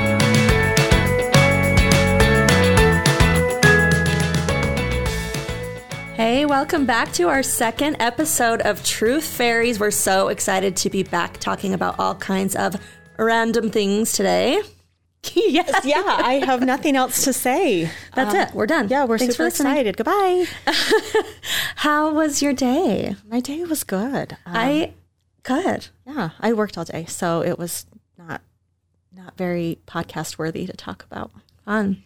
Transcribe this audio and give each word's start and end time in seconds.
Hey, 6.34 6.46
welcome 6.46 6.86
back 6.86 7.12
to 7.16 7.28
our 7.28 7.44
second 7.44 7.98
episode 8.00 8.62
of 8.62 8.86
Truth 8.86 9.26
Fairies. 9.26 9.82
We're 9.82 9.92
so 9.92 10.30
excited 10.30 10.78
to 10.78 10.90
be 10.90 11.04
back 11.04 11.40
talking 11.40 11.74
about 11.74 12.00
all 12.00 12.16
kinds 12.16 12.56
of 12.56 12.78
random 13.20 13.70
things 13.70 14.14
today. 14.14 14.62
yes, 15.34 15.84
yeah, 15.84 16.02
I 16.06 16.42
have 16.46 16.62
nothing 16.62 16.96
else 16.96 17.26
to 17.26 17.34
say. 17.34 17.92
That's 18.16 18.34
it. 18.34 18.56
We're 18.56 18.66
done. 18.66 18.88
Yeah, 18.88 19.04
we're 19.04 19.18
Thanks 19.18 19.36
super 19.36 19.48
excited. 19.50 19.98
Goodbye. 19.98 20.46
How 21.76 22.14
was 22.14 22.42
your 22.42 22.54
day? 22.54 23.18
My 23.28 23.42
day 23.42 23.66
was 23.66 23.84
good. 23.84 24.38
Um, 24.46 24.56
I 24.56 24.94
good. 25.44 25.90
yeah, 26.08 26.30
I 26.40 26.54
worked 26.54 26.78
all 26.78 26.86
day, 26.86 27.04
so 27.10 27.44
it 27.44 27.60
was 27.60 27.86
not 28.18 28.40
not 29.14 29.36
very 29.36 29.80
podcast 29.86 30.38
worthy 30.38 30.66
to 30.66 30.78
talk 30.78 31.04
about. 31.12 31.32
Fun. 31.66 32.04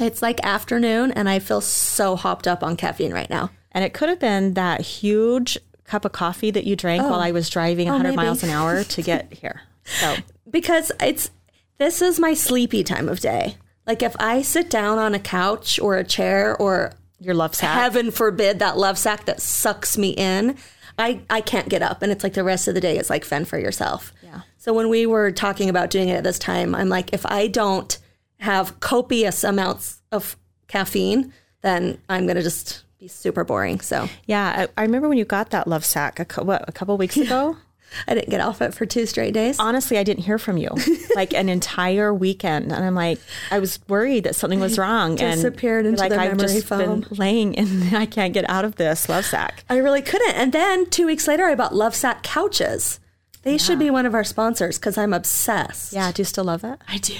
It's 0.00 0.22
like 0.22 0.42
afternoon, 0.42 1.12
and 1.12 1.28
I 1.28 1.40
feel 1.40 1.60
so 1.60 2.16
hopped 2.16 2.48
up 2.48 2.62
on 2.62 2.76
caffeine 2.76 3.12
right 3.12 3.28
now. 3.28 3.50
And 3.76 3.84
it 3.84 3.92
could 3.92 4.08
have 4.08 4.18
been 4.18 4.54
that 4.54 4.80
huge 4.80 5.58
cup 5.84 6.06
of 6.06 6.12
coffee 6.12 6.50
that 6.50 6.64
you 6.64 6.76
drank 6.76 7.02
while 7.02 7.20
oh. 7.20 7.22
I 7.22 7.30
was 7.30 7.50
driving 7.50 7.88
100 7.88 8.04
maybe. 8.04 8.16
miles 8.16 8.42
an 8.42 8.48
hour 8.48 8.82
to 8.96 9.02
get 9.02 9.30
here. 9.34 9.60
So, 9.84 10.16
because 10.50 10.90
it's 10.98 11.30
this 11.76 12.00
is 12.00 12.18
my 12.18 12.32
sleepy 12.32 12.82
time 12.82 13.06
of 13.06 13.20
day. 13.20 13.58
Like 13.86 14.02
if 14.02 14.16
I 14.18 14.40
sit 14.40 14.70
down 14.70 14.96
on 14.96 15.14
a 15.14 15.18
couch 15.18 15.78
or 15.78 15.98
a 15.98 16.04
chair 16.04 16.56
or 16.56 16.94
your 17.20 17.34
love 17.34 17.54
sack. 17.54 17.74
heaven 17.74 18.10
forbid 18.10 18.60
that 18.60 18.78
love 18.78 18.96
sack 18.96 19.26
that 19.26 19.42
sucks 19.42 19.98
me 19.98 20.08
in, 20.08 20.56
I 20.98 21.20
I 21.28 21.42
can't 21.42 21.68
get 21.68 21.82
up 21.82 22.00
and 22.00 22.10
it's 22.10 22.24
like 22.24 22.32
the 22.32 22.44
rest 22.44 22.68
of 22.68 22.74
the 22.74 22.80
day 22.80 22.96
is 22.96 23.10
like 23.10 23.26
fend 23.26 23.46
for 23.46 23.58
yourself. 23.58 24.10
Yeah. 24.22 24.40
So 24.56 24.72
when 24.72 24.88
we 24.88 25.04
were 25.04 25.30
talking 25.30 25.68
about 25.68 25.90
doing 25.90 26.08
it 26.08 26.14
at 26.14 26.24
this 26.24 26.38
time, 26.38 26.74
I'm 26.74 26.88
like 26.88 27.12
if 27.12 27.26
I 27.26 27.46
don't 27.46 27.98
have 28.38 28.80
copious 28.80 29.44
amounts 29.44 30.00
of 30.10 30.38
caffeine, 30.66 31.34
then 31.60 31.98
I'm 32.08 32.24
going 32.24 32.36
to 32.36 32.42
just 32.42 32.85
be 32.98 33.08
super 33.08 33.44
boring. 33.44 33.80
So 33.80 34.08
yeah, 34.26 34.66
I, 34.76 34.80
I 34.80 34.84
remember 34.84 35.08
when 35.08 35.18
you 35.18 35.24
got 35.24 35.50
that 35.50 35.66
love 35.66 35.84
sack 35.84 36.36
a, 36.36 36.44
what, 36.44 36.64
a 36.68 36.72
couple 36.72 36.96
weeks 36.96 37.16
ago. 37.16 37.56
I 38.08 38.14
didn't 38.14 38.30
get 38.30 38.40
off 38.40 38.60
it 38.60 38.74
for 38.74 38.84
two 38.84 39.06
straight 39.06 39.32
days. 39.32 39.60
Honestly, 39.60 39.96
I 39.96 40.02
didn't 40.02 40.24
hear 40.24 40.38
from 40.38 40.56
you 40.56 40.70
like 41.14 41.32
an 41.32 41.48
entire 41.48 42.12
weekend, 42.12 42.72
and 42.72 42.84
I'm 42.84 42.96
like, 42.96 43.20
I 43.50 43.60
was 43.60 43.78
worried 43.88 44.24
that 44.24 44.34
something 44.34 44.58
was 44.58 44.76
wrong. 44.76 45.20
and 45.20 45.36
disappeared 45.36 45.86
into 45.86 46.00
like 46.00 46.10
the 46.10 46.20
I've 46.20 46.36
memory 46.36 46.54
just 46.54 46.66
foam. 46.66 47.02
been 47.02 47.06
laying, 47.16 47.56
and 47.56 47.96
I 47.96 48.04
can't 48.06 48.34
get 48.34 48.48
out 48.50 48.64
of 48.64 48.74
this 48.74 49.08
love 49.08 49.24
sack. 49.24 49.62
I 49.70 49.76
really 49.76 50.02
couldn't. 50.02 50.34
And 50.34 50.52
then 50.52 50.90
two 50.90 51.06
weeks 51.06 51.28
later, 51.28 51.44
I 51.44 51.54
bought 51.54 51.72
Lovesac 51.72 52.24
couches. 52.24 52.98
They 53.42 53.56
should 53.56 53.78
be 53.78 53.90
one 53.90 54.04
of 54.06 54.14
our 54.14 54.24
sponsors 54.24 54.76
because 54.76 54.98
I'm 54.98 55.12
obsessed. 55.12 55.92
Yeah, 55.92 56.10
do 56.10 56.20
you 56.22 56.24
still 56.24 56.44
love 56.44 56.64
it? 56.64 56.80
I 56.88 56.98
do. 56.98 57.14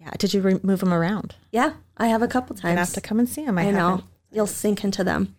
Yeah. 0.00 0.10
Did 0.18 0.32
you 0.32 0.40
re- 0.40 0.60
move 0.62 0.80
them 0.80 0.94
around? 0.94 1.34
Yeah, 1.50 1.74
I 1.98 2.06
have 2.06 2.22
a 2.22 2.26
couple 2.28 2.56
times. 2.56 2.76
I 2.76 2.80
have 2.80 2.92
to 2.94 3.02
come 3.02 3.18
and 3.18 3.28
see 3.28 3.44
them. 3.44 3.58
I, 3.58 3.64
I 3.68 3.70
know. 3.70 4.02
You'll 4.32 4.46
sink 4.46 4.82
into 4.84 5.04
them. 5.04 5.34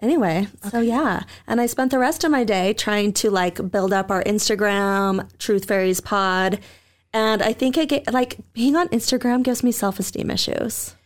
Anyway, 0.00 0.48
so 0.70 0.80
yeah. 0.80 1.22
And 1.46 1.60
I 1.60 1.66
spent 1.66 1.90
the 1.92 1.98
rest 1.98 2.24
of 2.24 2.30
my 2.30 2.42
day 2.44 2.72
trying 2.72 3.12
to 3.14 3.30
like 3.30 3.70
build 3.70 3.92
up 3.92 4.10
our 4.10 4.22
Instagram, 4.24 5.28
Truth 5.38 5.66
Fairies 5.66 6.00
Pod. 6.00 6.58
And 7.12 7.40
I 7.42 7.52
think 7.52 7.78
I 7.78 7.84
get 7.84 8.12
like 8.12 8.36
being 8.52 8.74
on 8.74 8.88
Instagram 8.88 9.42
gives 9.44 9.62
me 9.62 9.70
self 9.70 10.00
esteem 10.00 10.30
issues. 10.30 10.96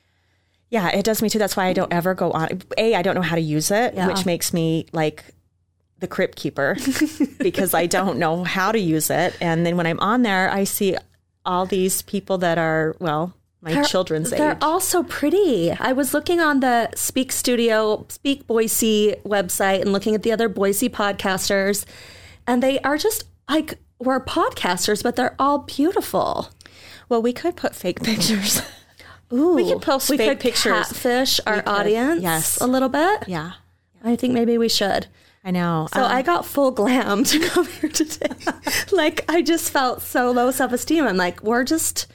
Yeah, 0.70 0.88
it 0.88 1.04
does 1.04 1.20
me 1.22 1.28
too. 1.28 1.38
That's 1.38 1.56
why 1.56 1.66
I 1.66 1.72
don't 1.74 1.92
ever 1.92 2.14
go 2.14 2.30
on. 2.32 2.62
A, 2.78 2.94
I 2.94 3.02
don't 3.02 3.14
know 3.14 3.22
how 3.22 3.36
to 3.36 3.40
use 3.40 3.70
it, 3.70 3.94
Yeah. 3.94 4.06
which 4.08 4.24
makes 4.26 4.52
me 4.54 4.86
like 4.92 5.24
the 5.98 6.08
crypt 6.08 6.36
keeper 6.36 6.76
because 7.38 7.72
I 7.74 7.86
don't 7.86 8.18
know 8.18 8.44
how 8.44 8.72
to 8.72 8.78
use 8.78 9.10
it. 9.10 9.36
And 9.40 9.64
then 9.66 9.76
when 9.76 9.86
I'm 9.86 10.00
on 10.00 10.22
there, 10.22 10.50
I 10.50 10.64
see 10.64 10.96
all 11.44 11.66
these 11.66 12.02
people 12.02 12.38
that 12.38 12.58
are, 12.58 12.96
well, 12.98 13.34
my 13.74 13.82
children's 13.82 14.30
They're 14.30 14.52
age. 14.52 14.58
all 14.62 14.80
so 14.80 15.02
pretty. 15.02 15.72
I 15.72 15.92
was 15.92 16.14
looking 16.14 16.40
on 16.40 16.60
the 16.60 16.90
Speak 16.94 17.32
Studio, 17.32 18.06
Speak 18.08 18.46
Boise 18.46 19.16
website 19.24 19.80
and 19.82 19.92
looking 19.92 20.14
at 20.14 20.22
the 20.22 20.32
other 20.32 20.48
Boise 20.48 20.88
podcasters, 20.88 21.84
and 22.46 22.62
they 22.62 22.78
are 22.80 22.96
just 22.96 23.24
like 23.48 23.78
we're 23.98 24.24
podcasters, 24.24 25.02
but 25.02 25.16
they're 25.16 25.34
all 25.38 25.58
beautiful. 25.60 26.50
well, 27.08 27.22
we 27.22 27.32
could 27.32 27.56
put 27.56 27.74
fake 27.74 28.02
pictures. 28.02 28.62
Ooh, 29.32 29.54
We 29.56 29.64
could 29.72 29.82
post 29.82 30.08
we 30.10 30.16
fake 30.16 30.28
could 30.30 30.40
pictures. 30.40 30.86
Catfish 30.88 31.40
our 31.46 31.62
could, 31.62 31.68
audience, 31.68 32.22
yes. 32.22 32.60
a 32.60 32.66
little 32.66 32.88
bit. 32.88 33.24
yeah, 33.28 33.52
I 34.04 34.16
think 34.16 34.34
maybe 34.34 34.56
we 34.58 34.68
should. 34.68 35.06
I 35.44 35.50
know. 35.52 35.86
So 35.94 36.02
Um, 36.02 36.10
I 36.10 36.22
got 36.22 36.44
full 36.44 36.72
glam 36.72 37.22
to 37.30 37.38
come 37.38 37.66
here 37.66 37.88
today. 37.90 38.34
like 38.92 39.24
I 39.28 39.42
just 39.42 39.70
felt 39.70 40.02
so 40.02 40.30
low 40.30 40.50
self 40.50 40.72
esteem. 40.72 41.04
I'm 41.06 41.16
like, 41.16 41.42
we're 41.42 41.64
just 41.64 42.06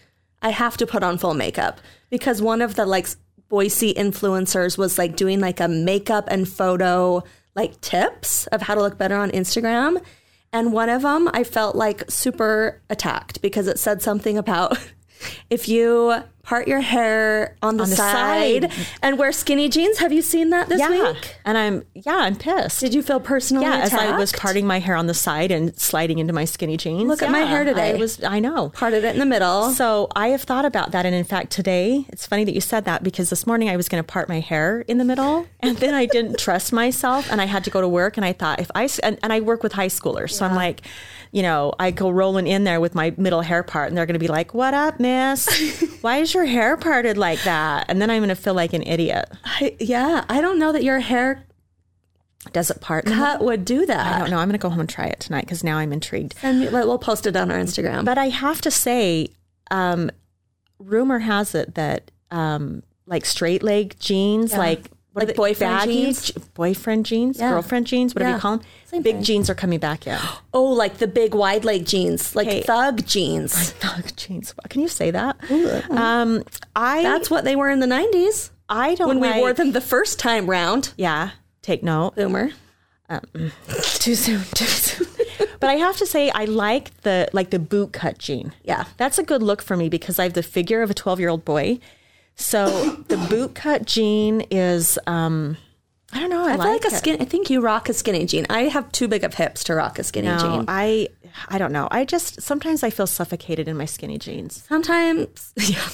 I 0.42 0.50
have 0.50 0.78
to 0.78 0.88
put 0.88 1.04
on 1.04 1.18
full 1.18 1.34
makeup 1.34 1.80
because 2.10 2.42
one 2.42 2.62
of 2.62 2.76
the 2.76 2.86
like 2.86 3.08
Boise 3.50 3.94
influencers 3.94 4.78
was 4.78 4.98
like 4.98 5.16
doing 5.16 5.40
like 5.40 5.60
a 5.60 5.68
makeup 5.68 6.26
and 6.30 6.48
photo 6.48 7.24
like 7.56 7.80
tips 7.82 8.48
of 8.48 8.62
how 8.62 8.76
to 8.76 8.82
look 8.82 8.98
better 8.98 9.16
on 9.16 9.30
Instagram. 9.32 10.02
And 10.54 10.74
one 10.74 10.90
of 10.90 11.02
them 11.02 11.30
I 11.34 11.44
felt 11.44 11.76
like 11.76 12.10
super 12.10 12.82
attacked 12.90 13.42
because 13.42 13.68
it 13.68 13.80
said 13.80 14.02
something 14.02 14.38
about 14.38 14.78
if 15.50 15.68
you 15.68 16.24
part 16.44 16.68
your 16.68 16.82
hair 16.82 17.56
on 17.62 17.78
the, 17.78 17.86
the 17.86 17.96
side, 17.96 18.72
side. 18.72 18.88
and 19.02 19.18
wear 19.18 19.32
skinny 19.32 19.70
jeans. 19.70 20.00
Have 20.00 20.12
you 20.12 20.22
seen 20.22 20.50
that 20.50 20.70
this 20.70 20.80
yeah, 20.80 21.12
week? 21.12 21.36
and 21.46 21.58
I'm 21.58 21.84
yeah, 21.94 22.18
I'm 22.18 22.36
pissed. 22.36 22.80
Did 22.80 22.94
you 22.94 23.02
feel 23.02 23.20
personally 23.20 23.66
yeah, 23.66 23.86
attacked? 23.86 23.94
as 23.94 24.00
I 24.00 24.18
was 24.18 24.32
parting 24.32 24.66
my 24.66 24.80
hair 24.80 24.96
on 24.96 25.08
the 25.08 25.14
side 25.14 25.52
and 25.52 25.78
sliding 25.80 26.20
into 26.20 26.34
my 26.34 26.46
skinny 26.46 26.78
jeans. 26.78 27.04
Look 27.04 27.22
at 27.22 27.32
my 27.32 27.42
hair 27.42 27.64
today. 27.64 27.94
I 27.94 27.98
was. 27.98 28.24
I 28.24 28.40
know. 28.40 28.70
parted 28.70 29.04
it 29.04 29.14
in 29.14 29.20
the 29.20 29.26
middle. 29.26 29.70
So 29.72 30.08
I 30.16 30.30
have 30.30 30.42
thought 30.42 30.66
about 30.66 30.92
that, 30.92 31.06
and 31.06 31.16
in 31.16 31.24
fact, 31.24 31.52
today 31.52 32.06
it's 32.10 32.26
funny 32.26 32.44
that 32.44 32.54
you 32.54 32.62
said 32.62 32.86
that 32.86 33.04
because 33.04 33.30
this 33.30 33.46
morning 33.46 33.70
I 33.70 33.78
was 33.78 33.88
going 33.88 34.04
to 34.04 34.08
part 34.08 34.28
my 34.28 34.40
hair 34.40 34.82
in 34.82 34.98
the 34.98 35.06
middle, 35.06 35.48
and 35.60 35.78
then 35.78 35.94
I 35.94 36.06
didn't 36.06 36.40
trust 36.40 36.74
myself, 36.74 37.32
and 37.32 37.42
I 37.42 37.46
had 37.46 37.64
to 37.66 37.70
go 37.70 37.82
to 37.82 37.88
work, 37.88 38.18
and 38.18 38.26
I 38.26 38.34
thought 38.34 38.60
if 38.60 38.72
I 38.76 38.90
and, 39.04 39.20
and 39.24 39.32
I 39.32 39.40
work 39.42 39.64
with 39.64 39.74
high 39.74 39.88
schoolers, 39.88 40.32
so 40.32 40.46
I'm 40.46 40.56
like, 40.56 40.82
you 41.32 41.42
know, 41.42 41.74
I 41.80 41.92
go 41.92 42.10
rolling 42.10 42.46
in 42.48 42.64
there 42.66 42.82
with 42.82 42.94
my 42.94 43.14
middle 43.18 43.42
hair 43.42 43.64
part, 43.64 43.88
and 43.88 43.98
they're 43.98 44.06
going 44.06 44.16
to 44.16 44.20
be 44.20 44.28
like, 44.28 44.54
"What 44.54 44.74
up, 44.74 45.00
Miss? 45.00 45.48
Why 46.02 46.18
is 46.18 46.34
your 46.34 46.46
hair 46.46 46.76
parted 46.78 47.18
like 47.18 47.42
that?" 47.44 47.86
And 47.88 48.02
then 48.02 48.10
I'm 48.10 48.20
going 48.20 48.30
to 48.30 48.36
feel 48.36 48.54
like 48.54 48.74
an 48.74 48.84
idiot. 48.84 49.30
I, 49.46 49.76
yeah, 49.80 50.26
I 50.30 50.42
don't 50.42 50.60
know 50.60 50.72
that 50.72 50.84
your 50.84 51.00
hair 51.00 51.46
Does 52.52 52.70
it 52.70 52.82
part? 52.82 53.06
cut 53.06 53.42
would 53.44 53.64
do 53.66 53.86
that. 53.86 54.16
I 54.16 54.20
don't 54.20 54.30
know. 54.30 54.38
I'm 54.38 54.48
going 54.48 54.60
to 54.60 54.62
go 54.62 54.70
home 54.70 54.82
and 54.82 54.90
try 54.90 55.06
it 55.06 55.20
tonight 55.20 55.46
because 55.46 55.64
now 55.64 55.78
I'm 55.78 55.94
intrigued. 55.94 56.36
And 56.44 56.72
we'll 56.72 56.98
post 56.98 57.26
it 57.26 57.36
on 57.36 57.50
our 57.50 57.58
Instagram. 57.58 58.04
But 58.04 58.18
I 58.18 58.30
have 58.30 58.62
to 58.62 58.72
say, 58.72 59.30
um, 59.70 60.10
rumor 60.80 61.20
has 61.20 61.56
it 61.56 61.76
that 61.76 62.12
um, 62.32 62.84
like 63.06 63.26
straight 63.26 63.64
leg 63.64 63.96
jeans, 64.00 64.54
like 64.54 64.90
what 65.14 65.28
Like 65.28 65.36
boyfriend 65.36 65.74
baggy 65.80 65.94
jeans? 66.04 66.22
je- 66.24 66.34
boyfriend 66.54 67.06
jeans, 67.06 67.38
Yeah. 67.40 67.52
girlfriend 67.52 67.86
jeans, 67.88 68.16
whatever 68.16 68.30
Yeah. 68.30 68.36
you 68.36 68.42
call 68.42 68.58
them. 68.58 68.66
Same 68.86 69.02
Big 69.02 69.16
thing. 69.16 69.24
jeans 69.24 69.50
are 69.50 69.56
coming 69.56 69.80
back 69.80 70.08
in. 70.08 70.18
Oh, 70.54 70.64
like 70.66 70.98
the 71.00 71.08
big 71.08 71.34
wide 71.36 71.64
leg 71.66 71.86
jeans, 71.86 72.36
like 72.36 72.66
thug 72.66 73.06
jeans. 73.06 73.72
Thug 73.72 74.16
jeans. 74.16 74.54
Can 74.70 74.82
you 74.82 74.88
say 74.88 75.12
that? 75.12 75.38
Um, 75.90 76.44
I 76.76 77.04
That's 77.04 77.30
what 77.30 77.44
they 77.46 77.56
were 77.56 77.70
in 77.70 77.80
the 77.80 77.88
90s 77.88 78.52
I 78.70 78.96
don't 78.96 79.08
when 79.08 79.20
we 79.20 79.40
wore 79.40 79.54
them 79.54 79.72
the 79.74 79.82
first 79.82 80.18
time 80.20 80.50
round. 80.50 80.94
Yeah, 80.98 81.32
take 81.62 81.84
note. 81.84 82.16
Boomer. 82.16 82.52
Too 83.84 84.16
soon. 84.16 84.42
Too 84.56 84.66
soon. 84.66 85.08
but 85.60 85.70
I 85.70 85.74
have 85.76 85.98
to 85.98 86.06
say, 86.06 86.30
I 86.30 86.46
like 86.46 87.02
the 87.02 87.28
like 87.34 87.50
the 87.50 87.60
boot 87.60 87.92
cut 87.92 88.18
jean. 88.18 88.54
Yeah. 88.64 88.86
that's 88.98 89.18
a 89.18 89.24
good 89.24 89.44
look 89.44 89.62
for 89.62 89.76
me 89.76 89.90
because 89.90 90.18
I 90.20 90.24
have 90.24 90.34
the 90.34 90.44
figure 90.44 90.82
of 90.82 90.90
a 90.90 90.94
twelve 90.94 91.20
year 91.20 91.28
old 91.30 91.44
boy. 91.44 91.80
So 92.42 92.68
the 93.08 93.18
boot 93.30 93.56
cut 93.56 93.86
jean 93.86 94.42
is, 94.52 94.98
um, 95.08 95.58
I 96.14 96.20
don't 96.20 96.30
know. 96.30 96.44
I, 96.46 96.54
I 96.54 96.58
feel 96.58 96.66
like 96.66 96.84
a 96.84 96.88
it. 96.88 96.92
skin. 96.94 97.22
I 97.22 97.26
think 97.26 97.50
you 97.50 97.62
rock 97.62 97.88
a 97.88 97.94
skinny 97.94 98.26
jean. 98.26 98.46
I 98.50 98.64
have 98.64 98.92
too 98.92 99.08
big 99.08 99.24
of 99.24 99.34
hips 99.36 99.64
to 99.66 99.76
rock 99.76 99.98
a 100.00 100.04
skinny 100.04 100.28
No, 100.28 100.38
jean. 100.38 100.66
I 100.68 101.08
I 101.48 101.58
don't 101.58 101.72
know. 101.72 101.88
I 101.92 102.04
just 102.04 102.42
sometimes 102.42 102.84
I 102.84 102.90
feel 102.90 103.08
suffocated 103.08 103.68
in 103.70 103.78
my 103.78 103.86
skinny 103.86 104.18
jeans. 104.18 104.66
Sometimes, 104.68 105.54
yeah, 105.58 105.88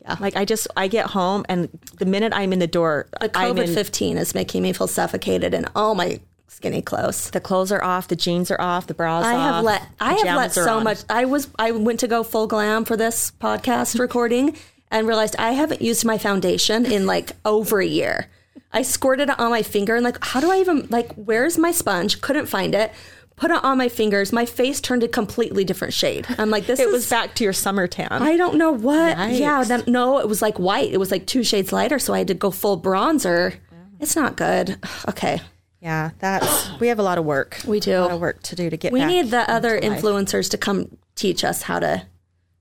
yeah. 0.00 0.16
Like 0.20 0.36
I 0.36 0.46
just 0.46 0.68
I 0.76 0.88
get 0.88 1.06
home 1.08 1.44
and 1.50 1.68
the 1.98 2.06
minute 2.06 2.32
I'm 2.34 2.52
in 2.54 2.60
the 2.60 2.66
door, 2.66 3.08
The 3.20 3.28
COVID 3.28 3.68
in, 3.68 3.74
fifteen 3.74 4.16
is 4.16 4.34
making 4.34 4.62
me 4.62 4.72
feel 4.72 4.86
suffocated 4.86 5.52
in 5.52 5.66
all 5.76 5.94
my 5.94 6.20
skinny 6.46 6.80
clothes. 6.80 7.30
the 7.32 7.40
clothes 7.40 7.70
are 7.70 7.84
off, 7.84 8.08
the 8.08 8.16
jeans 8.16 8.50
are 8.50 8.60
off, 8.60 8.86
the 8.86 8.94
bras 8.94 9.24
I 9.26 9.34
off. 9.34 9.54
have 9.56 9.64
let 9.64 9.82
I 10.00 10.14
have 10.14 10.36
let 10.38 10.52
so 10.54 10.78
on. 10.78 10.84
much. 10.84 11.00
I 11.10 11.26
was 11.26 11.48
I 11.58 11.72
went 11.72 12.00
to 12.00 12.08
go 12.08 12.22
full 12.22 12.46
glam 12.46 12.86
for 12.86 12.96
this 12.96 13.32
podcast 13.38 13.98
recording 14.00 14.56
and 14.90 15.06
realized 15.06 15.36
I 15.38 15.52
haven't 15.52 15.82
used 15.82 16.04
my 16.04 16.18
foundation 16.18 16.86
in 16.86 17.06
like 17.06 17.32
over 17.44 17.80
a 17.80 17.86
year. 17.86 18.28
I 18.72 18.82
squirted 18.82 19.30
it 19.30 19.38
on 19.38 19.50
my 19.50 19.62
finger 19.62 19.94
and 19.96 20.04
like 20.04 20.22
how 20.22 20.40
do 20.40 20.50
I 20.50 20.58
even 20.58 20.86
like 20.90 21.12
where's 21.14 21.58
my 21.58 21.72
sponge? 21.72 22.20
Couldn't 22.20 22.46
find 22.46 22.74
it. 22.74 22.92
Put 23.36 23.52
it 23.52 23.62
on 23.62 23.78
my 23.78 23.88
fingers. 23.88 24.32
My 24.32 24.44
face 24.44 24.80
turned 24.80 25.04
a 25.04 25.08
completely 25.08 25.62
different 25.62 25.94
shade. 25.94 26.26
I'm 26.38 26.50
like 26.50 26.66
this 26.66 26.80
It 26.80 26.88
is 26.88 26.92
was 26.92 27.08
back 27.08 27.34
to 27.36 27.44
your 27.44 27.52
summer 27.52 27.86
tan. 27.86 28.08
I 28.10 28.36
don't 28.36 28.56
know 28.56 28.72
what. 28.72 29.16
Yeah, 29.30 29.62
then, 29.62 29.84
no, 29.86 30.18
it 30.18 30.26
was 30.28 30.42
like 30.42 30.58
white. 30.58 30.92
It 30.92 30.98
was 30.98 31.12
like 31.12 31.24
two 31.26 31.44
shades 31.44 31.72
lighter, 31.72 32.00
so 32.00 32.12
I 32.12 32.18
had 32.18 32.26
to 32.28 32.34
go 32.34 32.50
full 32.50 32.80
bronzer. 32.80 33.54
It's 34.00 34.16
not 34.16 34.36
good. 34.36 34.76
Okay, 35.08 35.40
yeah, 35.80 36.10
that's 36.18 36.78
we 36.80 36.88
have 36.88 36.98
a 36.98 37.02
lot 37.04 37.16
of 37.18 37.24
work. 37.24 37.60
We 37.66 37.78
do. 37.78 37.98
a 37.98 38.00
lot 38.00 38.10
of 38.10 38.20
work 38.20 38.42
to 38.42 38.56
do 38.56 38.68
to 38.68 38.76
get. 38.76 38.92
we 38.92 39.04
need 39.04 39.30
the 39.30 39.48
other 39.48 39.80
life. 39.80 39.84
influencers 39.84 40.50
to 40.50 40.58
come 40.58 40.98
teach 41.14 41.44
us 41.44 41.62
how 41.62 41.78
to 41.78 42.02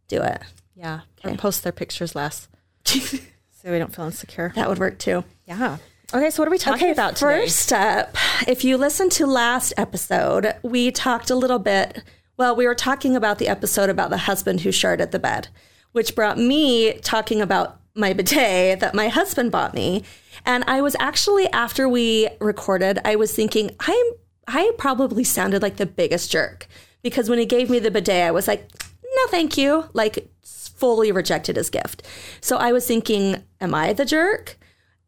do 0.07 0.21
it. 0.21 0.39
Yeah, 0.77 1.01
or 1.23 1.33
post 1.35 1.63
their 1.63 1.71
pictures 1.71 2.15
less, 2.15 2.47
so 2.85 3.17
we 3.65 3.79
don't 3.79 3.93
feel 3.95 4.05
insecure. 4.05 4.51
That 4.55 4.69
would 4.69 4.79
work 4.79 4.99
too. 4.99 5.23
Yeah. 5.45 5.77
Okay, 6.13 6.29
so 6.29 6.41
what 6.41 6.47
are 6.47 6.51
we 6.51 6.57
talking 6.57 6.83
Okay, 6.83 6.91
about 6.91 7.17
today? 7.17 7.41
first 7.41 7.73
up, 7.73 8.15
if 8.47 8.63
you 8.63 8.77
listened 8.77 9.11
to 9.13 9.25
last 9.25 9.73
episode, 9.75 10.53
we 10.63 10.89
talked 10.91 11.29
a 11.29 11.35
little 11.35 11.59
bit. 11.59 12.03
Well, 12.37 12.55
we 12.55 12.65
were 12.65 12.75
talking 12.75 13.15
about 13.15 13.39
the 13.39 13.47
episode 13.49 13.89
about 13.89 14.09
the 14.09 14.17
husband 14.19 14.61
who 14.61 14.69
sharded 14.69 15.11
the 15.11 15.19
bed, 15.19 15.49
which 15.91 16.15
brought 16.15 16.37
me 16.37 16.93
talking 16.99 17.41
about 17.41 17.79
my 17.93 18.13
bidet 18.13 18.79
that 18.79 18.93
my 18.93 19.07
husband 19.09 19.51
bought 19.51 19.73
me. 19.73 20.03
And 20.45 20.63
I 20.67 20.81
was 20.81 20.95
actually 20.99 21.47
after 21.51 21.89
we 21.89 22.29
recorded, 22.39 22.99
I 23.03 23.15
was 23.15 23.33
thinking 23.35 23.71
I'm 23.81 24.05
I 24.47 24.71
probably 24.77 25.25
sounded 25.25 25.61
like 25.61 25.75
the 25.75 25.85
biggest 25.87 26.31
jerk 26.31 26.67
because 27.01 27.29
when 27.29 27.39
he 27.39 27.45
gave 27.45 27.69
me 27.69 27.79
the 27.79 27.91
bidet, 27.91 28.27
I 28.27 28.31
was 28.31 28.47
like, 28.47 28.69
"No, 29.03 29.27
thank 29.29 29.57
you." 29.57 29.89
Like 29.93 30.29
fully 30.77 31.11
rejected 31.11 31.55
his 31.55 31.69
gift. 31.69 32.03
So 32.39 32.57
I 32.57 32.71
was 32.71 32.85
thinking, 32.87 33.43
am 33.59 33.75
I 33.75 33.93
the 33.93 34.05
jerk? 34.05 34.57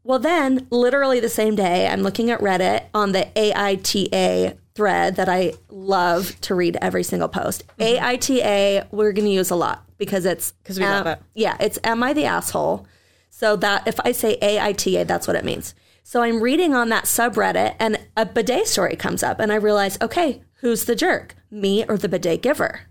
Well, 0.03 0.19
then, 0.19 0.67
literally 0.71 1.19
the 1.19 1.29
same 1.29 1.55
day, 1.55 1.87
I'm 1.87 2.01
looking 2.01 2.31
at 2.31 2.39
Reddit 2.39 2.85
on 2.93 3.11
the 3.11 3.27
AITA 3.35 4.57
thread 4.73 5.17
that 5.17 5.29
I 5.29 5.53
love 5.69 6.39
to 6.41 6.55
read 6.55 6.77
every 6.81 7.03
single 7.03 7.27
post. 7.27 7.63
AITA, 7.77 8.87
we're 8.91 9.11
going 9.11 9.27
to 9.27 9.31
use 9.31 9.51
a 9.51 9.55
lot 9.55 9.83
because 9.97 10.25
it's. 10.25 10.53
Because 10.63 10.79
we 10.79 10.85
love 10.85 11.05
um, 11.05 11.13
it. 11.13 11.19
Yeah, 11.35 11.57
it's 11.59 11.77
Am 11.83 12.01
I 12.01 12.13
the 12.13 12.25
Asshole? 12.25 12.87
So 13.29 13.55
that 13.57 13.87
if 13.87 13.99
I 14.03 14.11
say 14.11 14.37
AITA, 14.41 15.05
that's 15.05 15.27
what 15.27 15.35
it 15.35 15.45
means. 15.45 15.75
So 16.03 16.23
I'm 16.23 16.41
reading 16.41 16.73
on 16.73 16.89
that 16.89 17.03
subreddit 17.05 17.75
and 17.79 17.99
a 18.17 18.25
bidet 18.25 18.67
story 18.67 18.95
comes 18.95 19.21
up 19.21 19.39
and 19.39 19.51
I 19.51 19.55
realize, 19.55 19.97
okay, 20.01 20.41
who's 20.61 20.85
the 20.85 20.95
jerk? 20.95 21.35
Me 21.51 21.85
or 21.87 21.97
the 21.97 22.09
bidet 22.09 22.41
giver? 22.41 22.81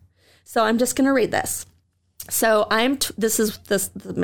So 0.44 0.64
I'm 0.64 0.78
just 0.78 0.94
going 0.94 1.06
to 1.06 1.12
read 1.12 1.32
this. 1.32 1.66
So 2.30 2.66
I'm 2.70 2.96
t- 2.98 3.14
this 3.16 3.40
is 3.40 3.58
the 3.58 3.78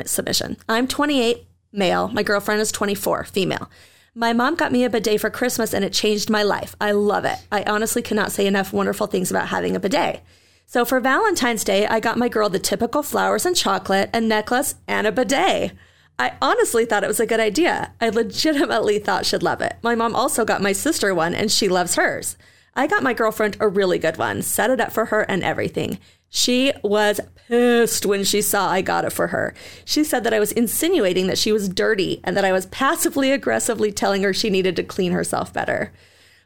submission. 0.05 0.57
I'm 0.69 0.87
28, 0.87 1.45
male. 1.71 2.07
My 2.09 2.23
girlfriend 2.23 2.61
is 2.61 2.71
24, 2.71 3.25
female. 3.25 3.69
My 4.13 4.31
mom 4.31 4.55
got 4.55 4.71
me 4.71 4.85
a 4.85 4.89
bidet 4.89 5.19
for 5.19 5.29
Christmas 5.29 5.73
and 5.73 5.83
it 5.83 5.91
changed 5.91 6.29
my 6.29 6.43
life. 6.43 6.75
I 6.79 6.91
love 6.91 7.25
it. 7.25 7.37
I 7.51 7.63
honestly 7.63 8.01
cannot 8.01 8.31
say 8.31 8.47
enough 8.47 8.71
wonderful 8.71 9.07
things 9.07 9.29
about 9.29 9.49
having 9.49 9.75
a 9.75 9.79
bidet. 9.79 10.23
So 10.67 10.85
for 10.85 10.99
Valentine's 10.99 11.63
Day, 11.63 11.85
I 11.85 11.99
got 11.99 12.17
my 12.17 12.29
girl 12.29 12.49
the 12.49 12.57
typical 12.57 13.03
flowers 13.03 13.45
and 13.45 13.55
chocolate, 13.55 14.09
a 14.13 14.21
necklace, 14.21 14.75
and 14.87 15.05
a 15.05 15.11
bidet. 15.11 15.73
I 16.17 16.33
honestly 16.41 16.85
thought 16.85 17.03
it 17.03 17.07
was 17.07 17.19
a 17.19 17.25
good 17.25 17.41
idea. 17.41 17.91
I 17.99 18.09
legitimately 18.09 18.99
thought 18.99 19.25
she'd 19.25 19.43
love 19.43 19.61
it. 19.61 19.75
My 19.83 19.95
mom 19.95 20.15
also 20.15 20.45
got 20.45 20.61
my 20.61 20.71
sister 20.71 21.13
one 21.13 21.35
and 21.35 21.51
she 21.51 21.67
loves 21.67 21.95
hers. 21.95 22.37
I 22.73 22.87
got 22.87 23.03
my 23.03 23.13
girlfriend 23.13 23.57
a 23.59 23.67
really 23.67 23.99
good 23.99 24.17
one, 24.17 24.41
set 24.41 24.69
it 24.69 24.79
up 24.79 24.91
for 24.91 25.05
her 25.05 25.21
and 25.21 25.43
everything. 25.43 25.99
She 26.29 26.73
was 26.83 27.21
pissed 27.47 28.05
when 28.05 28.23
she 28.23 28.41
saw 28.41 28.69
I 28.69 28.81
got 28.81 29.05
it 29.05 29.13
for 29.13 29.27
her. 29.27 29.53
She 29.85 30.03
said 30.03 30.23
that 30.23 30.33
I 30.33 30.39
was 30.39 30.51
insinuating 30.51 31.27
that 31.27 31.37
she 31.37 31.51
was 31.51 31.69
dirty 31.69 32.19
and 32.23 32.35
that 32.35 32.45
I 32.45 32.51
was 32.51 32.65
passively 32.67 33.31
aggressively 33.31 33.91
telling 33.91 34.23
her 34.23 34.33
she 34.33 34.49
needed 34.49 34.75
to 34.75 34.83
clean 34.83 35.11
herself 35.11 35.53
better. 35.53 35.93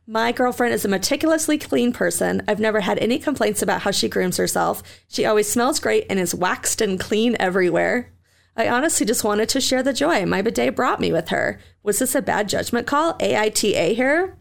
My 0.05 0.31
girlfriend 0.31 0.73
is 0.73 0.85
a 0.85 0.89
meticulously 0.89 1.59
clean 1.59 1.93
person. 1.93 2.41
I've 2.47 2.59
never 2.59 2.79
had 2.79 2.97
any 2.97 3.19
complaints 3.19 3.61
about 3.61 3.83
how 3.83 3.91
she 3.91 4.09
grooms 4.09 4.37
herself. 4.37 4.81
She 5.07 5.23
always 5.23 5.47
smells 5.47 5.79
great 5.79 6.07
and 6.09 6.19
is 6.19 6.33
waxed 6.33 6.81
and 6.81 6.99
clean 6.99 7.37
everywhere. 7.39 8.11
I 8.57 8.67
honestly 8.67 9.05
just 9.05 9.23
wanted 9.23 9.49
to 9.49 9.61
share 9.61 9.83
the 9.83 9.93
joy 9.93 10.25
my 10.25 10.41
bidet 10.41 10.75
brought 10.75 10.99
me 10.99 11.11
with 11.11 11.29
her. 11.29 11.59
Was 11.83 11.99
this 11.99 12.15
a 12.15 12.23
bad 12.23 12.49
judgment 12.49 12.87
call? 12.87 13.13
AITA 13.19 13.95
here? 13.95 14.38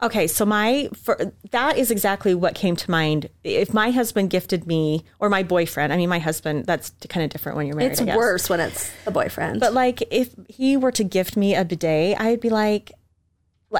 Okay, 0.00 0.28
so 0.28 0.46
my 0.46 0.88
for, 0.94 1.32
that 1.50 1.76
is 1.76 1.90
exactly 1.90 2.32
what 2.34 2.54
came 2.54 2.76
to 2.76 2.90
mind. 2.90 3.28
If 3.42 3.74
my 3.74 3.90
husband 3.90 4.30
gifted 4.30 4.66
me, 4.66 5.02
or 5.18 5.28
my 5.28 5.42
boyfriend, 5.42 5.92
I 5.92 5.96
mean, 5.96 6.08
my 6.08 6.20
husband, 6.20 6.66
that's 6.66 6.92
kind 7.08 7.24
of 7.24 7.30
different 7.30 7.56
when 7.56 7.66
you're 7.66 7.74
married. 7.74 7.92
It's 7.92 8.00
worse 8.02 8.48
when 8.48 8.60
it's 8.60 8.92
a 9.06 9.10
boyfriend. 9.10 9.58
But 9.58 9.74
like, 9.74 10.02
if 10.12 10.34
he 10.48 10.76
were 10.76 10.92
to 10.92 11.02
gift 11.02 11.36
me 11.36 11.54
a 11.56 11.64
bidet, 11.64 12.20
I'd 12.20 12.40
be 12.40 12.48
like 12.48 12.92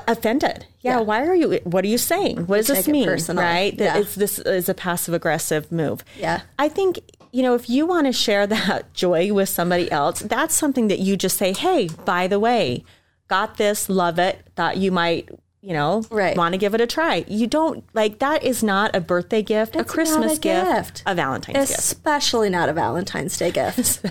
offended. 0.07 0.67
Yeah, 0.81 0.97
Yeah. 0.97 1.01
why 1.03 1.25
are 1.27 1.35
you? 1.35 1.61
What 1.65 1.85
are 1.85 1.89
you 1.89 1.99
saying? 1.99 2.47
What 2.47 2.59
does 2.59 2.67
this 2.67 2.89
mean? 2.89 3.05
personal. 3.07 3.43
Right? 3.45 3.77
That 3.79 3.95
Yeah. 3.97 4.01
it's, 4.01 4.15
this 4.17 4.39
is 4.41 4.69
a 4.69 4.75
passive 4.75 5.15
aggressive 5.15 5.71
move. 5.73 6.05
Yeah. 6.19 6.41
I 6.59 6.69
think 6.69 6.99
you 7.31 7.43
know 7.43 7.55
if 7.55 7.69
you 7.71 7.87
want 7.87 8.07
to 8.07 8.13
share 8.13 8.47
that 8.47 8.93
joy 9.05 9.33
with 9.33 9.49
somebody 9.49 9.91
else, 9.93 10.21
that's 10.21 10.55
something 10.57 10.89
that 10.89 10.99
you 10.99 11.17
just 11.17 11.37
say, 11.39 11.53
"Hey, 11.53 11.89
by 12.05 12.27
the 12.27 12.41
way, 12.41 12.85
got 13.29 13.57
this, 13.57 13.89
love 13.89 14.19
it. 14.19 14.41
Thought 14.57 14.79
you 14.79 14.91
might." 14.91 15.29
You 15.69 15.75
know, 15.75 16.03
Right. 16.11 16.35
want 16.35 16.55
to 16.55 16.59
give 16.59 16.75
it 16.75 16.81
a 16.81 16.87
try. 16.87 17.27
You 17.29 17.47
don't 17.47 17.85
like 17.93 18.21
that 18.21 18.43
is 18.43 18.63
not 18.63 18.97
a 18.97 19.03
birthday 19.03 19.43
gift, 19.43 19.77
a 19.77 19.85
Christmas 19.85 20.39
a 20.39 20.41
gift, 20.41 20.67
gift. 20.67 21.03
a 21.05 21.15
Valentine's 21.15 21.69
gift. 21.69 21.79
Especially 21.79 22.49
not 22.49 22.71
a 22.71 22.73
Valentine's 22.73 23.37
Day 23.37 23.51
gift. 23.51 24.01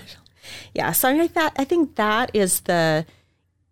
Yeah, 0.72 0.92
so 0.92 1.08
I 1.08 1.14
mean, 1.14 1.28
that 1.34 1.52
I 1.56 1.64
think 1.64 1.96
that 1.96 2.30
is 2.32 2.60
the 2.60 3.04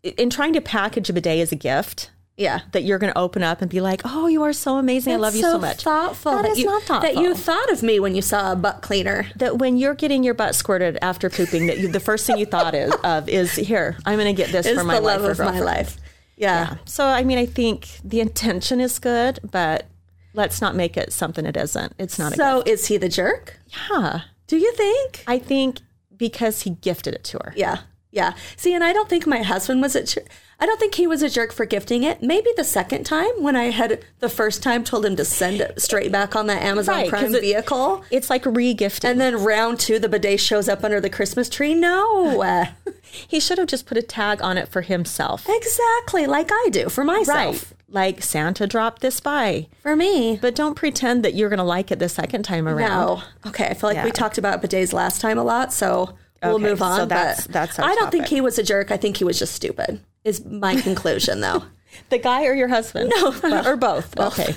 in 0.02 0.28
trying 0.30 0.52
to 0.54 0.60
package 0.60 1.08
a 1.08 1.12
bidet 1.12 1.40
as 1.40 1.52
a 1.52 1.56
gift 1.56 2.10
yeah. 2.36 2.60
that 2.72 2.82
you're 2.82 2.98
going 2.98 3.12
to 3.12 3.18
open 3.18 3.42
up 3.42 3.62
and 3.62 3.70
be 3.70 3.80
like, 3.80 4.02
"Oh, 4.04 4.26
you 4.26 4.42
are 4.42 4.52
so 4.52 4.76
amazing! 4.76 5.14
I 5.14 5.16
love 5.16 5.34
you 5.34 5.42
so 5.42 5.58
much." 5.58 5.82
Thoughtful. 5.82 6.32
That 6.32 6.44
is 6.46 6.58
you, 6.58 6.66
not 6.66 6.82
thoughtful. 6.82 7.14
That 7.14 7.22
you 7.22 7.34
thought 7.34 7.70
of 7.72 7.82
me 7.82 7.98
when 7.98 8.14
you 8.14 8.22
saw 8.22 8.52
a 8.52 8.56
butt 8.56 8.82
cleaner. 8.82 9.26
that 9.36 9.58
when 9.58 9.78
you're 9.78 9.94
getting 9.94 10.22
your 10.22 10.34
butt 10.34 10.54
squirted 10.54 10.98
after 11.00 11.30
pooping, 11.30 11.66
that 11.68 11.78
you, 11.78 11.88
the 11.88 12.00
first 12.00 12.26
thing 12.26 12.36
you 12.36 12.46
thought 12.46 12.74
is, 12.74 12.92
of 13.04 13.28
is 13.28 13.54
here. 13.54 13.96
I'm 14.04 14.18
going 14.18 14.34
to 14.34 14.42
get 14.42 14.52
this 14.52 14.66
Is 14.66 14.76
for 14.76 14.84
my 14.84 14.96
the 14.96 15.02
wife 15.02 15.22
love 15.22 15.30
of 15.30 15.38
my 15.38 15.60
life. 15.60 15.96
Yeah. 16.36 16.70
Yeah. 16.70 16.76
So 16.84 17.06
I 17.06 17.24
mean, 17.24 17.38
I 17.38 17.46
think 17.46 18.00
the 18.04 18.20
intention 18.20 18.80
is 18.80 18.98
good, 18.98 19.40
but 19.50 19.86
let's 20.34 20.60
not 20.60 20.74
make 20.74 20.96
it 20.96 21.12
something 21.12 21.44
it 21.46 21.56
isn't. 21.56 21.94
It's 21.98 22.18
not 22.18 22.32
a 22.32 22.36
So 22.36 22.62
is 22.66 22.86
he 22.86 22.96
the 22.96 23.08
jerk? 23.08 23.58
Yeah. 23.90 24.20
Do 24.46 24.56
you 24.58 24.72
think? 24.74 25.24
I 25.26 25.38
think 25.38 25.80
because 26.16 26.62
he 26.62 26.70
gifted 26.70 27.14
it 27.14 27.24
to 27.24 27.38
her. 27.38 27.52
Yeah. 27.56 27.78
Yeah. 28.16 28.32
See, 28.56 28.74
and 28.74 28.82
I 28.82 28.92
don't 28.92 29.08
think 29.08 29.26
my 29.26 29.42
husband 29.42 29.82
was 29.82 29.94
a 29.94 30.02
jerk. 30.04 30.26
I 30.58 30.64
don't 30.64 30.80
think 30.80 30.94
he 30.94 31.06
was 31.06 31.22
a 31.22 31.28
jerk 31.28 31.52
for 31.52 31.66
gifting 31.66 32.02
it. 32.02 32.22
Maybe 32.22 32.48
the 32.56 32.64
second 32.64 33.04
time 33.04 33.28
when 33.42 33.54
I 33.56 33.64
had 33.64 34.02
the 34.20 34.30
first 34.30 34.62
time 34.62 34.84
told 34.84 35.04
him 35.04 35.14
to 35.16 35.24
send 35.24 35.60
it 35.60 35.78
straight 35.82 36.10
back 36.10 36.34
on 36.34 36.46
that 36.46 36.62
Amazon 36.62 36.94
Right, 36.94 37.10
Prime 37.10 37.34
it- 37.34 37.42
vehicle. 37.42 38.02
It's 38.10 38.30
like 38.30 38.46
re-gifting. 38.46 39.10
And 39.10 39.20
then 39.20 39.36
round 39.44 39.78
two, 39.78 39.98
the 39.98 40.08
bidet 40.08 40.40
shows 40.40 40.66
up 40.66 40.82
under 40.82 40.98
the 40.98 41.10
Christmas 41.10 41.48
tree. 41.50 41.74
No. 41.74 42.64
He 43.28 43.38
should 43.40 43.56
have 43.58 43.68
just 43.68 43.86
put 43.86 43.96
a 43.96 44.02
tag 44.02 44.42
on 44.42 44.58
it 44.58 44.68
for 44.68 44.82
himself. 44.82 45.46
exactly 45.48 46.26
like 46.26 46.50
I 46.52 46.68
do 46.70 46.88
for 46.88 47.04
myself. 47.04 47.28
Right. 47.70 47.72
Like 47.88 48.22
Santa 48.22 48.66
dropped 48.66 49.00
this 49.00 49.20
by. 49.20 49.68
For 49.80 49.94
me. 49.94 50.38
But 50.42 50.54
don't 50.56 50.74
pretend 50.74 51.24
that 51.24 51.34
you're 51.34 51.48
going 51.48 51.58
to 51.58 51.64
like 51.64 51.90
it 51.92 51.98
the 51.98 52.08
second 52.08 52.42
time 52.42 52.66
around. 52.68 52.90
No. 52.90 53.22
Okay. 53.46 53.66
I 53.66 53.74
feel 53.74 53.90
like 53.90 54.04
we 54.04 54.10
talked 54.10 54.38
about 54.38 54.60
bidets 54.60 54.92
last 54.92 55.20
time 55.20 55.38
a 55.38 55.44
lot. 55.44 55.72
So 55.72 56.14
we'll 56.42 56.54
Okay, 56.56 56.64
move 56.64 56.82
on. 56.82 56.96
so 57.00 57.06
that's- 57.06 57.46
that's 57.46 57.78
I 57.78 57.94
don't 57.94 58.10
think 58.10 58.26
he 58.26 58.40
was 58.40 58.58
a 58.58 58.62
jerk. 58.62 58.90
I 58.90 58.96
think 58.96 59.16
he 59.16 59.24
was 59.24 59.38
just 59.38 59.54
stupid. 59.54 60.00
Is 60.24 60.44
my 60.44 60.80
conclusion 60.80 61.40
though. 61.40 61.64
The 62.10 62.18
guy 62.18 62.44
or 62.46 62.54
your 62.54 62.68
husband? 62.68 63.12
No. 63.16 63.34
or 63.64 63.76
both. 63.88 64.18
Okay. 64.18 64.54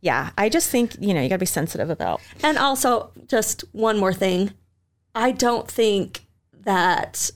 Yeah, 0.00 0.30
I 0.36 0.48
just 0.48 0.70
think 0.70 0.96
you 1.00 1.14
know 1.14 1.20
you 1.22 1.28
got 1.28 1.36
to 1.36 1.40
be 1.40 1.46
sensitive 1.46 1.88
about. 1.90 2.20
And 2.42 2.58
also, 2.58 3.10
just 3.26 3.62
one 3.72 3.98
more 3.98 4.12
thing. 4.12 4.52
I 5.14 5.30
don't 5.32 5.70
think 5.70 6.26
that 6.64 7.30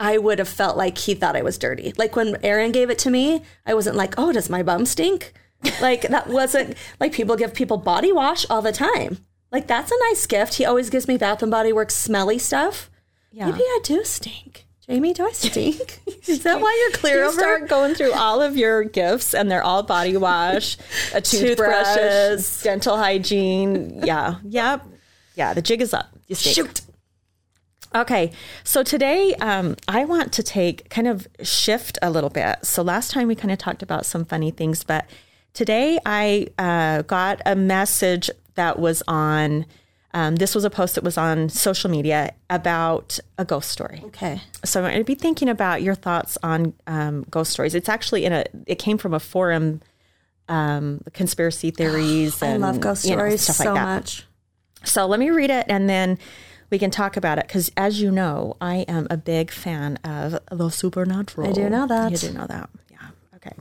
I 0.00 0.16
would 0.18 0.38
have 0.38 0.48
felt 0.48 0.76
like 0.76 0.96
he 0.96 1.14
thought 1.14 1.36
I 1.36 1.42
was 1.42 1.58
dirty. 1.58 1.92
Like 1.96 2.14
when 2.16 2.36
Aaron 2.44 2.72
gave 2.72 2.88
it 2.90 2.98
to 3.00 3.10
me, 3.10 3.42
I 3.66 3.74
wasn't 3.74 3.96
like, 3.96 4.14
oh, 4.16 4.32
does 4.32 4.48
my 4.48 4.62
bum 4.62 4.86
stink? 4.86 5.32
Like 5.80 6.02
that 6.02 6.28
wasn't 6.28 6.76
like 7.00 7.12
people 7.12 7.34
give 7.36 7.52
people 7.52 7.78
body 7.78 8.12
wash 8.12 8.46
all 8.48 8.62
the 8.62 8.72
time. 8.72 9.18
Like 9.50 9.66
that's 9.66 9.90
a 9.90 9.94
nice 10.10 10.26
gift. 10.26 10.54
He 10.54 10.64
always 10.64 10.90
gives 10.90 11.08
me 11.08 11.16
Bath 11.16 11.42
and 11.42 11.50
Body 11.50 11.72
Works 11.72 11.94
smelly 11.96 12.38
stuff. 12.38 12.90
Yeah. 13.32 13.46
Maybe 13.50 13.60
I 13.62 13.80
do 13.82 14.04
stink. 14.04 14.66
Jamie, 14.86 15.12
do 15.12 15.26
I 15.26 15.32
stink? 15.32 16.00
Is 16.28 16.42
that 16.44 16.60
why 16.62 16.74
you're 16.88 16.98
clear 16.98 17.16
You 17.22 17.28
over? 17.28 17.38
start 17.38 17.68
going 17.68 17.94
through 17.94 18.12
all 18.14 18.40
of 18.40 18.56
your 18.56 18.84
gifts, 18.84 19.34
and 19.34 19.50
they're 19.50 19.62
all 19.62 19.82
body 19.82 20.16
wash, 20.16 20.78
a 21.14 21.20
toothbrush, 21.20 21.94
Toothbrushes. 21.94 22.62
dental 22.62 22.96
hygiene. 22.96 24.00
Yeah, 24.02 24.36
yep, 24.44 24.82
yeah. 25.34 25.52
The 25.52 25.60
jig 25.60 25.82
is 25.82 25.92
up. 25.92 26.08
You 26.26 26.34
stink. 26.34 26.56
Shoot. 26.56 26.80
Okay, 27.94 28.32
so 28.64 28.82
today 28.82 29.34
um, 29.36 29.76
I 29.88 30.04
want 30.06 30.32
to 30.34 30.42
take 30.42 30.88
kind 30.90 31.06
of 31.06 31.26
shift 31.42 31.98
a 32.02 32.10
little 32.10 32.30
bit. 32.30 32.58
So 32.62 32.82
last 32.82 33.10
time 33.10 33.28
we 33.28 33.34
kind 33.34 33.50
of 33.52 33.58
talked 33.58 33.82
about 33.82 34.04
some 34.06 34.24
funny 34.24 34.50
things, 34.50 34.84
but 34.84 35.06
today 35.54 35.98
I 36.04 36.48
uh, 36.58 37.02
got 37.02 37.40
a 37.46 37.56
message 37.56 38.30
that 38.58 38.78
was 38.78 39.02
on. 39.08 39.66
Um, 40.14 40.36
this 40.36 40.54
was 40.54 40.64
a 40.64 40.70
post 40.70 40.94
that 40.94 41.04
was 41.04 41.18
on 41.18 41.50
social 41.50 41.90
media 41.90 42.32
about 42.48 43.18
a 43.36 43.44
ghost 43.44 43.70
story. 43.70 44.00
Okay. 44.06 44.40
So 44.64 44.80
I'm 44.80 44.90
going 44.90 44.98
to 44.98 45.04
be 45.04 45.14
thinking 45.14 45.50
about 45.50 45.82
your 45.82 45.94
thoughts 45.94 46.38
on 46.42 46.72
um, 46.86 47.26
ghost 47.30 47.52
stories. 47.52 47.74
It's 47.74 47.88
actually 47.88 48.24
in 48.24 48.32
a. 48.32 48.44
It 48.66 48.78
came 48.78 48.98
from 48.98 49.14
a 49.14 49.20
forum, 49.20 49.80
um, 50.48 51.02
conspiracy 51.12 51.70
theories. 51.78 52.42
I 52.42 52.48
and, 52.48 52.62
love 52.62 52.80
ghost 52.80 53.04
you 53.04 53.10
know, 53.10 53.16
stories 53.18 53.42
stuff 53.42 53.56
so 53.56 53.64
like 53.64 53.74
that. 53.74 53.84
much. 53.84 54.26
So 54.84 55.06
let 55.06 55.20
me 55.20 55.30
read 55.30 55.50
it 55.50 55.66
and 55.68 55.88
then 55.88 56.18
we 56.70 56.78
can 56.78 56.90
talk 56.90 57.16
about 57.16 57.38
it 57.38 57.46
because, 57.46 57.70
as 57.76 58.00
you 58.00 58.10
know, 58.10 58.56
I 58.60 58.78
am 58.88 59.06
a 59.10 59.16
big 59.16 59.50
fan 59.50 59.96
of 60.04 60.38
the 60.50 60.68
supernatural. 60.70 61.48
I 61.48 61.52
do 61.52 61.68
know 61.68 61.86
that. 61.86 62.12
You 62.12 62.18
do 62.18 62.32
know 62.32 62.46
that. 62.46 62.70
Yeah. 62.90 62.98
Okay. 63.36 63.56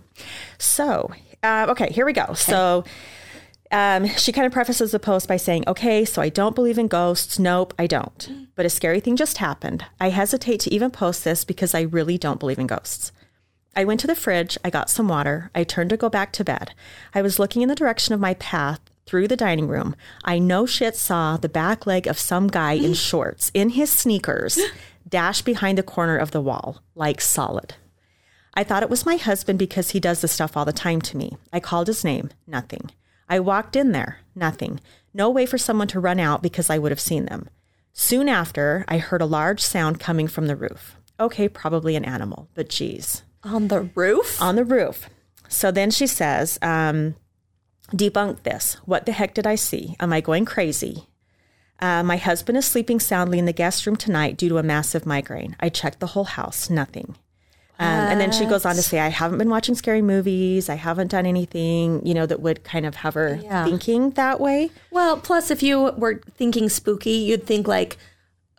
So, 0.58 1.12
uh, 1.44 1.68
okay, 1.70 1.92
here 1.92 2.06
we 2.06 2.14
go. 2.14 2.34
So, 2.34 2.84
um, 3.72 4.08
she 4.08 4.32
kind 4.32 4.48
of 4.48 4.54
prefaces 4.54 4.92
the 4.92 5.00
post 5.00 5.28
by 5.28 5.38
saying, 5.38 5.64
Okay, 5.68 6.06
so 6.06 6.22
I 6.22 6.30
don't 6.30 6.56
believe 6.56 6.78
in 6.78 6.88
ghosts. 6.88 7.38
Nope, 7.40 7.74
I 7.78 7.88
don't. 7.88 8.48
But 8.56 8.66
a 8.66 8.70
scary 8.70 9.00
thing 9.00 9.16
just 9.16 9.38
happened. 9.38 9.86
I 10.00 10.10
hesitate 10.10 10.60
to 10.62 10.74
even 10.74 10.92
post 10.92 11.24
this 11.24 11.44
because 11.44 11.76
I 11.76 11.82
really 11.82 12.18
don't 12.18 12.40
believe 12.40 12.60
in 12.60 12.68
ghosts. 12.68 13.12
I 13.76 13.86
went 13.86 14.00
to 14.00 14.08
the 14.08 14.16
fridge, 14.16 14.58
I 14.66 14.72
got 14.72 14.90
some 14.90 15.08
water, 15.08 15.52
I 15.54 15.64
turned 15.64 15.92
to 15.92 15.98
go 15.98 16.10
back 16.10 16.32
to 16.34 16.44
bed. 16.44 16.74
I 17.14 17.22
was 17.22 17.38
looking 17.38 17.62
in 17.62 17.70
the 17.70 17.76
direction 17.76 18.16
of 18.16 18.20
my 18.20 18.34
path 18.34 18.80
through 19.06 19.28
the 19.28 19.38
dining 19.38 19.68
room. 19.68 19.96
I 20.24 20.40
no 20.40 20.66
shit 20.66 20.96
saw 20.96 21.38
the 21.38 21.48
back 21.48 21.86
leg 21.86 22.08
of 22.08 22.18
some 22.18 22.48
guy 22.48 22.74
in 22.74 22.94
shorts, 22.96 23.52
in 23.54 23.70
his 23.70 23.92
sneakers, 23.92 24.60
dash 25.08 25.44
behind 25.44 25.78
the 25.78 25.84
corner 25.84 26.18
of 26.18 26.32
the 26.32 26.42
wall, 26.42 26.82
like 26.96 27.22
solid. 27.22 27.76
I 28.56 28.64
thought 28.64 28.82
it 28.82 28.90
was 28.90 29.06
my 29.06 29.18
husband 29.18 29.60
because 29.60 29.92
he 29.92 30.00
does 30.00 30.22
this 30.22 30.32
stuff 30.32 30.58
all 30.58 30.66
the 30.66 30.74
time 30.74 31.00
to 31.02 31.18
me. 31.18 31.38
I 31.54 31.60
called 31.60 31.86
his 31.86 32.04
name, 32.04 32.32
nothing. 32.48 32.90
I 33.30 33.40
walked 33.40 33.76
in 33.76 33.92
there, 33.92 34.20
nothing. 34.36 34.80
No 35.14 35.30
way 35.30 35.46
for 35.46 35.58
someone 35.58 35.88
to 35.90 36.00
run 36.00 36.20
out 36.20 36.42
because 36.42 36.70
I 36.70 36.78
would 36.78 36.92
have 36.92 37.00
seen 37.00 37.26
them. 37.26 37.50
Soon 37.94 38.30
after, 38.30 38.86
I 38.88 39.00
heard 39.00 39.22
a 39.22 39.26
large 39.26 39.62
sound 39.62 40.00
coming 40.00 40.28
from 40.28 40.48
the 40.48 40.56
roof. 40.56 40.96
Okay, 41.20 41.50
probably 41.50 41.96
an 41.96 42.06
animal, 42.06 42.48
but 42.54 42.70
geez 42.70 43.24
On 43.44 43.68
the 43.70 43.82
roof? 43.96 44.40
on 44.42 44.56
the 44.56 44.64
roof. 44.66 45.10
So 45.50 45.72
then 45.72 45.90
she 45.92 46.06
says, 46.08 46.60
um, 46.62 47.16
debunk 47.92 48.44
this. 48.44 48.76
What 48.86 49.06
the 49.06 49.14
heck 49.14 49.34
did 49.34 49.48
I 49.48 49.56
see? 49.56 49.96
Am 50.00 50.14
I 50.14 50.22
going 50.22 50.46
crazy? 50.46 51.08
Uh, 51.80 52.04
my 52.04 52.18
husband 52.18 52.58
is 52.58 52.66
sleeping 52.66 53.00
soundly 53.00 53.40
in 53.40 53.46
the 53.46 53.54
guest 53.54 53.86
room 53.86 53.96
tonight 53.96 54.38
due 54.38 54.50
to 54.50 54.58
a 54.58 54.64
massive 54.64 55.06
migraine. 55.06 55.56
I 55.60 55.70
checked 55.70 56.00
the 56.00 56.08
whole 56.08 56.24
house, 56.26 56.70
nothing. 56.70 57.16
Um, 57.80 57.86
and 57.88 58.20
then 58.20 58.32
she 58.32 58.46
goes 58.46 58.66
on 58.66 58.76
to 58.76 58.82
say, 58.82 59.00
I 59.00 59.10
haven't 59.10 59.38
been 59.38 59.50
watching 59.52 59.76
scary 59.76 60.02
movies. 60.02 60.68
I 60.68 60.76
haven't 60.76 61.10
done 61.12 61.26
anything, 61.28 62.04
you 62.06 62.14
know, 62.16 62.26
that 62.26 62.40
would 62.42 62.64
kind 62.64 62.86
of 62.88 62.96
have 62.96 63.14
her 63.14 63.40
Yeah. 63.44 63.66
thinking 63.66 64.12
that 64.12 64.40
way. 64.40 64.72
Well, 64.90 65.18
plus, 65.18 65.52
if 65.52 65.62
you 65.62 65.92
were 65.98 66.22
thinking 66.36 66.70
spooky, 66.70 67.12
you'd 67.12 67.46
think 67.46 67.68
like 67.68 67.98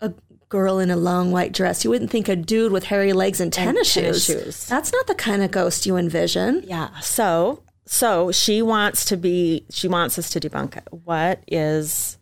a 0.01 0.13
girl 0.49 0.79
in 0.79 0.89
a 0.91 0.97
long 0.97 1.33
white 1.33 1.53
dress. 1.53 1.83
You 1.85 1.91
wouldn't 1.91 2.13
think 2.13 2.29
a 2.29 2.37
dude 2.37 2.71
with 2.71 2.85
hairy 2.85 3.13
legs 3.13 3.41
and 3.41 3.53
tennis, 3.53 3.93
tennis 3.93 4.25
shoes. 4.25 4.43
shoes. 4.45 4.67
That's 4.67 4.93
not 4.93 5.09
the 5.09 5.17
kind 5.17 5.43
of 5.43 5.51
ghost 5.51 5.85
you 5.85 5.97
envision. 5.97 6.63
Yeah. 6.65 6.91
So, 7.01 7.65
so 7.87 8.31
she 8.31 8.63
wants 8.63 9.05
to 9.07 9.17
be, 9.17 9.65
she 9.71 9.89
wants 9.89 10.17
us 10.19 10.31
to 10.31 10.39
debunk 10.41 10.77
it. 10.77 10.85
What 10.93 11.43
is, 11.49 12.19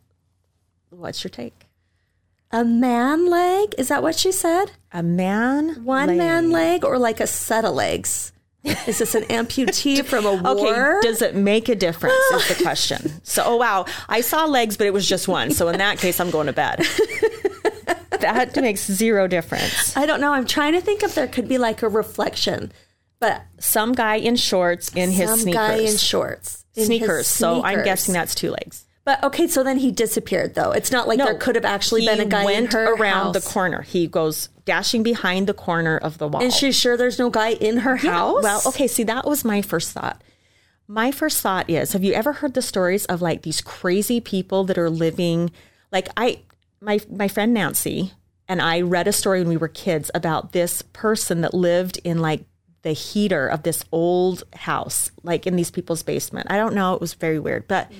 what's 0.88 1.23
your 1.23 1.29
take? 1.31 1.65
A 2.56 2.64
man 2.64 3.26
leg? 3.28 3.75
Is 3.76 3.88
that 3.88 4.02
what 4.02 4.14
she 4.16 4.32
said? 4.32 4.70
A 4.92 5.02
man, 5.02 5.84
One 5.84 6.06
laying- 6.08 6.18
man 6.18 6.50
leg 6.50 6.84
or 6.86 6.98
like 6.98 7.20
a 7.20 7.26
set 7.26 7.66
of 7.66 7.75
legs? 7.75 8.32
Is 8.64 8.96
this 8.98 9.14
an 9.14 9.22
amputee 9.38 10.02
from 10.02 10.25
a 10.25 10.34
war? 10.34 10.96
Okay, 10.98 11.06
does 11.08 11.20
it 11.20 11.34
make 11.34 11.68
a 11.68 11.75
difference? 11.75 12.14
is 12.32 12.56
the 12.56 12.62
question. 12.64 13.20
So, 13.25 13.42
oh 13.44 13.56
wow, 13.56 13.84
I 14.08 14.22
saw 14.22 14.46
legs, 14.46 14.78
but 14.78 14.86
it 14.86 14.94
was 14.94 15.06
just 15.06 15.28
one. 15.28 15.50
So 15.50 15.68
in 15.68 15.76
that 15.78 15.98
case, 15.98 16.18
I'm 16.18 16.30
going 16.30 16.46
to 16.46 16.54
bed. 16.54 16.80
that 18.20 18.56
makes 18.56 18.86
zero 18.90 19.26
difference. 19.28 19.94
I 19.94 20.06
don't 20.06 20.22
know. 20.22 20.32
I'm 20.32 20.46
trying 20.46 20.72
to 20.72 20.80
think 20.80 21.02
if 21.02 21.14
there 21.14 21.28
could 21.28 21.48
be 21.48 21.58
like 21.58 21.82
a 21.82 21.88
reflection, 21.90 22.72
but 23.20 23.42
Some 23.60 23.92
guy 23.92 24.14
in 24.16 24.36
shorts 24.36 24.88
in 24.94 25.10
his 25.10 25.42
sneakers. 25.42 25.54
guy 25.54 25.75
in 25.76 25.96
shorts. 25.98 26.64
in 26.75 26.80
his 26.80 26.86
sneakers. 26.86 27.26
So 27.26 27.62
I'm 27.62 27.84
guessing 27.84 28.14
that's 28.14 28.34
two 28.34 28.50
legs. 28.50 28.86
But 29.06 29.22
okay, 29.22 29.46
so 29.46 29.62
then 29.62 29.78
he 29.78 29.92
disappeared 29.92 30.56
though. 30.56 30.72
It's 30.72 30.90
not 30.90 31.06
like 31.06 31.18
there 31.18 31.38
could 31.38 31.54
have 31.54 31.64
actually 31.64 32.04
been 32.04 32.18
a 32.18 32.25
guy 32.25 32.44
went 32.44 32.66
in 32.66 32.70
her 32.72 32.94
around 32.94 33.34
the 33.34 33.40
corner. 33.40 33.82
He 33.82 34.08
goes 34.08 34.48
dashing 34.64 35.04
behind 35.04 35.46
the 35.46 35.54
corner 35.54 35.96
of 35.96 36.18
the 36.18 36.26
wall. 36.26 36.42
And 36.42 36.52
she's 36.52 36.76
sure 36.76 36.96
there's 36.96 37.16
no 37.16 37.30
guy 37.30 37.50
in 37.50 37.78
her 37.78 37.94
house? 37.94 38.42
Well, 38.42 38.60
okay, 38.66 38.88
see, 38.88 39.04
that 39.04 39.25
was 39.25 39.44
my 39.44 39.62
first 39.62 39.92
thought. 39.92 40.20
My 40.88 41.12
first 41.12 41.40
thought 41.40 41.70
is 41.70 41.92
have 41.92 42.02
you 42.02 42.14
ever 42.14 42.32
heard 42.32 42.54
the 42.54 42.62
stories 42.62 43.06
of 43.06 43.22
like 43.22 43.42
these 43.42 43.60
crazy 43.60 44.20
people 44.20 44.64
that 44.64 44.76
are 44.76 44.90
living 44.90 45.52
like 45.92 46.08
I 46.16 46.40
my 46.80 46.98
my 47.08 47.28
friend 47.28 47.54
Nancy 47.54 48.12
and 48.48 48.60
I 48.60 48.80
read 48.80 49.06
a 49.06 49.12
story 49.12 49.38
when 49.38 49.48
we 49.48 49.56
were 49.56 49.68
kids 49.68 50.10
about 50.14 50.50
this 50.50 50.82
person 50.82 51.42
that 51.42 51.54
lived 51.54 52.00
in 52.02 52.18
like 52.18 52.44
the 52.82 52.92
heater 52.92 53.48
of 53.48 53.64
this 53.64 53.84
old 53.90 54.44
house, 54.54 55.10
like 55.25 55.46
in 55.46 55.56
these 55.56 55.72
people's 55.72 56.04
basement. 56.04 56.46
I 56.50 56.56
don't 56.56 56.75
know, 56.75 56.94
it 56.94 57.00
was 57.00 57.14
very 57.14 57.40
weird, 57.40 57.66
but 57.66 57.90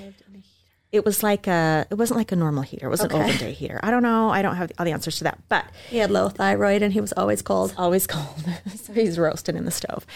it 0.93 1.05
was 1.05 1.23
like 1.23 1.47
a 1.47 1.87
it 1.91 1.95
wasn't 1.97 2.19
like 2.19 2.33
a 2.33 2.37
normal 2.37 2.63
heater. 2.63 2.87
It 2.87 2.91
was 2.91 3.01
an 3.01 3.07
Okay. 3.13 3.21
olden 3.23 3.37
day 3.39 3.53
heater. 3.53 3.81
I 3.83 3.91
don't 3.91 4.03
know. 4.03 4.31
I 4.31 4.41
don't 4.43 4.57
have 4.57 4.71
all 4.79 4.85
the 4.87 4.93
answers 4.93 5.19
to 5.19 5.25
that. 5.25 5.39
But 5.49 5.67
He 5.91 5.99
had 5.99 6.11
low 6.11 6.29
thyroid 6.29 6.83
and 6.83 6.93
he 6.93 7.01
was 7.01 7.13
always 7.17 7.43
cold. 7.43 7.75
always 7.77 8.07
cold. 8.07 8.43
so 8.77 8.93
he's 8.93 9.19
roasting 9.19 9.57
in 9.57 9.65
the 9.65 9.71
stove. 9.71 10.07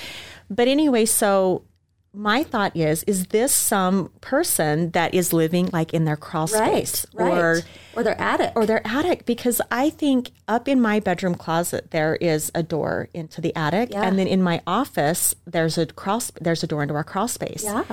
But 0.49 0.69
anyway, 0.69 1.05
so 1.07 1.65
my 2.13 2.43
thought 2.43 2.75
is 2.77 3.05
is 3.05 3.27
this 3.27 3.55
some 3.55 4.11
person 4.21 4.91
that 4.91 5.15
is 5.15 5.33
living 5.33 5.71
like 5.73 5.95
in 5.95 6.05
their 6.07 6.17
crawl 6.17 6.49
space 6.49 7.07
right. 7.15 7.33
or 7.33 7.61
or 7.95 8.03
their 8.03 8.21
attic. 8.21 8.51
or 8.57 8.67
their 8.67 8.85
attic 8.85 9.25
because 9.27 9.61
I 9.71 9.91
think 9.91 10.31
up 10.49 10.67
in 10.67 10.81
my 10.81 10.99
bedroom 10.99 11.37
closet 11.37 11.93
there 11.93 12.17
is 12.17 12.51
a 12.53 12.65
door 12.65 13.09
into 13.15 13.41
the 13.41 13.55
attic 13.55 13.91
Yeah. 13.93 14.03
and 14.03 14.19
then 14.19 14.27
in 14.27 14.43
my 14.43 14.61
office 14.67 15.37
there's 15.47 15.79
a 15.79 15.87
crawl 15.87 16.21
there's 16.41 16.65
a 16.65 16.67
door 16.67 16.83
into 16.83 16.95
our 16.95 17.05
crawl 17.05 17.29
space. 17.29 17.63
Yeah. 17.63 17.85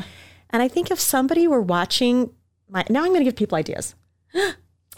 And 0.50 0.64
I 0.64 0.68
think 0.68 0.90
if 0.90 1.00
somebody 1.00 1.46
were 1.48 1.62
watching 1.62 2.32
my 2.70 2.84
now 2.90 3.02
I'm 3.02 3.10
going 3.10 3.20
to 3.22 3.26
give 3.26 3.36
people 3.36 3.58
ideas. 3.58 3.96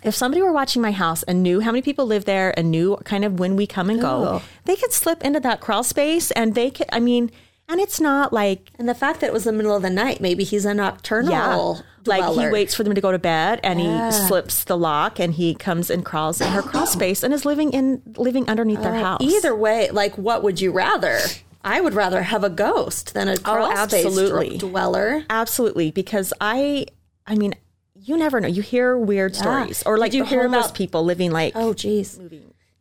If 0.02 0.16
somebody 0.16 0.42
were 0.42 0.54
watching 0.54 0.82
my 0.82 0.92
house 0.92 1.24
and 1.24 1.44
knew 1.44 1.60
how 1.60 1.72
many 1.72 1.82
people 1.82 2.06
live 2.06 2.24
there 2.24 2.58
and 2.58 2.72
knew 2.72 2.96
kind 3.04 3.26
of 3.26 3.38
when 3.38 3.58
we 3.58 3.68
come 3.68 3.90
and 3.90 4.00
go, 4.00 4.08
Oh. 4.40 4.42
they 4.64 4.78
could 4.78 4.94
slip 4.94 5.26
into 5.26 5.42
that 5.42 5.60
crawl 5.60 5.84
space 5.84 6.32
and 6.32 6.56
they 6.56 6.72
could 6.72 6.88
I 6.94 7.02
mean, 7.02 7.32
and 7.68 7.82
it's 7.82 8.00
not 8.00 8.32
like 8.32 8.72
and 8.80 8.88
the 8.88 8.96
fact 8.96 9.20
that 9.20 9.28
it 9.28 9.34
was 9.34 9.44
the 9.44 9.52
middle 9.52 9.76
of 9.76 9.82
the 9.82 9.90
night, 9.90 10.22
maybe 10.22 10.46
he's 10.46 10.64
a 10.64 10.74
nocturnal 10.74 11.84
like 12.06 12.24
he 12.34 12.48
waits 12.50 12.74
for 12.76 12.84
them 12.86 12.96
to 12.96 13.02
go 13.02 13.12
to 13.12 13.20
bed 13.20 13.60
and 13.62 13.82
Yeah. 13.82 14.06
he 14.06 14.12
slips 14.28 14.64
the 14.64 14.78
lock 14.78 15.20
and 15.20 15.34
he 15.34 15.54
comes 15.54 15.90
and 15.90 16.06
crawls 16.06 16.40
in 16.40 16.48
her 16.48 16.62
crawl 16.62 16.88
space 16.98 17.22
and 17.22 17.34
is 17.34 17.44
living 17.44 17.74
in 17.74 18.02
living 18.16 18.48
underneath 18.48 18.82
their 18.82 18.96
house. 18.96 19.20
Uh, 19.22 19.26
Either 19.26 19.54
way, 19.54 19.90
like 19.92 20.18
what 20.18 20.44
would 20.44 20.62
you 20.62 20.72
rather? 20.72 21.20
I 21.62 21.82
would 21.82 21.94
rather 21.94 22.22
have 22.24 22.46
a 22.46 22.50
ghost 22.50 23.14
than 23.14 23.28
a 23.28 23.38
crawl 23.38 23.68
space 23.90 24.06
Oh, 24.06 24.08
absolutely. 24.08 24.58
dw- 24.58 24.60
dweller. 24.62 25.26
Absolutely, 25.30 25.92
because 25.92 26.32
I, 26.40 26.86
I 27.30 27.36
mean, 27.36 27.54
you 27.96 28.18
never 28.18 28.42
know. 28.42 28.48
You 28.48 28.62
hear 28.62 28.98
weird 28.98 29.36
stories, 29.36 29.84
or 29.86 29.98
like 29.98 30.12
Did 30.12 30.18
you 30.18 30.24
the 30.24 30.30
hear 30.30 30.46
about- 30.46 30.74
people 30.74 31.04
living 31.06 31.32
like. 31.32 31.54
Oh, 31.56 31.74
geez. 31.74 32.20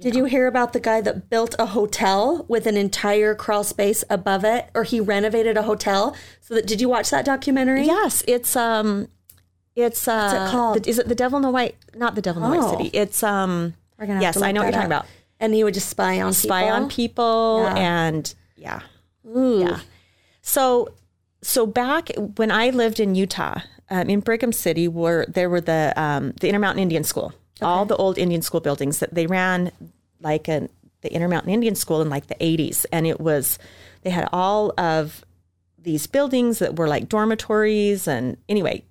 Did 0.00 0.14
you 0.14 0.24
hear 0.26 0.46
about 0.46 0.72
the 0.72 0.78
guy 0.80 1.00
that 1.00 1.28
built 1.28 1.56
a 1.58 1.66
hotel 1.66 2.44
with 2.48 2.66
an 2.66 2.76
entire 2.76 3.34
crawl 3.34 3.64
space 3.64 4.04
above 4.08 4.44
it, 4.44 4.70
or 4.74 4.84
he 4.84 5.00
renovated 5.00 5.56
a 5.56 5.62
hotel? 5.62 6.14
So 6.40 6.54
that 6.54 6.66
did 6.66 6.80
you 6.80 6.88
watch 6.88 7.10
that 7.10 7.24
documentary? 7.24 7.84
Yes, 7.84 8.22
it's 8.28 8.54
um, 8.54 9.08
it's 9.74 10.06
uh, 10.06 10.46
it 10.46 10.50
called? 10.52 10.84
the- 10.84 10.88
is 10.90 10.98
it 11.00 11.08
the 11.08 11.16
Devil 11.16 11.36
in 11.38 11.42
the 11.42 11.50
White? 11.50 11.74
Not 11.96 12.14
the 12.14 12.22
Devil 12.22 12.44
in 12.44 12.50
the 12.52 12.56
Oh. 12.58 12.60
White 12.72 12.78
City. 12.78 12.96
It's 12.96 13.22
um, 13.24 13.74
We're 13.98 14.06
gonna 14.06 14.20
Yes, 14.22 14.40
I 14.40 14.52
know 14.52 14.60
what 14.60 14.66
you're 14.66 14.72
talking 14.72 14.86
about. 14.86 15.06
And 15.40 15.52
he 15.52 15.62
would 15.64 15.74
just 15.74 15.88
spy 15.90 16.20
on 16.20 16.32
Spy 16.32 16.62
people. 16.62 16.74
on 16.76 16.88
people 16.88 17.60
Yeah. 17.64 17.74
and 17.76 18.34
yeah. 18.56 18.80
Ooh. 19.36 19.60
Yeah. 19.60 19.80
So, 20.42 20.88
so 21.42 21.66
back 21.66 22.10
when 22.36 22.50
I 22.52 22.70
lived 22.70 22.98
in 23.00 23.14
Utah, 23.16 23.60
um, 23.90 24.08
in 24.08 24.20
Brigham 24.20 24.52
City, 24.52 24.88
where 24.88 25.26
there 25.26 25.48
were 25.48 25.60
the 25.60 25.92
um, 25.96 26.32
the 26.40 26.48
Intermountain 26.48 26.82
Indian 26.82 27.04
School, 27.04 27.32
all 27.62 27.84
the 27.84 27.96
old 27.96 28.18
Indian 28.18 28.42
school 28.42 28.60
buildings 28.60 28.98
that 28.98 29.14
they 29.14 29.26
ran 29.26 29.72
like 30.20 30.48
a, 30.48 30.68
the 31.02 31.12
Intermountain 31.12 31.52
Indian 31.52 31.74
School 31.74 32.02
in 32.02 32.08
like 32.08 32.26
the 32.26 32.34
80s, 32.36 32.86
and 32.92 33.06
it 33.06 33.20
was 33.20 33.58
they 34.02 34.10
had 34.10 34.28
all 34.32 34.72
of 34.78 35.24
these 35.78 36.06
buildings 36.06 36.58
that 36.58 36.76
were 36.76 36.88
like 36.88 37.08
dormitories, 37.08 38.06
and 38.06 38.36
anyway. 38.48 38.84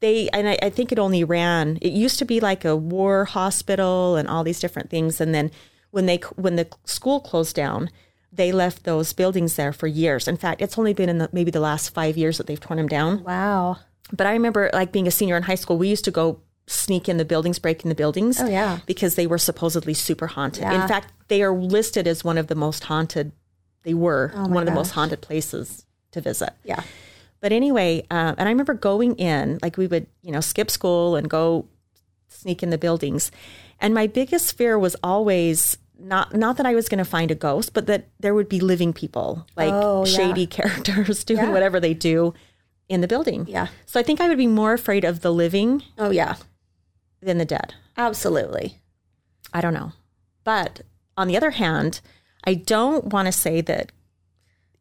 They 0.00 0.30
and 0.30 0.48
I, 0.48 0.58
I 0.62 0.70
think 0.70 0.92
it 0.92 0.98
only 0.98 1.24
ran. 1.24 1.76
It 1.82 1.92
used 1.92 2.18
to 2.20 2.24
be 2.24 2.40
like 2.40 2.64
a 2.64 2.74
war 2.74 3.26
hospital 3.26 4.16
and 4.16 4.28
all 4.28 4.42
these 4.42 4.58
different 4.58 4.88
things. 4.88 5.20
And 5.20 5.34
then 5.34 5.50
when 5.90 6.06
they 6.06 6.16
when 6.36 6.56
the 6.56 6.68
school 6.86 7.20
closed 7.20 7.54
down, 7.54 7.90
they 8.32 8.52
left 8.52 8.84
those 8.84 9.12
buildings 9.12 9.56
there 9.56 9.72
for 9.72 9.86
years. 9.86 10.28
In 10.28 10.36
fact, 10.36 10.62
it's 10.62 10.78
only 10.78 10.94
been 10.94 11.08
in 11.08 11.18
the, 11.18 11.28
maybe 11.32 11.50
the 11.50 11.60
last 11.60 11.90
five 11.90 12.16
years 12.16 12.38
that 12.38 12.46
they've 12.46 12.58
torn 12.58 12.78
them 12.78 12.88
down. 12.88 13.22
Wow. 13.24 13.78
But 14.12 14.26
I 14.26 14.32
remember 14.32 14.70
like 14.72 14.92
being 14.92 15.06
a 15.06 15.10
senior 15.10 15.36
in 15.36 15.42
high 15.44 15.54
school, 15.54 15.78
we 15.78 15.88
used 15.88 16.04
to 16.04 16.10
go 16.10 16.40
sneak 16.66 17.08
in 17.08 17.16
the 17.16 17.24
buildings, 17.24 17.58
break 17.58 17.82
in 17.82 17.88
the 17.88 17.94
buildings. 17.94 18.40
Oh, 18.40 18.46
yeah. 18.46 18.78
Because 18.86 19.14
they 19.16 19.26
were 19.26 19.38
supposedly 19.38 19.94
super 19.94 20.28
haunted. 20.28 20.62
Yeah. 20.62 20.82
In 20.82 20.88
fact, 20.88 21.12
they 21.28 21.42
are 21.42 21.52
listed 21.52 22.06
as 22.06 22.22
one 22.24 22.38
of 22.38 22.46
the 22.46 22.54
most 22.54 22.84
haunted, 22.84 23.32
they 23.82 23.94
were 23.94 24.32
Oh, 24.34 24.46
one 24.46 24.58
of 24.58 24.66
the 24.66 24.72
most 24.74 24.90
haunted 24.92 25.20
places 25.20 25.84
to 26.12 26.20
visit. 26.20 26.50
Yeah. 26.64 26.82
But 27.40 27.52
anyway, 27.52 28.06
um, 28.10 28.34
and 28.38 28.42
I 28.48 28.50
remember 28.52 28.74
going 28.74 29.14
in, 29.16 29.58
like 29.62 29.76
we 29.78 29.86
would, 29.86 30.06
you 30.22 30.30
know, 30.30 30.40
skip 30.40 30.70
school 30.70 31.16
and 31.16 31.28
go 31.30 31.66
sneak 32.28 32.62
in 32.62 32.70
the 32.70 32.78
buildings. 32.78 33.30
And 33.80 33.94
my 33.94 34.06
biggest 34.06 34.56
fear 34.56 34.78
was 34.78 34.94
always 35.02 35.78
not 35.98 36.34
not 36.34 36.56
that 36.58 36.66
I 36.66 36.74
was 36.74 36.88
going 36.88 36.98
to 36.98 37.04
find 37.04 37.30
a 37.30 37.34
ghost, 37.34 37.72
but 37.74 37.86
that 37.86 38.08
there 38.20 38.34
would 38.34 38.48
be 38.48 38.60
living 38.60 38.92
people, 38.92 39.46
like 39.56 39.72
Oh, 39.72 40.04
yeah. 40.06 40.12
shady 40.12 40.46
characters 40.58 41.24
doing 41.24 41.40
Yeah. 41.46 41.52
whatever 41.52 41.80
they 41.80 41.94
do 41.94 42.32
in 42.90 43.00
the 43.00 43.08
building. 43.08 43.46
Yeah. 43.48 43.68
So 43.86 43.98
I 43.98 44.02
think 44.02 44.20
I 44.20 44.28
would 44.28 44.36
be 44.36 44.46
more 44.46 44.74
afraid 44.74 45.04
of 45.04 45.20
the 45.20 45.32
living 45.32 45.82
Oh 45.96 46.10
yeah. 46.10 46.34
than 47.22 47.38
the 47.38 47.44
dead. 47.46 47.74
Absolutely. 47.96 48.78
I 49.54 49.60
don't 49.62 49.72
know. 49.74 49.92
But 50.44 50.82
on 51.16 51.28
the 51.28 51.36
other 51.36 51.52
hand, 51.52 52.00
I 52.44 52.54
don't 52.54 53.06
want 53.06 53.26
to 53.26 53.32
say 53.32 53.60
that 53.62 53.92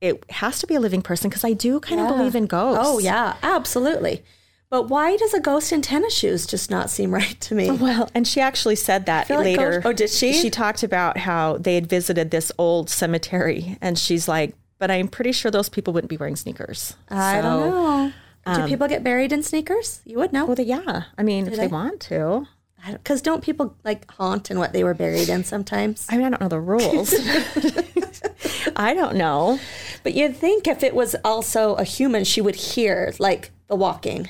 it 0.01 0.23
has 0.31 0.59
to 0.59 0.67
be 0.67 0.75
a 0.75 0.79
living 0.79 1.01
person 1.01 1.29
because 1.29 1.43
I 1.43 1.53
do 1.53 1.79
kind 1.79 2.01
of 2.01 2.07
believe 2.07 2.35
in 2.35 2.47
ghosts. 2.47 2.83
Oh 2.85 2.99
yeah. 2.99 3.35
Absolutely. 3.43 4.23
But 4.71 4.83
why 4.87 5.17
does 5.17 5.33
a 5.33 5.39
ghost 5.39 5.71
in 5.71 5.81
tennis 5.81 6.13
shoes 6.15 6.45
just 6.47 6.69
not 6.71 6.89
seem 6.89 7.13
right 7.21 7.39
to 7.41 7.55
me? 7.55 7.69
Well, 7.71 8.09
and 8.15 8.27
she 8.27 8.39
actually 8.41 8.75
said 8.75 9.05
that 9.07 9.29
like 9.29 9.39
later. 9.39 9.71
ghost- 9.81 9.85
oh, 9.85 9.93
did 9.93 10.09
she? 10.09 10.33
She 10.33 10.49
talked 10.49 10.83
about 10.83 11.17
how 11.17 11.57
they 11.57 11.75
had 11.75 11.87
visited 11.87 12.31
this 12.31 12.51
old 12.57 12.89
cemetery, 12.89 13.77
and 13.81 13.97
she's 13.99 14.27
like, 14.27 14.55
"But 14.79 14.89
I'm 14.89 15.07
pretty 15.07 15.31
sure 15.31 15.51
those 15.51 15.69
people 15.69 15.93
wouldn't 15.93 16.09
be 16.09 16.17
wearing 16.17 16.36
sneakers." 16.36 16.95
I 17.09 17.36
So- 17.38 17.41
don't 17.43 17.69
know. 17.69 18.13
Do 18.55 18.65
people 18.67 18.88
get 18.88 19.03
buried 19.03 19.31
in 19.31 19.43
sneakers? 19.43 20.01
You 20.05 20.17
would 20.17 20.33
know. 20.33 20.45
Well, 20.45 20.55
they, 20.55 20.63
yeah. 20.63 21.03
I 21.19 21.21
mean, 21.24 21.45
if 21.45 21.51
they 21.51 21.59
they? 21.59 21.67
want 21.67 22.00
to. 22.09 22.48
Because 22.93 23.21
don't 23.21 23.43
people 23.43 23.75
like 23.83 24.09
haunt 24.12 24.50
in 24.50 24.57
what 24.57 24.74
they 24.74 24.83
were 24.83 24.93
buried 24.95 25.29
in 25.29 25.43
sometimes? 25.43 26.07
I 26.09 26.17
mean, 26.17 26.25
I 26.25 26.29
don't 26.31 26.41
know 26.41 26.48
the 26.48 26.59
rules. 26.62 27.13
I 28.75 28.93
don't 28.93 29.15
know. 29.17 29.59
But 30.03 30.13
you'd 30.13 30.36
think 30.36 30.65
if 30.67 30.81
it 30.83 30.95
was 30.95 31.15
also 31.24 31.75
a 31.75 31.83
human, 31.83 32.24
she 32.24 32.41
would 32.41 32.55
hear 32.55 33.13
like 33.19 33.51
the 33.67 33.75
walking. 33.75 34.29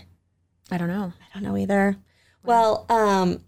I 0.72 0.78
don't 0.78 0.88
know. 0.90 1.14
I 1.20 1.34
don't 1.34 1.44
know 1.44 1.56
either. 1.58 1.96
Well, 2.44 2.86
um, 2.90 3.42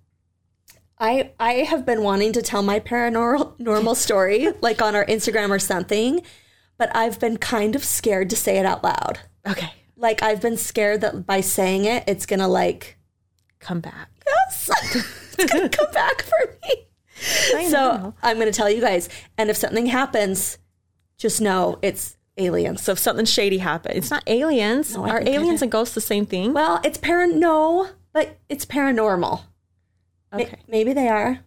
I 0.99 1.31
I 1.39 1.53
have 1.53 1.85
been 1.85 2.03
wanting 2.03 2.31
to 2.33 2.41
tell 2.41 2.61
my 2.61 2.79
paranormal 2.79 3.59
normal 3.59 3.95
story 3.95 4.49
like 4.61 4.81
on 4.81 4.95
our 4.95 5.05
Instagram 5.05 5.49
or 5.49 5.59
something, 5.59 6.21
but 6.81 6.89
I've 6.95 7.19
been 7.19 7.37
kind 7.37 7.75
of 7.75 7.83
scared 7.83 8.31
to 8.31 8.35
say 8.35 8.57
it 8.57 8.65
out 8.65 8.83
loud. 8.83 9.19
Okay, 9.47 9.71
Like 9.95 10.23
I've 10.23 10.41
been 10.41 10.57
scared 10.57 11.01
that 11.01 11.27
by 11.27 11.39
saying 11.41 11.85
it, 11.85 12.03
it's 12.07 12.25
gonna 12.25 12.47
like 12.47 12.97
come 13.59 13.81
back. 13.81 14.09
yes, 14.25 14.67
it's 15.37 15.53
gonna 15.53 15.69
come 15.69 15.91
back 15.91 16.23
for 16.23 16.57
me. 16.63 16.73
I 17.55 17.67
So 17.69 17.77
know. 17.77 18.13
I'm 18.23 18.39
gonna 18.39 18.51
tell 18.51 18.67
you 18.69 18.81
guys, 18.81 19.09
and 19.37 19.51
if 19.51 19.57
something 19.57 19.85
happens, 19.85 20.57
just 21.19 21.39
know 21.39 21.77
it's 21.83 22.17
aliens. 22.37 22.81
So 22.81 22.93
if 22.93 22.99
something 22.99 23.25
shady 23.27 23.59
happens, 23.59 23.95
it's 23.95 24.09
not 24.09 24.23
aliens. 24.25 24.95
I 24.95 25.01
Are 25.11 25.21
aliens 25.21 25.61
and 25.61 25.71
ghosts 25.71 25.93
the 25.93 26.01
same 26.01 26.25
thing? 26.25 26.51
Well, 26.53 26.81
it's 26.83 26.97
para 26.97 27.27
no, 27.27 27.89
but 28.11 28.39
it's 28.49 28.65
paranormal. 28.65 29.41
Ma- 30.33 30.39
Okay. 30.39 30.57
maybe 30.67 30.93
they 30.93 31.09
are. 31.09 31.41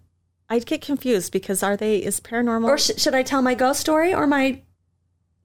I'd 0.49 0.67
get 0.67 0.81
confused 0.81 1.33
because 1.33 1.65
are 1.65 1.77
they 1.77 1.97
is 1.97 2.21
paranormal? 2.21 2.69
Or 2.69 2.79
sh- 2.79 2.93
should 2.99 3.15
I 3.17 3.25
tell 3.25 3.43
my 3.43 3.55
ghost 3.55 3.81
story 3.81 4.15
or 4.15 4.29
my 4.29 4.61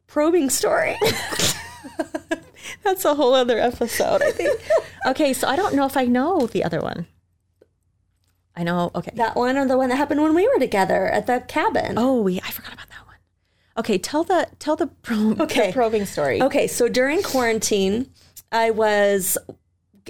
probing 0.10 0.50
story? 0.50 0.98
That's 2.84 3.06
a 3.06 3.16
whole 3.16 3.34
other 3.34 3.58
episode, 3.60 4.22
I 4.22 4.32
think. 4.32 4.60
okay, 5.08 5.34
so 5.34 5.48
I 5.48 5.56
don't 5.56 5.76
know 5.76 5.86
if 5.86 5.96
I 5.98 6.06
know 6.06 6.48
the 6.48 6.64
other 6.64 6.80
one. 6.82 7.08
I 8.56 8.64
know. 8.64 8.92
Okay. 8.94 9.12
that 9.16 9.36
one 9.36 9.58
or 9.58 9.66
the 9.68 9.78
one 9.78 9.90
that 9.90 9.96
happened 9.96 10.22
when 10.22 10.34
we 10.36 10.48
were 10.48 10.60
together 10.60 11.08
at 11.08 11.28
the 11.28 11.44
cabin? 11.48 11.98
oh, 11.98 12.22
we 12.22 12.40
I 12.42 12.50
forgot 12.52 12.74
about 12.74 12.90
that 12.90 13.06
one. 13.06 13.16
Okay, 13.78 13.98
tell 13.98 14.24
the 14.24 14.48
tell 14.60 14.76
the, 14.76 14.88
pro- 14.88 15.36
Okay. 15.40 15.68
the 15.68 15.74
probing 15.74 16.06
story. 16.06 16.42
Okay, 16.42 16.68
so 16.68 16.90
during 16.90 17.24
quarantine, 17.24 18.12
I 18.52 18.72
was 18.72 19.38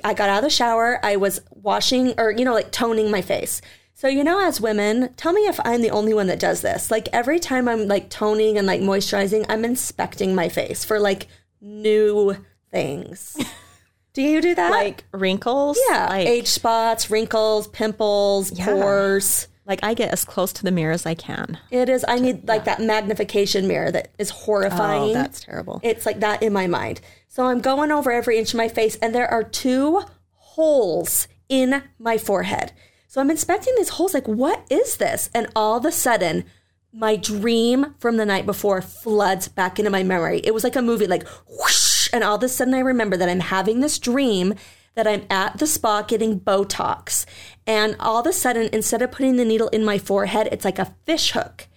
I 0.03 0.13
got 0.13 0.29
out 0.29 0.37
of 0.39 0.43
the 0.43 0.49
shower, 0.49 0.99
I 1.03 1.17
was 1.17 1.41
washing 1.51 2.13
or 2.17 2.31
you 2.31 2.43
know 2.45 2.53
like 2.53 2.71
toning 2.71 3.11
my 3.11 3.21
face. 3.21 3.61
So 3.99 4.07
you 4.07 4.23
know 4.23 4.39
as 4.39 4.61
women, 4.61 5.13
tell 5.17 5.33
me 5.33 5.41
if 5.41 5.59
I'm 5.65 5.81
the 5.81 5.91
only 5.91 6.13
one 6.13 6.27
that 6.27 6.39
does 6.39 6.61
this. 6.61 6.89
Like 6.89 7.09
every 7.11 7.37
time 7.37 7.67
I'm 7.67 7.85
like 7.85 8.09
toning 8.09 8.57
and 8.57 8.65
like 8.65 8.79
moisturizing, 8.79 9.45
I'm 9.49 9.65
inspecting 9.65 10.33
my 10.33 10.47
face 10.47 10.85
for 10.85 11.01
like 11.01 11.27
new 11.59 12.37
things. 12.71 13.35
do 14.13 14.21
you 14.21 14.39
do 14.39 14.55
that? 14.55 14.71
Like 14.71 15.03
wrinkles. 15.11 15.77
yeah, 15.89 16.07
Like, 16.07 16.25
age 16.25 16.47
spots, 16.47 17.11
wrinkles, 17.11 17.67
pimples, 17.67 18.51
pores. 18.51 19.49
like 19.65 19.81
I 19.83 19.95
get 19.95 20.13
as 20.13 20.23
close 20.23 20.53
to 20.53 20.63
the 20.63 20.71
mirror 20.71 20.93
as 20.93 21.05
I 21.05 21.13
can. 21.13 21.57
It 21.69 21.89
is. 21.89 22.05
I 22.07 22.19
need 22.19 22.47
like 22.47 22.63
that 22.63 22.79
magnification 22.79 23.67
mirror 23.67 23.91
that 23.91 24.13
is 24.17 24.29
horrifying. 24.29 25.09
Oh, 25.09 25.13
that's 25.13 25.41
terrible. 25.41 25.81
It's 25.83 26.05
like 26.05 26.21
that 26.21 26.41
in 26.41 26.53
my 26.53 26.67
mind. 26.67 27.01
So 27.27 27.47
I'm 27.47 27.59
going 27.59 27.91
over 27.91 28.13
every 28.13 28.37
inch 28.37 28.53
of 28.53 28.57
my 28.59 28.69
face, 28.69 28.95
and 29.01 29.13
there 29.13 29.29
are 29.29 29.43
two 29.43 30.03
holes 30.35 31.27
in 31.49 31.83
my 31.99 32.17
forehead. 32.17 32.71
So 33.09 33.19
I'm 33.19 33.31
inspecting 33.31 33.73
these 33.75 33.89
holes, 33.89 34.13
like, 34.13 34.27
what 34.27 34.67
is 34.69 34.97
this? 34.97 35.31
And 35.33 35.47
all 35.55 35.77
of 35.77 35.83
a 35.83 35.91
sudden, 35.91 36.45
my 36.93 37.15
dream 37.15 37.95
from 37.97 38.17
the 38.17 38.25
night 38.25 38.45
before 38.45 38.83
floods 38.83 39.47
back 39.47 39.79
into 39.79 39.89
my 39.89 40.03
memory. 40.03 40.41
It 40.43 40.53
was 40.53 40.63
like 40.63 40.75
a 40.75 40.81
movie, 40.83 41.07
like 41.07 41.27
whoosh, 41.47 42.07
and 42.13 42.23
all 42.23 42.35
of 42.35 42.43
a 42.43 42.47
sudden 42.47 42.75
I 42.75 42.79
remember 42.81 43.17
that 43.17 43.27
I'm 43.27 43.39
having 43.39 43.79
this 43.79 43.97
dream 43.97 44.53
that 44.93 45.07
I'm 45.07 45.25
at 45.27 45.57
the 45.57 45.65
spa 45.65 46.03
getting 46.03 46.39
Botox. 46.39 47.25
And 47.65 47.95
all 47.99 48.19
of 48.19 48.27
a 48.27 48.31
sudden, 48.31 48.69
instead 48.71 49.01
of 49.01 49.11
putting 49.11 49.37
the 49.37 49.45
needle 49.45 49.69
in 49.69 49.83
my 49.83 49.97
forehead, 49.97 50.47
it's 50.51 50.65
like 50.65 50.77
a 50.77 50.93
fish 51.07 51.31
hook. 51.31 51.67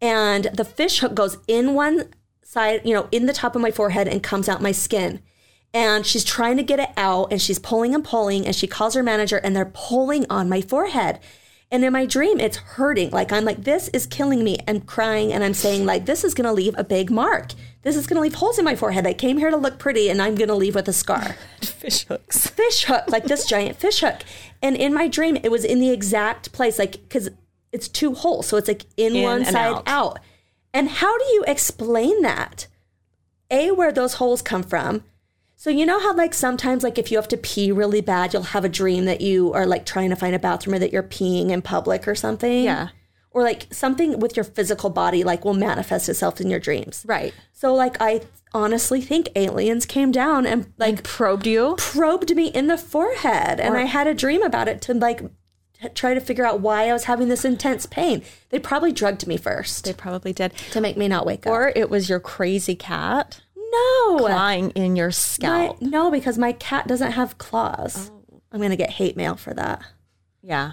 And 0.00 0.44
the 0.54 0.64
fish 0.64 1.00
hook 1.00 1.14
goes 1.14 1.36
in 1.46 1.74
one 1.74 2.08
side, 2.42 2.80
you 2.86 2.94
know, 2.94 3.08
in 3.12 3.26
the 3.26 3.34
top 3.34 3.54
of 3.54 3.60
my 3.60 3.70
forehead 3.70 4.08
and 4.08 4.22
comes 4.22 4.48
out 4.48 4.62
my 4.62 4.72
skin. 4.72 5.20
And 5.74 6.06
she's 6.06 6.24
trying 6.24 6.56
to 6.56 6.62
get 6.62 6.80
it 6.80 6.90
out 6.96 7.30
and 7.30 7.40
she's 7.40 7.58
pulling 7.58 7.94
and 7.94 8.02
pulling 8.04 8.46
and 8.46 8.56
she 8.56 8.66
calls 8.66 8.94
her 8.94 9.02
manager 9.02 9.36
and 9.36 9.54
they're 9.54 9.70
pulling 9.74 10.24
on 10.30 10.48
my 10.48 10.60
forehead. 10.62 11.20
And 11.70 11.84
in 11.84 11.92
my 11.92 12.06
dream, 12.06 12.40
it's 12.40 12.56
hurting. 12.56 13.10
Like 13.10 13.30
I'm 13.30 13.44
like, 13.44 13.64
this 13.64 13.88
is 13.88 14.06
killing 14.06 14.42
me 14.42 14.56
and 14.66 14.86
crying. 14.86 15.30
And 15.32 15.44
I'm 15.44 15.52
saying, 15.52 15.84
like, 15.84 16.06
this 16.06 16.24
is 16.24 16.32
going 16.32 16.46
to 16.46 16.52
leave 16.52 16.74
a 16.78 16.84
big 16.84 17.10
mark. 17.10 17.52
This 17.82 17.94
is 17.96 18.06
going 18.06 18.16
to 18.16 18.22
leave 18.22 18.36
holes 18.36 18.58
in 18.58 18.64
my 18.64 18.74
forehead. 18.74 19.06
I 19.06 19.12
came 19.12 19.36
here 19.36 19.50
to 19.50 19.56
look 19.58 19.78
pretty 19.78 20.08
and 20.08 20.22
I'm 20.22 20.34
going 20.34 20.48
to 20.48 20.54
leave 20.54 20.74
with 20.74 20.88
a 20.88 20.94
scar. 20.94 21.36
Fish 21.60 22.06
hooks. 22.06 22.46
fish 22.48 22.84
hook, 22.84 23.04
like 23.08 23.24
this 23.24 23.44
giant 23.48 23.76
fish 23.76 24.00
hook. 24.00 24.22
And 24.62 24.74
in 24.76 24.94
my 24.94 25.08
dream, 25.08 25.36
it 25.36 25.50
was 25.50 25.64
in 25.64 25.78
the 25.78 25.90
exact 25.90 26.52
place, 26.52 26.78
like, 26.78 26.92
because 26.92 27.28
it's 27.70 27.88
two 27.88 28.14
holes. 28.14 28.46
So 28.46 28.56
it's 28.56 28.68
like 28.68 28.86
in, 28.96 29.14
In 29.14 29.22
one 29.22 29.44
side 29.44 29.54
out. 29.56 29.82
out. 29.86 30.18
And 30.72 30.88
how 30.88 31.18
do 31.18 31.24
you 31.26 31.44
explain 31.46 32.22
that? 32.22 32.66
A, 33.50 33.70
where 33.72 33.92
those 33.92 34.14
holes 34.14 34.40
come 34.40 34.62
from. 34.62 35.04
So 35.60 35.70
you 35.70 35.84
know 35.84 35.98
how 35.98 36.14
like 36.14 36.34
sometimes 36.34 36.84
like 36.84 36.98
if 36.98 37.10
you 37.10 37.18
have 37.18 37.26
to 37.28 37.36
pee 37.36 37.72
really 37.72 38.00
bad, 38.00 38.32
you'll 38.32 38.42
have 38.44 38.64
a 38.64 38.68
dream 38.68 39.06
that 39.06 39.20
you 39.20 39.52
are 39.54 39.66
like 39.66 39.84
trying 39.84 40.10
to 40.10 40.16
find 40.16 40.32
a 40.32 40.38
bathroom 40.38 40.76
or 40.76 40.78
that 40.78 40.92
you're 40.92 41.02
peeing 41.02 41.50
in 41.50 41.62
public 41.62 42.06
or 42.06 42.14
something. 42.14 42.62
Yeah. 42.62 42.90
Or 43.32 43.42
like 43.42 43.66
something 43.72 44.20
with 44.20 44.36
your 44.36 44.44
physical 44.44 44.88
body 44.88 45.24
like 45.24 45.44
will 45.44 45.54
manifest 45.54 46.08
itself 46.08 46.40
in 46.40 46.48
your 46.48 46.60
dreams. 46.60 47.04
Right. 47.08 47.34
So 47.52 47.74
like 47.74 47.96
I 48.00 48.20
honestly 48.54 49.00
think 49.00 49.30
aliens 49.34 49.84
came 49.84 50.12
down 50.12 50.46
and 50.46 50.72
like 50.78 51.02
Probed 51.02 51.44
you. 51.44 51.74
probed 51.76 52.32
me 52.36 52.46
in 52.46 52.68
the 52.68 52.78
forehead 52.78 53.58
and 53.58 53.76
I 53.76 53.82
had 53.82 54.06
a 54.06 54.14
dream 54.14 54.42
about 54.44 54.68
it 54.68 54.80
to 54.82 54.94
like 54.94 55.22
try 55.94 56.14
to 56.14 56.20
figure 56.20 56.44
out 56.46 56.60
why 56.60 56.88
I 56.88 56.92
was 56.92 57.04
having 57.04 57.28
this 57.28 57.44
intense 57.44 57.84
pain. 57.84 58.22
They 58.50 58.60
probably 58.60 58.92
drugged 58.92 59.26
me 59.26 59.36
first 59.36 59.84
They 59.84 59.92
probably 59.92 60.32
did. 60.32 60.52
to 60.70 60.80
make 60.80 60.96
me 60.96 61.08
not 61.08 61.26
wake 61.26 61.46
up. 61.46 61.52
Or 61.52 61.72
it 61.74 61.90
was 61.90 62.08
your 62.08 62.20
crazy 62.20 62.74
cat 62.76 63.40
no. 63.70 64.16
lying 64.20 64.70
in 64.70 64.96
your 64.96 65.08
My- 65.08 65.12
scalp. 65.12 65.80
no, 65.82 66.10
because 66.10 66.38
my 66.38 66.52
cat 66.52 66.86
doesn't 66.86 67.12
have 67.12 67.38
claws. 67.38 68.10
I'm 68.52 68.58
going 68.60 68.70
to 68.70 68.76
get 68.76 68.90
hate 68.90 69.16
mail 69.16 69.36
for 69.36 69.52
that. 69.54 69.82
Yeah. 70.42 70.72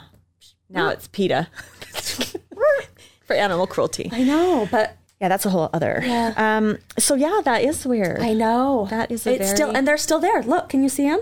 Now 0.69 0.89
it's 0.89 1.07
PETA. 1.07 1.47
for 3.25 3.33
animal 3.35 3.67
cruelty. 3.67 4.09
I 4.11 4.23
know, 4.23 4.67
but 4.71 4.97
Yeah, 5.19 5.29
that's 5.29 5.45
a 5.45 5.49
whole 5.49 5.69
other. 5.73 6.01
Yeah. 6.05 6.33
Um. 6.37 6.77
So 6.99 7.15
yeah, 7.15 7.41
that 7.43 7.63
is 7.63 7.85
weird. 7.85 8.19
I 8.19 8.33
know 8.33 8.87
That 8.89 9.11
is 9.11 9.25
a 9.27 9.35
it's 9.35 9.49
still, 9.51 9.71
and 9.75 9.87
they're 9.87 9.97
still 9.97 10.19
there. 10.19 10.41
Look, 10.43 10.69
can 10.69 10.83
you 10.83 10.89
see 10.89 11.09
them? 11.09 11.21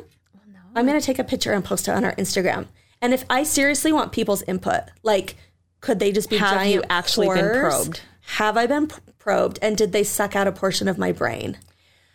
no. 0.51 0.59
I'm 0.75 0.85
gonna 0.85 1.01
take 1.01 1.19
a 1.19 1.23
picture 1.23 1.53
and 1.53 1.63
post 1.63 1.87
it 1.87 1.91
on 1.91 2.03
our 2.03 2.15
Instagram. 2.15 2.67
And 3.01 3.13
if 3.13 3.25
I 3.29 3.43
seriously 3.43 3.91
want 3.91 4.11
people's 4.11 4.43
input, 4.43 4.81
like, 5.03 5.35
could 5.81 5.99
they 5.99 6.11
just 6.11 6.29
be 6.29 6.37
Have 6.37 6.53
giant 6.55 6.73
you 6.73 6.83
actually 6.89 7.27
been 7.29 7.59
probed? 7.59 8.01
Have 8.37 8.55
I 8.57 8.65
been 8.67 8.87
p- 8.87 8.95
probed? 9.23 9.57
And 9.61 9.77
did 9.77 9.91
they 9.93 10.03
suck 10.03 10.35
out 10.35 10.47
a 10.47 10.51
portion 10.51 10.87
of 10.87 10.97
my 10.97 11.11
brain 11.11 11.57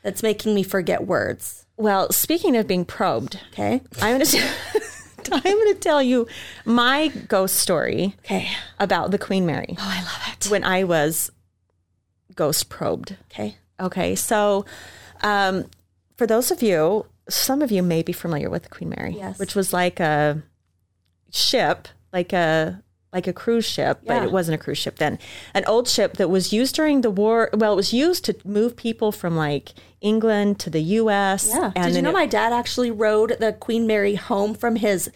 that's 0.03 0.23
making 0.23 0.55
me 0.55 0.63
forget 0.63 1.07
words? 1.07 1.65
Well, 1.77 2.11
speaking 2.13 2.57
of 2.57 2.67
being 2.67 2.85
probed, 2.85 3.41
Okay. 3.53 3.81
I'm 4.03 4.19
gonna. 4.19 4.25
I'm 5.31 5.43
going 5.43 5.75
to 5.75 5.79
tell 5.81 6.03
you 6.03 6.27
my 6.65 7.09
ghost 7.29 7.57
story 7.57 8.15
Okay. 8.25 8.49
about 8.81 9.11
the 9.11 9.19
Queen 9.19 9.45
Mary 9.45 9.75
Oh, 9.79 9.83
I 9.83 10.03
love 10.03 10.23
it. 10.33 10.51
when 10.51 10.65
I 10.65 10.85
was 10.85 11.31
ghost 12.35 12.71
probed. 12.71 13.17
Okay. 13.31 13.57
Okay, 13.79 14.15
so 14.15 14.65
um, 15.23 15.67
for 16.17 16.27
those 16.27 16.51
of 16.51 16.63
you, 16.63 17.05
some 17.29 17.61
of 17.61 17.71
you 17.71 17.83
may 17.83 18.03
be 18.03 18.13
familiar 18.15 18.49
with 18.49 18.63
the 18.63 18.69
Queen 18.71 18.89
Mary, 18.97 19.17
Yes. 19.19 19.39
which 19.39 19.55
was 19.55 19.73
like 19.75 20.01
a 20.01 20.43
ship, 21.31 21.89
like 22.13 22.33
a 22.33 22.83
like 23.13 23.27
a 23.27 23.33
cruise 23.33 23.65
ship, 23.65 24.01
Yeah. 24.03 24.19
but 24.21 24.23
it 24.27 24.33
wasn't 24.33 24.55
a 24.61 24.63
cruise 24.63 24.79
ship 24.79 24.97
then. 24.99 25.19
An 25.55 25.65
old 25.67 25.89
ship 25.89 26.19
that 26.19 26.29
was 26.29 26.53
used 26.53 26.75
during 26.75 27.01
the 27.01 27.11
war. 27.11 27.49
Well, 27.55 27.73
it 27.73 27.77
was 27.77 27.93
used 27.93 28.25
to 28.27 28.37
move 28.45 28.77
people 28.77 29.13
from 29.13 29.37
like 29.37 29.73
England 30.01 30.59
to 30.61 30.71
the 30.71 30.83
U.S. 30.83 31.49
Yeah. 31.49 31.73
and 31.75 31.87
Did 31.87 31.97
you 31.97 32.03
know 32.03 32.11
it- 32.11 32.13
my 32.15 32.27
dad 32.27 32.53
actually 32.53 32.91
rode 32.91 33.37
the 33.41 33.53
Queen 33.55 33.87
Mary 33.87 34.15
home 34.17 34.55
from 34.55 34.77
his 34.77 35.11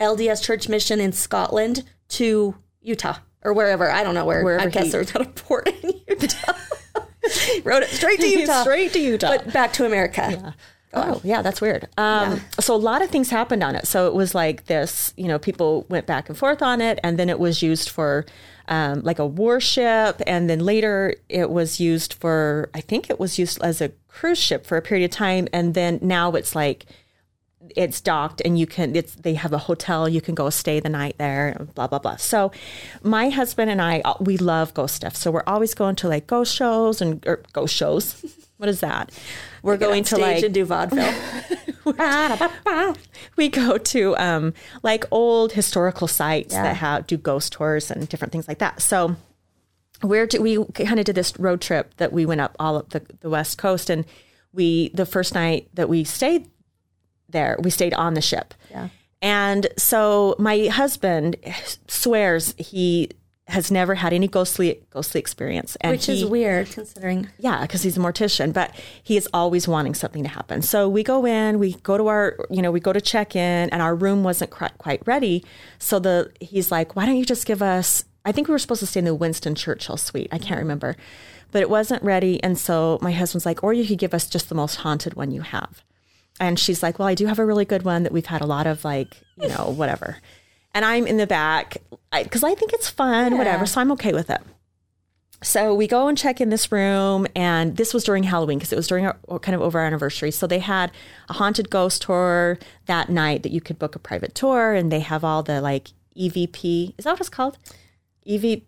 LDS 0.00 0.42
church 0.42 0.68
mission 0.68 1.00
in 1.00 1.12
Scotland 1.12 1.84
to 2.10 2.54
Utah 2.80 3.16
or 3.42 3.52
wherever? 3.52 3.90
I 3.90 4.02
don't 4.04 4.14
know 4.14 4.24
where. 4.24 4.44
Wherever 4.44 4.66
I 4.66 4.70
guess 4.70 4.84
he- 4.84 4.90
there's 4.90 5.12
not 5.12 5.26
a 5.26 5.30
port 5.30 5.68
in 5.68 6.00
Utah. 6.08 6.52
rode 7.64 7.82
it 7.82 7.88
straight 7.90 8.20
to 8.20 8.26
Utah. 8.40 8.62
straight 8.62 8.92
to 8.92 8.98
Utah. 9.00 9.28
But 9.36 9.52
back 9.52 9.72
to 9.74 9.84
America. 9.86 10.54
Oh, 10.94 11.20
yeah, 11.24 11.40
that's 11.42 11.60
weird. 11.60 11.88
Um, 11.96 12.40
So 12.60 12.74
a 12.74 12.76
lot 12.76 13.00
of 13.02 13.08
things 13.10 13.30
happened 13.30 13.62
on 13.62 13.74
it. 13.74 13.86
So 13.86 14.06
it 14.06 14.14
was 14.14 14.34
like 14.34 14.66
this, 14.66 15.14
you 15.16 15.26
know, 15.26 15.38
people 15.38 15.86
went 15.88 16.06
back 16.06 16.28
and 16.28 16.36
forth 16.36 16.62
on 16.62 16.80
it, 16.80 16.98
and 17.02 17.18
then 17.18 17.28
it 17.30 17.38
was 17.38 17.62
used 17.62 17.88
for 17.88 18.26
um, 18.68 19.00
like 19.02 19.18
a 19.18 19.26
warship, 19.26 20.20
and 20.26 20.48
then 20.50 20.60
later 20.60 21.14
it 21.28 21.50
was 21.50 21.80
used 21.80 22.14
for, 22.14 22.68
I 22.74 22.80
think 22.80 23.08
it 23.10 23.18
was 23.18 23.38
used 23.38 23.62
as 23.62 23.80
a 23.80 23.90
cruise 24.08 24.38
ship 24.38 24.66
for 24.66 24.76
a 24.76 24.82
period 24.82 25.06
of 25.06 25.10
time, 25.10 25.48
and 25.52 25.74
then 25.74 25.98
now 26.02 26.32
it's 26.32 26.54
like 26.54 26.86
it's 27.76 28.00
docked 28.00 28.42
and 28.44 28.58
you 28.58 28.66
can 28.66 28.94
it's 28.96 29.14
they 29.14 29.34
have 29.34 29.52
a 29.52 29.58
hotel 29.58 30.08
you 30.08 30.20
can 30.20 30.34
go 30.34 30.50
stay 30.50 30.80
the 30.80 30.88
night 30.88 31.14
there 31.18 31.56
blah 31.76 31.86
blah 31.86 31.98
blah. 32.00 32.16
So 32.16 32.50
my 33.04 33.30
husband 33.30 33.70
and 33.70 33.80
i 33.80 34.02
we 34.20 34.36
love 34.36 34.74
ghost 34.74 34.96
stuff. 34.96 35.14
So 35.14 35.30
we're 35.30 35.44
always 35.46 35.72
going 35.72 35.94
to 35.96 36.08
like 36.08 36.26
ghost 36.26 36.52
shows 36.54 37.00
and 37.00 37.24
or 37.26 37.40
ghost 37.52 37.74
shows 37.74 38.24
what 38.62 38.68
is 38.68 38.78
that 38.78 39.10
we're 39.64 39.76
going 39.76 40.04
to 40.04 40.16
like 40.16 40.44
and 40.44 40.54
do 40.54 40.64
vaudeville. 40.64 41.12
we 43.36 43.48
go 43.48 43.76
to 43.76 44.16
um, 44.18 44.54
like 44.84 45.04
old 45.10 45.50
historical 45.50 46.06
sites 46.06 46.54
Yeah. 46.54 46.62
that 46.62 46.76
have 46.76 47.08
do 47.08 47.16
ghost 47.16 47.52
tours 47.54 47.90
and 47.90 48.08
different 48.08 48.30
things 48.30 48.46
like 48.46 48.58
that. 48.60 48.80
So 48.80 49.16
where 50.00 50.28
do 50.28 50.40
we 50.40 50.64
kind 50.74 51.00
of 51.00 51.06
did 51.06 51.16
this 51.16 51.36
road 51.40 51.60
trip 51.60 51.92
that 51.96 52.12
we 52.12 52.24
went 52.24 52.40
up 52.40 52.54
all 52.60 52.76
up 52.76 52.90
the, 52.90 53.02
the 53.18 53.28
west 53.28 53.58
coast 53.58 53.90
and 53.90 54.04
we 54.52 54.90
the 54.90 55.06
first 55.06 55.34
night 55.34 55.68
that 55.74 55.88
we 55.88 56.04
stayed 56.04 56.48
there 57.28 57.56
we 57.60 57.70
stayed 57.70 57.94
on 57.94 58.14
the 58.14 58.20
ship 58.20 58.54
Yeah. 58.70 58.90
and 59.20 59.66
so 59.76 60.36
my 60.38 60.66
husband 60.66 61.34
swears 61.88 62.54
he 62.58 63.10
has 63.52 63.70
never 63.70 63.94
had 63.94 64.12
any 64.12 64.26
ghostly 64.26 64.80
ghostly 64.90 65.20
experience 65.20 65.76
and 65.82 65.92
Which 65.92 66.08
is 66.08 66.24
weird 66.24 66.70
considering. 66.70 67.28
yeah, 67.38 67.62
because 67.62 67.82
he's 67.82 67.96
a 67.96 68.00
mortician, 68.00 68.52
but 68.52 68.74
he 69.02 69.16
is 69.16 69.28
always 69.32 69.68
wanting 69.68 69.94
something 69.94 70.22
to 70.24 70.28
happen. 70.28 70.62
So 70.62 70.88
we 70.88 71.02
go 71.02 71.24
in, 71.26 71.58
we 71.58 71.74
go 71.82 71.96
to 71.96 72.08
our, 72.08 72.36
you 72.50 72.62
know, 72.62 72.70
we 72.72 72.80
go 72.80 72.92
to 72.92 73.00
check 73.00 73.36
in, 73.36 73.68
and 73.70 73.80
our 73.80 73.94
room 73.94 74.24
wasn't 74.24 74.50
quite 74.50 74.76
quite 74.78 75.02
ready. 75.06 75.44
So 75.78 75.98
the 75.98 76.32
he's 76.40 76.72
like, 76.72 76.96
"Why 76.96 77.06
don't 77.06 77.16
you 77.16 77.24
just 77.24 77.46
give 77.46 77.62
us?" 77.62 78.04
I 78.24 78.32
think 78.32 78.48
we 78.48 78.52
were 78.52 78.58
supposed 78.58 78.80
to 78.80 78.86
stay 78.86 79.00
in 79.00 79.04
the 79.04 79.14
Winston 79.14 79.54
Churchill 79.54 79.96
suite. 79.96 80.28
I 80.32 80.38
can't 80.38 80.60
remember, 80.60 80.96
but 81.50 81.60
it 81.60 81.68
wasn't 81.70 82.02
ready. 82.02 82.42
And 82.42 82.56
so 82.56 82.98
my 83.02 83.12
husband's 83.12 83.44
like, 83.46 83.62
"Or 83.62 83.72
you 83.72 83.84
could 83.86 83.98
give 83.98 84.14
us 84.14 84.28
just 84.28 84.48
the 84.48 84.54
most 84.54 84.76
haunted 84.76 85.14
one 85.14 85.30
you 85.30 85.42
have." 85.42 85.82
And 86.40 86.58
she's 86.58 86.82
like, 86.82 86.98
"Well, 86.98 87.08
I 87.08 87.14
do 87.14 87.26
have 87.26 87.38
a 87.38 87.44
really 87.44 87.64
good 87.66 87.82
one 87.82 88.02
that 88.04 88.12
we've 88.12 88.26
had 88.26 88.40
a 88.40 88.46
lot 88.46 88.66
of, 88.66 88.84
like, 88.84 89.16
you 89.36 89.48
know, 89.48 89.74
whatever." 89.76 90.16
And 90.74 90.84
I'm 90.84 91.06
in 91.06 91.16
the 91.18 91.26
back 91.26 91.78
because 92.12 92.42
I, 92.42 92.54
think 92.54 92.72
it's 92.72 92.88
fun, 92.88 93.36
whatever. 93.36 93.66
So 93.66 93.80
I'm 93.80 93.92
okay 93.92 94.12
with 94.12 94.30
it. 94.30 94.40
So 95.42 95.74
we 95.74 95.86
go 95.88 96.06
and 96.08 96.16
check 96.16 96.40
in 96.40 96.50
this 96.50 96.70
room, 96.70 97.26
and 97.34 97.76
this 97.76 97.92
was 97.92 98.04
during 98.04 98.22
Halloween 98.22 98.58
because 98.58 98.72
it 98.72 98.76
was 98.76 98.86
during 98.86 99.06
our 99.06 99.16
kind 99.40 99.54
of 99.56 99.60
over 99.60 99.80
our 99.80 99.86
anniversary. 99.86 100.30
So 100.30 100.46
they 100.46 100.60
had 100.60 100.92
a 101.28 101.32
haunted 101.32 101.68
ghost 101.68 102.02
tour 102.02 102.58
that 102.86 103.08
night 103.08 103.42
that 103.42 103.50
you 103.50 103.60
could 103.60 103.78
book 103.78 103.96
a 103.96 103.98
private 103.98 104.34
tour, 104.34 104.72
and 104.72 104.92
they 104.92 105.00
have 105.00 105.24
all 105.24 105.42
the 105.42 105.60
like 105.60 105.88
EVP. 106.16 106.94
Is 106.96 107.04
that 107.04 107.10
what 107.10 107.20
it's 107.20 107.28
called? 107.28 107.58
EV 108.26 108.62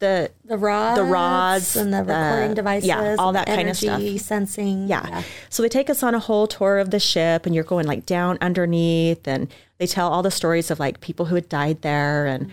the 0.00 0.30
The 0.44 0.56
rods, 0.56 0.96
The 0.98 1.04
rods, 1.04 1.76
and 1.76 1.92
the 1.92 1.98
recording 1.98 2.52
uh, 2.52 2.54
devices, 2.54 2.88
yeah, 2.88 3.16
all 3.18 3.32
that 3.32 3.46
kind 3.46 3.68
of 3.68 3.76
stuff. 3.76 4.00
sensing. 4.20 4.88
yeah. 4.88 5.22
So 5.50 5.62
they 5.62 5.68
take 5.68 5.90
us 5.90 6.02
on 6.02 6.14
a 6.14 6.18
whole 6.20 6.46
tour 6.46 6.78
of 6.78 6.90
the 6.90 7.00
ship, 7.00 7.46
and 7.46 7.54
you're 7.54 7.64
going 7.64 7.86
like 7.86 8.06
down 8.06 8.38
underneath, 8.40 9.26
and 9.26 9.48
they 9.78 9.86
tell 9.86 10.10
all 10.12 10.22
the 10.22 10.30
stories 10.30 10.70
of 10.70 10.78
like 10.78 11.00
people 11.00 11.26
who 11.26 11.34
had 11.34 11.48
died 11.48 11.82
there, 11.82 12.26
and 12.26 12.50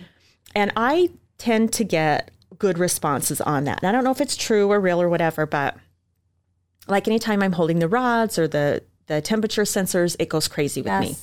and 0.54 0.72
I 0.76 1.10
tend 1.38 1.74
to 1.74 1.84
get 1.84 2.32
good 2.58 2.78
responses 2.78 3.42
on 3.42 3.66
that. 3.66 3.80
And 3.82 3.90
I 3.90 3.92
don't 3.92 4.04
know 4.04 4.12
if 4.12 4.22
it's 4.22 4.38
true 4.38 4.72
or 4.72 4.80
real 4.80 5.02
or 5.02 5.10
whatever, 5.10 5.46
but 5.46 5.76
like 6.88 7.08
anytime 7.08 7.42
I'm 7.42 7.52
holding 7.52 7.80
the 7.80 7.88
rods 7.88 8.38
or 8.40 8.48
the 8.48 8.84
the 9.08 9.22
temperature 9.22 9.64
sensors, 9.64 10.16
it 10.20 10.30
goes 10.30 10.48
crazy 10.48 10.82
with 10.82 11.00
me. 11.00 11.16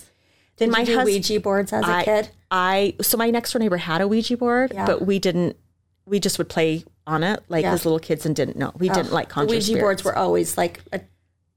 Then 0.57 0.69
Did 0.69 0.73
my 0.73 0.81
you 0.81 0.87
do 0.87 0.95
husband, 0.97 1.15
Ouija 1.15 1.41
boards 1.41 1.73
as 1.73 1.85
a 1.85 1.91
I, 1.91 2.05
kid? 2.05 2.31
I 2.51 2.95
so 3.01 3.17
my 3.17 3.31
next 3.31 3.53
door 3.53 3.61
neighbor 3.61 3.79
had 3.79 4.01
a 4.01 4.09
Ouija 4.09 4.37
board, 4.37 4.73
Yeah. 4.75 4.87
but 4.87 5.05
we 5.07 5.19
didn't. 5.19 5.57
We 6.05 6.21
just 6.21 6.37
would 6.39 6.49
play 6.49 6.85
on 7.07 7.23
it 7.23 7.43
like 7.49 7.63
Yeah. 7.63 7.73
as 7.73 7.85
little 7.85 7.99
kids 7.99 8.27
and 8.27 8.37
didn't 8.37 8.57
know. 8.57 8.73
We 8.77 8.91
oh, 8.91 8.95
didn't 8.95 9.13
like 9.13 9.29
conjure 9.29 9.55
Ouija 9.55 9.79
boards 9.79 10.05
were 10.05 10.17
always 10.17 10.59
like 10.59 10.81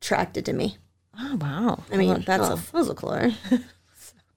attracted 0.02 0.46
to 0.46 0.54
me. 0.54 0.78
Oh 1.20 1.38
wow! 1.40 1.84
I 1.92 1.98
mean, 1.98 2.10
Well, 2.10 2.20
that's 2.26 2.72
oh, 2.74 2.80
a 2.80 2.90
a 2.92 2.96
cooler. 2.96 3.32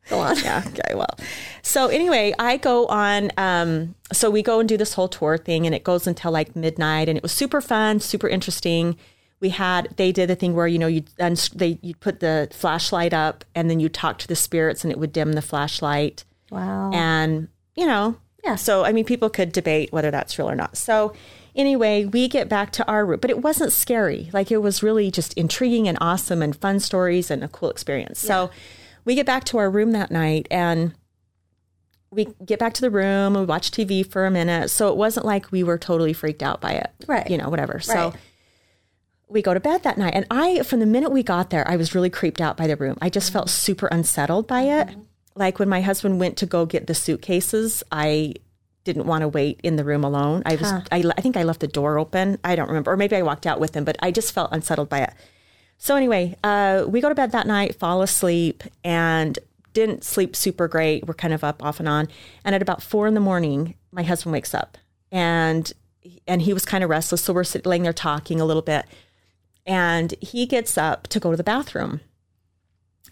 Go 0.08 0.18
on. 0.20 0.36
yeah 0.38 0.62
okay 0.66 0.94
well 0.94 1.16
so 1.62 1.88
anyway 1.88 2.32
i 2.38 2.56
go 2.56 2.86
on 2.86 3.30
um 3.36 3.94
so 4.12 4.30
we 4.30 4.42
go 4.42 4.58
and 4.60 4.68
do 4.68 4.76
this 4.76 4.94
whole 4.94 5.08
tour 5.08 5.36
thing 5.36 5.66
and 5.66 5.74
it 5.74 5.84
goes 5.84 6.06
until 6.06 6.30
like 6.32 6.56
midnight 6.56 7.08
and 7.08 7.16
it 7.18 7.22
was 7.22 7.32
super 7.32 7.60
fun 7.60 8.00
super 8.00 8.26
interesting 8.28 8.96
we 9.40 9.50
had 9.50 9.88
they 9.96 10.10
did 10.12 10.28
the 10.30 10.34
thing 10.34 10.54
where 10.54 10.66
you 10.66 10.78
know 10.78 10.86
you 10.86 11.04
uns- 11.20 11.50
they 11.50 11.78
you 11.82 11.94
put 11.94 12.20
the 12.20 12.48
flashlight 12.52 13.12
up 13.12 13.44
and 13.54 13.68
then 13.70 13.80
you 13.80 13.88
talk 13.88 14.18
to 14.18 14.26
the 14.28 14.34
spirits 14.36 14.82
and 14.82 14.90
it 14.92 14.98
would 14.98 15.12
dim 15.12 15.34
the 15.34 15.42
flashlight 15.42 16.24
Wow. 16.50 16.90
and 16.94 17.48
you 17.76 17.86
know 17.86 18.16
Yeah. 18.44 18.56
so 18.56 18.84
i 18.84 18.92
mean 18.92 19.04
people 19.04 19.28
could 19.28 19.52
debate 19.52 19.92
whether 19.92 20.10
that's 20.10 20.38
real 20.38 20.48
or 20.48 20.54
not 20.56 20.76
so 20.78 21.12
anyway 21.54 22.04
we 22.06 22.28
get 22.28 22.48
back 22.48 22.70
to 22.72 22.86
our 22.86 23.04
route, 23.04 23.20
but 23.20 23.30
it 23.30 23.42
wasn't 23.42 23.72
scary 23.72 24.30
like 24.32 24.50
it 24.50 24.58
was 24.58 24.82
really 24.82 25.10
just 25.10 25.34
intriguing 25.34 25.86
and 25.88 25.98
awesome 26.00 26.40
and 26.40 26.56
fun 26.56 26.80
stories 26.80 27.30
and 27.30 27.44
a 27.44 27.48
cool 27.48 27.68
experience 27.68 28.18
so 28.18 28.48
we 29.08 29.14
get 29.14 29.24
back 29.24 29.44
to 29.44 29.56
our 29.56 29.70
room 29.70 29.92
that 29.92 30.10
night 30.10 30.46
and 30.50 30.92
we 32.10 32.26
get 32.44 32.58
back 32.58 32.74
to 32.74 32.82
the 32.82 32.90
room 32.90 33.34
and 33.34 33.38
we 33.38 33.44
watch 33.46 33.70
tv 33.70 34.06
for 34.06 34.26
a 34.26 34.30
minute. 34.30 34.68
So 34.68 34.88
it 34.88 34.98
wasn't 34.98 35.24
like 35.24 35.50
we 35.50 35.62
were 35.62 35.78
totally 35.78 36.12
freaked 36.12 36.42
out 36.42 36.60
by 36.60 36.72
it 36.72 36.90
Right. 37.06 37.28
you 37.30 37.38
know 37.38 37.48
whatever. 37.48 37.80
So 37.80 38.12
we 39.26 39.40
go 39.40 39.54
to 39.54 39.60
bed 39.60 39.82
that 39.84 39.96
night. 39.96 40.12
And 40.14 40.26
i 40.30 40.62
from 40.62 40.80
the 40.80 40.86
minute 40.86 41.10
we 41.10 41.22
got 41.22 41.48
there 41.48 41.66
i 41.66 41.74
was 41.76 41.94
really 41.94 42.10
creeped 42.10 42.42
out 42.42 42.58
by 42.58 42.66
the 42.66 42.76
room. 42.76 42.98
I 43.00 43.08
just 43.08 43.32
felt 43.32 43.48
super 43.48 43.86
unsettled 43.86 44.46
by 44.46 44.64
it. 44.64 44.88
Mm-hmm. 44.88 45.00
Like 45.36 45.58
when 45.58 45.70
my 45.70 45.80
husband 45.80 46.20
went 46.20 46.36
to 46.36 46.44
go 46.46 46.66
get 46.66 46.86
the 46.86 46.94
suitcases 46.94 47.82
i 47.90 48.34
didn't 48.84 49.06
want 49.06 49.22
to 49.22 49.28
wait 49.28 49.58
in 49.64 49.76
the 49.76 49.84
room 49.84 50.04
alone. 50.04 50.42
I 50.44 50.56
was 50.56 50.70
I, 50.70 50.84
I 51.16 51.20
think 51.22 51.38
i 51.38 51.44
left 51.44 51.60
the 51.60 51.66
door 51.66 51.98
open. 51.98 52.38
I 52.44 52.56
don't 52.56 52.68
remember. 52.68 52.92
Or 52.92 52.98
maybe 52.98 53.16
i 53.16 53.22
walked 53.22 53.46
out 53.46 53.58
with 53.58 53.74
him 53.74 53.84
but 53.84 53.96
i 54.00 54.10
just 54.10 54.32
felt 54.34 54.50
unsettled 54.52 54.90
by 54.90 55.00
it 55.00 55.14
so 55.78 55.96
anyway 55.96 56.36
uh, 56.44 56.84
we 56.86 57.00
go 57.00 57.08
to 57.08 57.14
bed 57.14 57.32
that 57.32 57.46
night 57.46 57.74
fall 57.74 58.02
asleep 58.02 58.62
and 58.84 59.38
didn't 59.72 60.04
sleep 60.04 60.36
super 60.36 60.68
great 60.68 61.06
we're 61.06 61.14
kind 61.14 61.32
of 61.32 61.42
up 61.42 61.62
off 61.62 61.80
and 61.80 61.88
on 61.88 62.08
and 62.44 62.54
at 62.54 62.62
about 62.62 62.82
four 62.82 63.06
in 63.06 63.14
the 63.14 63.20
morning 63.20 63.74
my 63.92 64.02
husband 64.02 64.32
wakes 64.32 64.52
up 64.52 64.76
and 65.10 65.72
and 66.26 66.42
he 66.42 66.52
was 66.52 66.64
kind 66.64 66.84
of 66.84 66.90
restless 66.90 67.22
so 67.22 67.32
we're 67.32 67.44
sitting 67.44 67.68
laying 67.68 67.82
there 67.82 67.92
talking 67.92 68.40
a 68.40 68.44
little 68.44 68.62
bit 68.62 68.84
and 69.68 70.14
he 70.22 70.46
gets 70.46 70.78
up 70.78 71.06
to 71.08 71.20
go 71.20 71.30
to 71.30 71.36
the 71.36 71.44
bathroom. 71.44 72.00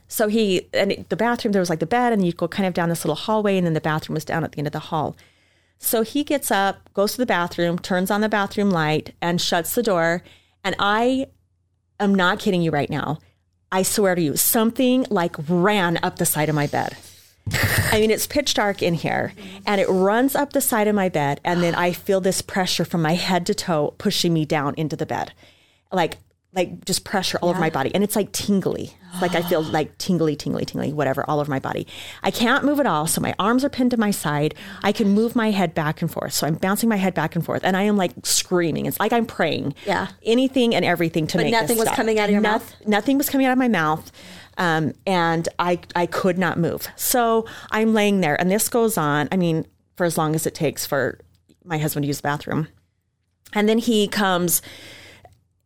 So 0.09 0.29
he 0.29 0.69
and 0.73 1.05
the 1.11 1.17
bathroom 1.17 1.53
there 1.53 1.61
was 1.61 1.69
like 1.69 1.81
the 1.81 1.87
bed, 1.87 2.13
and 2.13 2.25
you'd 2.25 2.39
go 2.39 2.49
kind 2.49 2.67
of 2.67 2.73
down 2.73 2.89
this 2.89 3.05
little 3.05 3.15
hallway, 3.15 3.59
and 3.59 3.67
then 3.67 3.75
the 3.75 3.81
bathroom 3.81 4.15
was 4.15 4.25
down 4.25 4.43
at 4.43 4.53
the 4.53 4.59
end 4.59 4.67
of 4.67 4.73
the 4.73 4.79
hall. 4.79 5.17
So 5.79 6.01
he 6.01 6.25
gets 6.25 6.51
up, 6.51 6.93
goes 6.95 7.13
to 7.13 7.19
the 7.19 7.27
bathroom, 7.27 7.79
turns 7.79 8.11
on 8.11 8.23
the 8.23 8.29
bathroom 8.29 8.71
light, 8.71 9.15
and 9.21 9.41
shuts 9.41 9.75
the 9.75 9.83
door. 9.83 10.23
And 10.65 10.75
I 10.79 11.27
am 12.01 12.15
not 12.15 12.39
kidding 12.39 12.63
you 12.63 12.71
right 12.71 12.91
now. 12.91 13.19
I 13.71 13.83
swear 13.83 14.15
to 14.15 14.23
you, 14.23 14.37
something 14.37 15.07
like 15.11 15.37
ran 15.49 15.99
up 16.03 16.17
the 16.17 16.27
side 16.27 16.49
of 16.49 16.55
my 16.55 16.67
bed. 16.67 16.97
I 17.93 18.01
mean, 18.01 18.11
it's 18.11 18.27
pitch 18.27 18.55
dark 18.55 18.83
in 18.83 18.95
here, 18.95 19.33
and 19.67 19.81
it 19.81 19.89
runs 19.89 20.35
up 20.35 20.53
the 20.53 20.61
side 20.61 20.89
of 20.89 20.95
my 20.95 21.09
bed, 21.09 21.41
and 21.45 21.63
then 21.63 21.75
I 21.75 21.93
feel 21.93 22.21
this 22.21 22.43
pressure 22.43 22.85
from 22.85 23.03
my 23.03 23.15
head 23.15 23.47
to 23.47 23.55
toe 23.55 23.95
pushing 23.99 24.33
me 24.33 24.45
down 24.45 24.75
into 24.77 24.97
the 24.97 25.07
bed, 25.07 25.33
like 25.93 26.19
like 26.57 26.85
just 26.87 27.05
pressure 27.05 27.39
all 27.43 27.51
over 27.51 27.61
my 27.61 27.71
body, 27.71 27.95
and 27.95 28.03
it's 28.03 28.17
like 28.17 28.33
tingly. 28.33 28.95
It's 29.13 29.23
like 29.23 29.35
I 29.35 29.43
feel 29.43 29.63
like 29.79 29.97
tingly, 29.99 30.35
tingly, 30.35 30.65
tingly, 30.65 30.93
whatever, 30.93 31.23
all 31.29 31.39
over 31.39 31.51
my 31.51 31.59
body. 31.61 31.87
I 32.23 32.31
can't 32.31 32.65
move 32.65 32.81
at 32.81 32.87
all, 32.87 33.07
so 33.07 33.21
my 33.21 33.35
arms 33.39 33.63
are 33.65 33.69
pinned 33.69 33.91
to 33.93 33.97
my 33.99 34.11
side. 34.11 34.55
I 34.83 34.91
can 34.93 35.11
move 35.11 35.37
my 35.37 35.51
head 35.51 35.75
back 35.75 36.01
and 36.03 36.11
forth, 36.11 36.33
so 36.33 36.47
I'm 36.47 36.55
bouncing 36.55 36.89
my 36.89 36.97
head 36.97 37.13
back 37.15 37.37
and 37.37 37.45
forth, 37.45 37.63
and 37.63 37.77
I 37.77 37.83
am 37.83 37.97
like 37.97 38.13
screaming. 38.25 38.87
It's 38.87 38.99
like 38.99 39.13
I'm 39.13 39.27
praying. 39.27 39.75
Yeah. 39.87 40.09
anything 40.25 40.75
and 40.75 40.85
everything 40.85 41.27
to 41.29 41.37
But 41.37 41.45
make 41.45 41.53
nothing 41.53 41.77
was 41.77 41.87
stop. 41.87 41.97
coming 41.97 42.19
out 42.19 42.25
of 42.25 42.31
your 42.33 42.41
Noth- 42.41 42.63
mouth? 42.81 42.87
Nothing 42.89 43.19
was 43.19 43.29
coming 43.29 43.47
out 43.47 43.53
of 43.53 43.59
my 43.59 43.69
mouth. 43.69 44.11
Um, 44.59 44.95
and 45.07 45.47
I, 45.59 45.81
I 45.95 46.07
could 46.07 46.39
not 46.39 46.59
move. 46.59 46.89
So 46.97 47.45
I'm 47.71 47.93
laying 47.93 48.23
there 48.23 48.41
and 48.41 48.51
this 48.51 48.71
goes 48.71 48.97
on, 48.97 49.29
I 49.31 49.37
mean, 49.37 49.67
for 49.97 50.07
as 50.07 50.17
long 50.17 50.35
as 50.35 50.47
it 50.47 50.55
takes 50.55 50.87
for 50.87 51.21
my 51.63 51.77
husband 51.77 52.05
to 52.05 52.07
use 52.07 52.17
the 52.17 52.23
bathroom. 52.23 52.69
And 53.53 53.69
then 53.69 53.77
he 53.77 54.09
comes, 54.09 54.63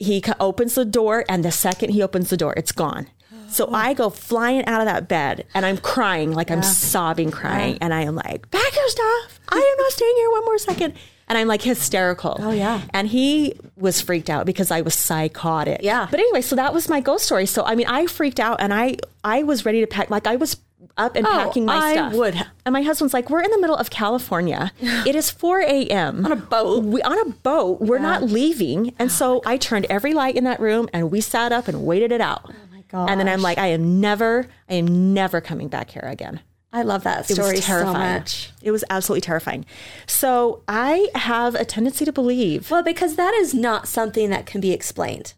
he 0.00 0.22
opens 0.40 0.74
the 0.74 0.84
door 0.84 1.24
and 1.28 1.44
the 1.44 1.52
second 1.52 1.90
he 1.90 2.02
opens 2.02 2.30
the 2.30 2.36
door, 2.36 2.54
it's 2.56 2.72
gone. 2.72 3.06
So 3.50 3.68
I 3.72 3.94
go 3.94 4.10
flying 4.10 4.64
out 4.66 4.80
of 4.80 4.86
that 4.86 5.08
bed 5.08 5.44
and 5.54 5.66
I'm 5.66 5.76
crying, 5.76 6.32
like 6.32 6.50
I'm 6.50 6.62
sobbing, 6.62 7.30
crying. 7.30 7.78
And 7.80 7.92
I 7.92 8.02
am 8.02 8.14
like, 8.14 8.50
pack 8.50 8.76
your 8.76 8.88
stuff. 8.88 9.40
I 9.48 9.56
am 9.56 9.82
not 9.82 9.92
staying 9.92 10.14
here 10.16 10.30
one 10.30 10.44
more 10.44 10.58
second. 10.58 10.94
And 11.26 11.36
I'm 11.36 11.48
like 11.48 11.62
hysterical. 11.62 12.36
Oh, 12.38 12.52
yeah. 12.52 12.82
And 12.90 13.08
he 13.08 13.54
was 13.76 14.00
freaked 14.00 14.30
out 14.30 14.46
because 14.46 14.70
I 14.70 14.80
was 14.82 14.94
psychotic. 14.94 15.80
Yeah. 15.82 16.06
But 16.10 16.20
anyway, 16.20 16.42
so 16.42 16.56
that 16.56 16.72
was 16.72 16.88
my 16.88 17.00
ghost 17.00 17.24
story. 17.24 17.46
So 17.46 17.64
I 17.64 17.74
mean, 17.74 17.86
I 17.88 18.06
freaked 18.06 18.40
out 18.40 18.60
and 18.60 18.72
I 18.72 18.96
I 19.24 19.42
was 19.42 19.66
ready 19.66 19.80
to 19.80 19.86
pack. 19.86 20.10
Like 20.10 20.26
I 20.26 20.36
was 20.36 20.56
up 21.00 21.16
and 21.16 21.26
Oh, 21.26 21.30
packing 21.30 21.64
my 21.66 21.74
I 21.76 21.92
stuff. 21.94 22.12
would 22.14 22.46
And 22.64 22.72
my 22.72 22.82
husband's 22.82 23.14
like, 23.14 23.30
"We're 23.30 23.42
in 23.42 23.50
the 23.50 23.58
middle 23.60 23.76
of 23.76 23.90
California. 23.90 24.72
It 25.06 25.14
is 25.16 25.30
4 25.30 25.60
a.m. 25.60 26.24
On 26.26 26.32
a 26.32 26.36
boat. 26.36 26.84
We, 26.84 27.02
on 27.02 27.18
a 27.18 27.30
boat. 27.32 27.80
We're 27.80 27.98
not 27.98 28.22
leaving." 28.22 28.94
And 28.98 29.10
oh 29.10 29.12
so 29.20 29.42
I 29.46 29.56
turned 29.56 29.86
every 29.88 30.12
light 30.14 30.36
in 30.36 30.44
that 30.44 30.60
room 30.60 30.88
and 30.92 31.10
we 31.10 31.20
sat 31.20 31.52
up 31.52 31.66
and 31.68 31.84
waited 31.86 32.12
it 32.12 32.20
out. 32.20 32.42
Oh 32.48 32.54
my 32.72 33.08
And 33.10 33.18
then 33.20 33.28
I'm 33.28 33.42
like, 33.42 33.58
"I 33.58 33.68
am 33.68 34.00
never, 34.00 34.46
I 34.68 34.74
am 34.74 35.14
never 35.14 35.40
coming 35.40 35.68
back 35.68 35.90
here 35.90 36.04
again." 36.06 36.40
I 36.72 36.82
love 36.82 37.02
that 37.02 37.28
It 37.28 37.34
story 37.34 37.56
was 37.56 37.64
so 37.64 37.92
much. 37.92 38.52
It 38.62 38.70
was 38.70 38.84
absolutely 38.88 39.22
terrifying. 39.22 39.66
So 40.06 40.62
I 40.68 41.08
have 41.16 41.56
a 41.56 41.64
tendency 41.64 42.04
to 42.04 42.12
believe. 42.12 42.70
Well, 42.70 42.84
because 42.84 43.16
that 43.16 43.34
is 43.34 43.52
not 43.54 43.88
something 43.88 44.30
that 44.30 44.46
can 44.46 44.60
be 44.60 44.70
explained. 44.72 45.34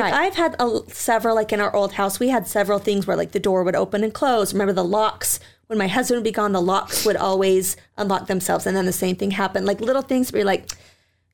Like 0.00 0.12
Right. 0.12 0.26
I've 0.26 0.34
had 0.34 0.56
a, 0.60 0.80
several, 0.88 1.34
like 1.34 1.52
in 1.52 1.60
our 1.60 1.74
old 1.74 1.92
house, 1.94 2.20
we 2.20 2.28
had 2.28 2.46
several 2.46 2.78
things 2.78 3.06
where 3.06 3.16
like 3.16 3.32
the 3.32 3.40
door 3.40 3.64
would 3.64 3.74
open 3.76 4.04
and 4.04 4.12
close. 4.14 4.52
Remember 4.52 4.72
the 4.72 4.84
locks? 4.84 5.40
When 5.68 5.78
my 5.78 5.88
husband 5.88 6.18
would 6.18 6.24
be 6.24 6.30
gone, 6.32 6.52
the 6.52 6.60
locks 6.62 7.04
would 7.04 7.16
always 7.16 7.76
unlock 7.96 8.28
themselves, 8.28 8.66
and 8.66 8.76
then 8.76 8.86
the 8.86 8.92
same 8.92 9.16
thing 9.16 9.32
happened. 9.32 9.66
Like 9.66 9.80
little 9.80 10.02
things 10.02 10.30
where 10.32 10.38
you're 10.40 10.46
like, 10.46 10.70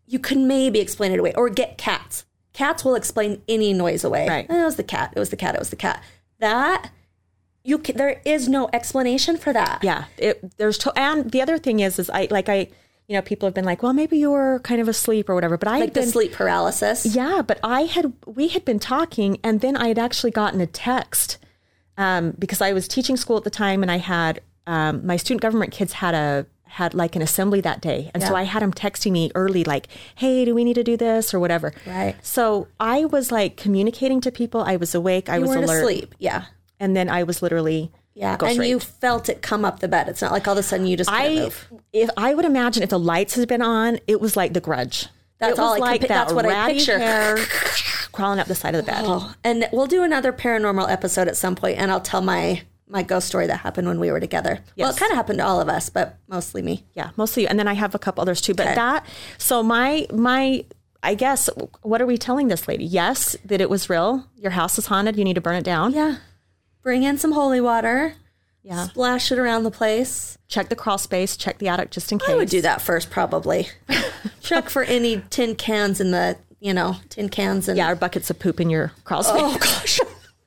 you 0.06 0.18
could 0.18 0.38
maybe 0.38 0.80
explain 0.80 1.12
it 1.12 1.18
away, 1.18 1.34
or 1.34 1.50
get 1.50 1.76
cats. 1.76 2.24
Cats 2.54 2.82
will 2.84 2.94
explain 2.94 3.42
any 3.48 3.72
noise 3.74 4.04
away. 4.04 4.26
Right. 4.28 4.46
"Eh, 4.48 4.62
it 4.62 4.64
was 4.64 4.76
the 4.76 4.82
cat. 4.84 5.12
It 5.14 5.18
was 5.18 5.28
the 5.30 5.36
cat. 5.36 5.54
It 5.54 5.58
was 5.58 5.70
the 5.70 5.76
cat. 5.76 6.02
That 6.38 6.90
you 7.62 7.78
can, 7.78 7.96
there 7.96 8.20
is 8.24 8.48
no 8.48 8.68
explanation 8.72 9.36
for 9.36 9.52
that. 9.52 9.80
Yeah, 9.82 10.04
it, 10.18 10.56
there's 10.56 10.78
to, 10.78 10.92
and 10.98 11.30
the 11.30 11.40
other 11.42 11.58
thing 11.58 11.80
is, 11.80 11.98
is 11.98 12.08
I 12.10 12.28
like 12.30 12.48
I, 12.48 12.68
you 13.08 13.16
know, 13.16 13.22
people 13.22 13.46
have 13.46 13.54
been 13.54 13.64
like, 13.64 13.82
well, 13.82 13.92
maybe 13.92 14.16
you 14.16 14.30
were 14.30 14.60
kind 14.60 14.80
of 14.80 14.88
asleep 14.88 15.28
or 15.28 15.34
whatever, 15.34 15.58
but 15.58 15.68
I 15.68 15.72
Like 15.80 15.94
had 15.94 15.94
the 15.94 16.02
sleep 16.06 16.32
paralysis. 16.32 17.04
yeah, 17.04 17.42
but 17.42 17.58
I 17.62 17.82
had 17.82 18.12
we 18.26 18.48
had 18.48 18.64
been 18.64 18.78
talking, 18.78 19.38
and 19.44 19.60
then 19.60 19.76
I 19.76 19.88
had 19.88 19.98
actually 19.98 20.30
gotten 20.30 20.60
a 20.60 20.66
text 20.66 21.38
um, 21.98 22.34
because 22.38 22.60
I 22.60 22.72
was 22.72 22.88
teaching 22.88 23.16
school 23.16 23.36
at 23.36 23.44
the 23.44 23.50
time, 23.50 23.82
and 23.82 23.90
I 23.90 23.98
had 23.98 24.40
um, 24.66 25.04
my 25.06 25.16
student 25.16 25.40
government 25.42 25.72
kids 25.72 25.94
had 25.94 26.14
a 26.14 26.46
had 26.64 26.94
like 26.94 27.14
an 27.16 27.20
assembly 27.20 27.60
that 27.60 27.82
day, 27.82 28.10
and 28.14 28.22
so 28.22 28.34
I 28.34 28.44
had 28.44 28.62
them 28.62 28.72
texting 28.72 29.12
me 29.12 29.30
early, 29.34 29.62
like, 29.64 29.88
"Hey, 30.14 30.44
do 30.46 30.54
we 30.54 30.64
need 30.64 30.74
to 30.74 30.84
do 30.84 30.96
this 30.96 31.34
or 31.34 31.40
whatever?" 31.40 31.74
Right. 31.86 32.14
So 32.22 32.68
I 32.80 33.04
was 33.04 33.30
like 33.30 33.56
communicating 33.58 34.22
to 34.22 34.30
people. 34.32 34.62
I 34.62 34.76
was 34.76 34.94
awake. 34.94 35.28
I 35.28 35.36
You 35.36 35.42
was 35.42 35.54
alert, 35.54 35.80
asleep. 35.80 36.14
Yeah. 36.18 36.44
and 36.80 36.96
then 36.96 37.10
I 37.10 37.24
was 37.24 37.42
literally 37.42 37.92
Yeah, 38.14 38.36
and 38.42 38.64
you 38.64 38.78
felt 38.78 39.28
it 39.28 39.40
come 39.42 39.64
up 39.64 39.80
the 39.80 39.88
bed. 39.88 40.08
It's 40.08 40.20
not 40.20 40.32
like 40.32 40.46
all 40.46 40.52
of 40.52 40.58
a 40.58 40.62
sudden 40.62 40.86
you 40.86 40.96
just 40.96 41.10
I 41.10 41.34
move. 41.34 41.72
if 41.92 42.10
I 42.16 42.34
would 42.34 42.44
imagine 42.44 42.82
if 42.82 42.90
the 42.90 42.98
lights 42.98 43.34
had 43.34 43.48
been 43.48 43.62
on, 43.62 43.98
it 44.06 44.20
was 44.20 44.36
like 44.36 44.52
The 44.52 44.60
Grudge. 44.60 45.08
That's 45.38 45.58
all 45.58 45.74
I 45.74 45.78
like 45.78 46.00
that 46.02 46.08
that's 46.08 46.32
what 46.32 46.46
I 46.46 46.72
picture. 46.72 46.98
hair 46.98 47.36
crawling 48.12 48.38
up 48.38 48.46
the 48.46 48.54
side 48.54 48.74
of 48.74 48.84
the 48.84 48.90
bed. 48.92 49.04
Oh, 49.04 49.34
and 49.42 49.68
we'll 49.72 49.86
do 49.88 50.02
another 50.04 50.32
paranormal 50.32 50.88
episode 50.88 51.26
at 51.26 51.36
some 51.36 51.56
point, 51.56 51.78
and 51.78 51.90
I'll 51.90 52.00
tell 52.00 52.20
my 52.22 52.62
my 52.86 53.02
ghost 53.02 53.26
story 53.26 53.46
that 53.46 53.56
happened 53.56 53.88
when 53.88 53.98
we 53.98 54.12
were 54.12 54.20
together. 54.20 54.60
Well, 54.76 54.90
it 54.90 54.96
kind 54.98 55.10
of 55.10 55.16
happened 55.16 55.38
to 55.38 55.44
all 55.46 55.60
of 55.60 55.68
us, 55.68 55.88
but 55.88 56.18
mostly 56.28 56.60
me. 56.62 56.84
Yeah, 56.92 57.10
mostly, 57.16 57.44
you. 57.44 57.48
and 57.48 57.58
then 57.58 57.66
I 57.66 57.72
have 57.72 57.94
a 57.94 57.98
couple 57.98 58.20
others 58.22 58.40
too. 58.40 58.54
But 58.54 58.66
Okay. 58.66 58.74
that 58.76 59.06
so 59.38 59.62
my 59.62 60.06
my 60.12 60.64
I 61.02 61.14
guess 61.14 61.48
what 61.80 62.00
are 62.00 62.06
we 62.06 62.18
telling 62.18 62.46
this 62.48 62.68
lady? 62.68 62.84
Yes, 62.84 63.34
that 63.44 63.60
it 63.60 63.70
was 63.70 63.90
real. 63.90 64.26
Your 64.36 64.52
house 64.52 64.78
is 64.78 64.86
haunted. 64.86 65.16
You 65.16 65.24
need 65.24 65.34
to 65.34 65.40
burn 65.40 65.56
it 65.56 65.64
down. 65.64 65.92
Yeah, 65.92 66.18
bring 66.82 67.02
in 67.02 67.18
some 67.18 67.32
holy 67.32 67.60
water. 67.60 68.14
Yeah. 68.62 68.86
splash 68.86 69.32
it 69.32 69.38
around 69.38 69.64
the 69.64 69.72
place. 69.72 70.38
Check 70.46 70.68
the 70.68 70.76
crawl 70.76 70.98
space. 70.98 71.36
Check 71.36 71.58
the 71.58 71.66
attic 71.66 71.90
just 71.90 72.12
in 72.12 72.20
case. 72.20 72.28
I 72.28 72.36
would 72.36 72.48
do 72.48 72.60
that 72.62 72.80
first, 72.80 73.10
probably. 73.10 73.68
Check 74.40 74.70
for 74.70 74.84
any 74.84 75.22
tin 75.30 75.56
cans 75.56 76.00
in 76.00 76.12
the 76.12 76.38
you 76.60 76.72
know 76.72 76.96
tin 77.08 77.28
cans 77.28 77.68
and 77.68 77.76
Yeah, 77.76 77.90
or 77.90 77.96
buckets 77.96 78.30
of 78.30 78.38
poop 78.38 78.60
in 78.60 78.70
your 78.70 78.92
crawl 79.02 79.24
oh, 79.26 79.30
space. 79.32 79.42
Oh 79.42 79.58
gosh, 79.58 80.00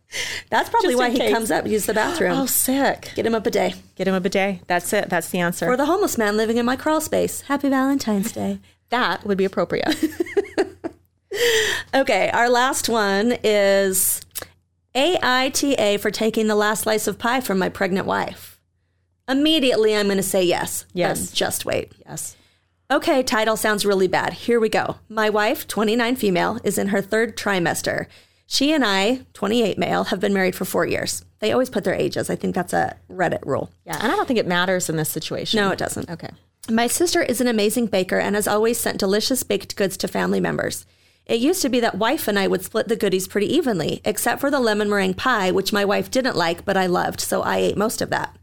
that's 0.50 0.70
probably 0.70 0.96
why 0.96 1.10
he 1.10 1.18
case. 1.18 1.34
comes 1.34 1.52
up 1.52 1.68
use 1.68 1.88
the 1.88 1.94
bathroom. 1.94 2.32
Oh, 2.38 2.46
sick. 2.46 3.12
Get 3.16 3.26
him 3.26 3.36
up 3.36 3.42
a 3.42 3.52
bidet. 3.52 3.76
Get 3.96 4.08
him 4.08 4.14
up 4.14 4.22
a 4.22 4.24
bidet. 4.24 4.62
That's 4.68 4.94
it. 4.94 5.10
That's 5.10 5.30
the 5.30 5.40
answer. 5.40 5.70
Or 5.70 5.76
the 5.76 5.86
homeless 5.86 6.18
man 6.18 6.38
living 6.38 6.56
in 6.56 6.66
my 6.66 6.78
crawl 6.78 7.02
space. 7.02 7.42
Happy 7.42 7.68
Valentine's 7.68 8.32
Day. 8.32 8.60
that 8.92 9.26
would 9.26 9.38
be 9.38 9.46
appropriate. 9.46 9.94
Okay, 11.94 12.30
our 12.32 12.50
last 12.50 12.90
one 12.90 13.38
is 13.42 14.22
AITA 14.96 16.00
for 16.00 16.10
taking 16.10 16.48
the 16.48 16.56
last 16.56 16.84
slice 16.84 17.06
of 17.08 17.20
pie 17.20 17.42
from 17.42 17.60
my 17.60 17.68
pregnant 17.68 18.08
wife. 18.08 18.62
Immediately, 19.28 19.96
I'm 19.96 20.06
going 20.06 20.18
to 20.18 20.24
say 20.24 20.44
yes. 20.44 20.86
Yes. 20.94 21.32
just 21.32 21.66
wait. 21.66 21.92
yes. 22.08 22.38
Okay, 22.90 23.24
title 23.24 23.58
sounds 23.58 23.86
really 23.86 24.08
bad. 24.08 24.34
Here 24.34 24.60
we 24.60 24.70
go. 24.70 24.98
My 25.10 25.30
wife, 25.30 25.68
29 25.68 26.16
female, 26.16 26.60
is 26.64 26.78
in 26.78 26.90
her 26.90 27.02
third 27.02 27.36
trimester. 27.36 28.06
She 28.46 28.72
and 28.72 28.86
I, 28.86 29.26
28 29.34 29.78
male, 29.80 30.06
have 30.06 30.20
been 30.20 30.34
married 30.34 30.56
for 30.56 30.66
four 30.66 30.86
years. 30.86 31.26
They 31.40 31.52
always 31.52 31.72
put 31.72 31.84
their 31.84 31.96
ages. 31.96 32.30
I 32.30 32.36
think 32.36 32.54
that's 32.54 32.74
a 32.74 32.96
Reddit 33.10 33.44
rule. 33.44 33.72
Yeah, 33.86 33.98
and 34.02 34.12
I 34.12 34.16
don't 34.16 34.28
think 34.28 34.40
it 34.40 34.48
matters 34.48 34.88
in 34.88 34.98
this 34.98 35.10
situation. 35.10 35.60
No, 35.60 35.72
it 35.72 35.80
doesn't. 35.80 36.10
Okay. 36.10 36.30
My 36.70 36.88
sister 36.88 37.22
is 37.22 37.42
an 37.42 37.48
amazing 37.48 37.88
baker 37.88 38.20
and 38.20 38.36
has 38.36 38.48
always 38.48 38.80
sent 38.80 39.00
delicious 39.00 39.44
baked 39.44 39.76
goods 39.76 39.98
to 39.98 40.08
family 40.08 40.40
members. 40.40 40.86
It 41.26 41.40
used 41.40 41.62
to 41.64 41.70
be 41.70 41.80
that 41.80 41.98
wife 41.98 42.28
and 42.28 42.38
I 42.38 42.48
would 42.48 42.64
split 42.64 42.88
the 42.88 42.96
goodies 42.96 43.28
pretty 43.28 43.52
evenly, 43.52 44.02
except 44.06 44.40
for 44.40 44.52
the 44.52 44.60
lemon 44.60 44.90
meringue 44.90 45.16
pie, 45.16 45.50
which 45.50 45.74
my 45.74 45.84
wife 45.84 46.12
didn't 46.12 46.36
like, 46.36 46.66
but 46.66 46.78
I 46.78 46.86
loved, 46.86 47.20
so 47.20 47.42
I 47.42 47.58
ate 47.58 47.78
most 47.78 48.02
of 48.02 48.12
that. 48.12 48.36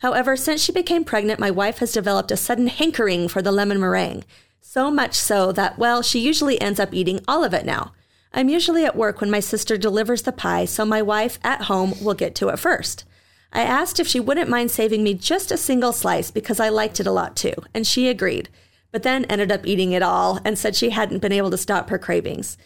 However, 0.00 0.36
since 0.36 0.62
she 0.62 0.70
became 0.70 1.04
pregnant, 1.04 1.40
my 1.40 1.50
wife 1.50 1.78
has 1.78 1.92
developed 1.92 2.30
a 2.30 2.36
sudden 2.36 2.66
hankering 2.66 3.28
for 3.28 3.40
the 3.40 3.50
lemon 3.50 3.80
meringue. 3.80 4.24
So 4.60 4.90
much 4.90 5.14
so 5.14 5.52
that, 5.52 5.78
well, 5.78 6.02
she 6.02 6.20
usually 6.20 6.60
ends 6.60 6.78
up 6.78 6.92
eating 6.92 7.20
all 7.26 7.42
of 7.42 7.54
it 7.54 7.64
now. 7.64 7.92
I'm 8.34 8.50
usually 8.50 8.84
at 8.84 8.94
work 8.94 9.20
when 9.20 9.30
my 9.30 9.40
sister 9.40 9.78
delivers 9.78 10.22
the 10.22 10.32
pie, 10.32 10.66
so 10.66 10.84
my 10.84 11.00
wife 11.00 11.38
at 11.42 11.62
home 11.62 11.94
will 12.02 12.14
get 12.14 12.34
to 12.36 12.48
it 12.50 12.58
first. 12.58 13.04
I 13.52 13.62
asked 13.62 13.98
if 13.98 14.06
she 14.06 14.20
wouldn't 14.20 14.50
mind 14.50 14.70
saving 14.70 15.02
me 15.02 15.14
just 15.14 15.50
a 15.50 15.56
single 15.56 15.94
slice 15.94 16.30
because 16.30 16.60
I 16.60 16.68
liked 16.68 17.00
it 17.00 17.06
a 17.06 17.12
lot 17.12 17.34
too, 17.34 17.54
and 17.72 17.86
she 17.86 18.08
agreed, 18.08 18.50
but 18.92 19.02
then 19.02 19.24
ended 19.26 19.52
up 19.52 19.66
eating 19.66 19.92
it 19.92 20.02
all 20.02 20.40
and 20.44 20.58
said 20.58 20.74
she 20.74 20.90
hadn't 20.90 21.20
been 21.20 21.32
able 21.32 21.50
to 21.50 21.56
stop 21.56 21.90
her 21.90 21.98
cravings. 21.98 22.56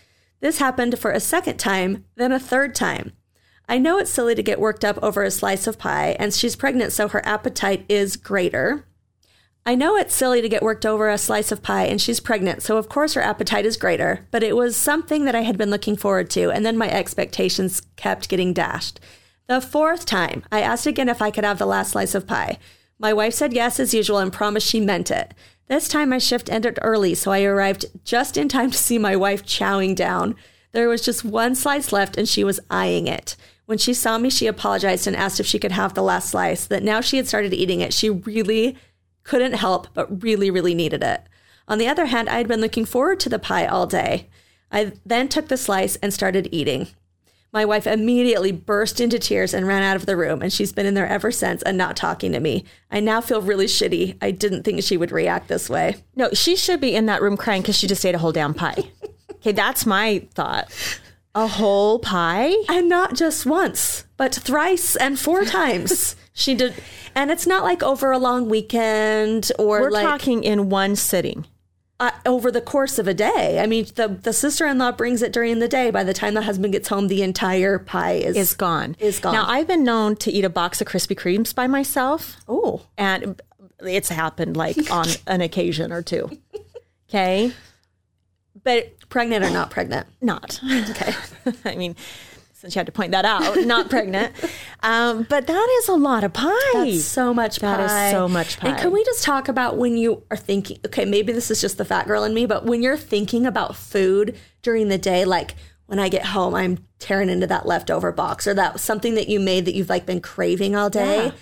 This 0.41 0.59
happened 0.59 0.99
for 0.99 1.11
a 1.11 1.21
second 1.21 1.59
time, 1.59 2.05
then 2.17 2.33
a 2.33 2.39
third 2.39 2.75
time. 2.75 3.13
I 3.69 3.79
know 3.79 3.99
it's 3.99 4.11
silly 4.11 4.35
to 4.35 4.43
get 4.43 4.61
worked 4.61 4.85
up 4.85 4.99
over 5.03 5.23
a 5.23 5.31
slice 5.31 5.67
of 5.67 5.79
pie, 5.79 6.17
and 6.19 6.35
she's 6.35 6.57
pregnant, 6.57 6.93
so 6.93 7.09
her 7.09 7.25
appetite 7.27 7.85
is 7.89 8.17
greater. 8.17 8.87
I 9.65 9.77
know 9.77 9.97
it's 9.97 10.15
silly 10.15 10.43
to 10.43 10.49
get 10.49 10.63
worked 10.63 10.85
over 10.85 11.09
a 11.09 11.17
slice 11.17 11.53
of 11.53 11.63
pie, 11.63 11.85
and 11.85 12.01
she's 12.01 12.19
pregnant, 12.19 12.63
so 12.63 12.77
of 12.77 12.89
course 12.89 13.15
her 13.15 13.23
appetite 13.23 13.65
is 13.65 13.77
greater, 13.77 14.27
but 14.33 14.43
it 14.43 14.57
was 14.57 14.77
something 14.77 15.25
that 15.25 15.37
I 15.37 15.43
had 15.43 15.57
been 15.57 15.71
looking 15.71 15.97
forward 15.97 16.29
to, 16.31 16.51
and 16.51 16.67
then 16.67 16.77
my 16.77 16.91
expectations 16.91 17.83
kept 17.95 18.29
getting 18.29 18.53
dashed. 18.53 18.99
The 19.47 19.61
fourth 19.61 20.05
time, 20.05 20.43
I 20.51 20.63
asked 20.63 20.87
again 20.87 21.09
if 21.09 21.23
I 21.23 21.31
could 21.31 21.45
have 21.45 21.59
the 21.59 21.67
last 21.67 21.93
slice 21.93 22.17
of 22.17 22.27
pie. 22.27 22.59
My 22.99 23.13
wife 23.13 23.35
said 23.35 23.53
yes 23.53 23.79
as 23.79 23.95
usual 23.95 24.19
and 24.19 24.33
promised 24.33 24.67
she 24.67 24.81
meant 24.81 25.11
it. 25.11 25.33
This 25.69 25.89
time 25.89 26.11
my 26.11 26.19
shift 26.19 26.51
ended 26.51 26.79
early, 26.83 27.15
so 27.15 27.31
I 27.31 27.43
arrived 27.43 27.87
just 28.05 28.37
in 28.37 28.49
time 28.49 28.71
to 28.71 28.79
see 28.79 28.99
my 28.99 29.17
wife 29.17 29.45
chowing 29.45 29.95
down. 29.95 30.35
There 30.73 30.89
was 30.89 31.03
just 31.03 31.25
one 31.25 31.55
slice 31.55 31.93
left 31.93 32.17
and 32.17 32.29
she 32.29 32.45
was 32.45 32.61
eyeing 32.71 33.07
it. 33.07 33.37
When 33.67 33.79
she 33.79 33.95
saw 33.95 34.19
me, 34.19 34.29
she 34.29 34.47
apologized 34.47 35.07
and 35.07 35.17
asked 35.17 35.41
if 35.41 35.47
she 35.47 35.59
could 35.59 35.73
have 35.73 35.95
the 35.95 36.03
last 36.03 36.31
slice. 36.31 36.67
That 36.67 36.83
now 36.83 37.01
she 37.01 37.17
had 37.17 37.29
started 37.29 37.55
eating 37.55 37.81
it, 37.81 37.95
she 37.95 38.11
really 38.11 38.77
couldn't 39.23 39.55
help 39.55 39.89
but 39.95 40.23
really, 40.23 40.51
really 40.51 40.75
needed 40.75 41.03
it. 41.03 41.23
On 41.69 41.79
the 41.79 41.89
other 41.89 42.07
hand, 42.07 42.29
I 42.29 42.39
had 42.39 42.49
been 42.49 42.61
looking 42.61 42.85
forward 42.85 43.21
to 43.21 43.29
the 43.29 43.39
pie 43.39 43.67
all 43.67 43.87
day. 43.87 44.29
I 44.71 44.93
then 45.07 45.29
took 45.29 45.49
the 45.49 45.57
slice 45.57 45.97
and 45.97 46.13
started 46.13 46.49
eating. 46.51 46.89
My 47.53 47.67
wife 47.67 47.87
immediately 47.87 48.51
burst 48.51 48.99
into 48.99 49.19
tears 49.19 49.53
and 49.53 49.67
ran 49.67 49.83
out 49.83 49.97
of 49.97 50.07
the 50.07 50.17
room, 50.17 50.41
and 50.41 50.51
she's 50.51 50.73
been 50.73 50.87
in 50.87 50.95
there 50.95 51.07
ever 51.07 51.31
since 51.31 51.61
and 51.63 51.77
not 51.77 51.97
talking 51.97 52.33
to 52.33 52.41
me. 52.41 52.65
I 52.91 53.01
now 53.01 53.21
feel 53.21 53.43
really 53.43 53.67
shitty. 53.67 54.17
I 54.23 54.31
didn't 54.31 54.63
think 54.63 54.83
she 54.83 54.97
would 54.97 55.13
react 55.13 55.49
this 55.49 55.69
way. 55.69 55.97
No, 56.17 56.31
she 56.33 56.57
should 56.57 56.81
be 56.81 56.95
in 56.95 57.05
that 57.07 57.21
room 57.21 57.37
crying 57.37 57.61
because 57.61 57.77
she 57.77 57.87
just 57.87 58.07
ate 58.07 58.15
a 58.15 58.19
whole 58.19 58.33
damn 58.33 58.55
pie. 58.55 58.85
okay, 59.33 59.53
that's 59.53 59.85
my 59.85 60.27
thought. 60.33 60.73
A 61.35 61.47
whole 61.47 61.99
pie? 61.99 62.55
And 62.71 62.89
not 62.89 63.15
just 63.15 63.45
once, 63.45 64.05
but 64.17 64.35
thrice 64.35 64.97
and 64.97 65.19
four 65.19 65.45
times. 65.47 66.17
she 66.33 66.55
did. 66.55 66.75
And 67.15 67.31
it's 67.31 67.47
not 67.47 67.65
like 67.65 67.83
over 67.83 68.13
a 68.13 68.19
long 68.19 68.49
weekend 68.49 69.53
or 69.59 69.83
We're 69.83 69.91
like 69.91 70.07
talking 70.07 70.43
in 70.43 70.71
one 70.71 70.97
sitting. 70.97 71.45
Uh, 72.03 72.11
over 72.27 72.51
the 72.51 72.61
course 72.61 72.99
of 72.99 73.07
a 73.07 73.15
day. 73.15 73.61
I 73.61 73.67
mean, 73.67 73.87
the, 73.95 74.09
the 74.09 74.33
sister 74.33 74.67
in 74.67 74.79
law 74.79 74.91
brings 74.91 75.23
it 75.23 75.33
during 75.33 75.61
the 75.61 75.69
day. 75.69 75.93
By 75.93 76.03
the 76.03 76.13
time 76.13 76.35
the 76.35 76.43
husband 76.43 76.73
gets 76.73 76.89
home, 76.89 77.07
the 77.07 77.23
entire 77.23 77.79
pie 77.79 78.15
is. 78.15 78.37
Is 78.37 78.55
gone. 78.55 78.97
Is 78.99 79.21
gone. 79.21 79.35
Now, 79.35 79.47
I've 79.47 79.69
been 79.69 79.85
known 79.85 80.17
to 80.17 80.33
eat 80.33 80.45
a 80.45 80.51
box 80.51 80.81
of 80.81 80.89
Krispy 80.89 81.17
Kremes 81.17 81.55
by 81.55 81.69
myself. 81.69 82.39
oh. 82.49 82.83
and 82.99 83.41
it's 83.81 84.09
happened 84.09 84.57
like 84.57 84.91
on 84.91 85.07
an 85.29 85.43
occasion 85.43 85.93
or 85.93 86.03
two. 86.03 86.29
Okay. 87.09 87.53
But 88.65 89.09
Pregnant 89.09 89.45
or 89.45 89.51
not 89.51 89.71
pregnant? 89.71 90.07
not. 90.21 90.61
Okay. 90.91 91.13
I 91.65 91.77
mean, 91.77 91.95
since 92.63 92.77
you 92.77 92.79
had 92.79 92.87
to 92.87 92.93
point 92.93 93.11
that 93.11 93.25
out, 93.25 93.57
not 93.67 93.91
pregnant. 93.91 94.33
Um, 94.85 95.25
but 95.29 95.47
that 95.47 95.77
is 95.79 95.89
a 95.89 95.95
lot 95.95 96.25
of 96.25 96.33
pie. 96.33 96.51
That's 96.73 97.05
so 97.05 97.33
much 97.33 97.61
pie. 97.61 97.77
That 97.77 98.09
is 98.09 98.11
so 98.11 98.29
much 98.29 98.59
pie. 98.59 98.71
And 98.71 98.79
can 98.79 98.91
we 98.91 99.05
just 99.05 99.23
talk 99.23 99.47
about 99.47 99.77
when 99.77 99.97
you 99.97 100.25
are 100.29 100.37
thinking, 100.37 100.79
okay, 100.85 101.05
maybe 101.05 101.33
this 101.33 101.53
is 101.53 101.61
just 101.61 101.79
the 101.79 101.85
fat 101.85 102.09
girl 102.09 102.25
in 102.25 102.35
me, 102.35 102.47
but 102.47 102.65
when 102.65 102.83
you're 102.83 102.97
thinking 102.97 103.47
about 103.47 103.77
food 103.77 104.37
during 104.63 104.89
the 104.89 104.99
day, 104.99 105.25
like 105.25 105.55
when 105.87 106.01
I 106.01 106.09
get 106.09 106.27
home, 106.27 106.57
I'm 106.57 106.85
tearing 106.99 107.29
into 107.29 107.47
that 107.47 107.65
leftover 107.65 108.11
box 108.11 108.49
or 108.49 108.55
that 108.55 108.81
something 108.81 109.15
that 109.15 109.29
you 109.29 109.39
made 109.39 109.67
that 109.67 109.75
you've 109.77 109.89
like 109.89 110.05
been 110.05 110.21
craving 110.21 110.75
all 110.75 110.91
day. 110.91 111.27
Yeah. 111.27 111.33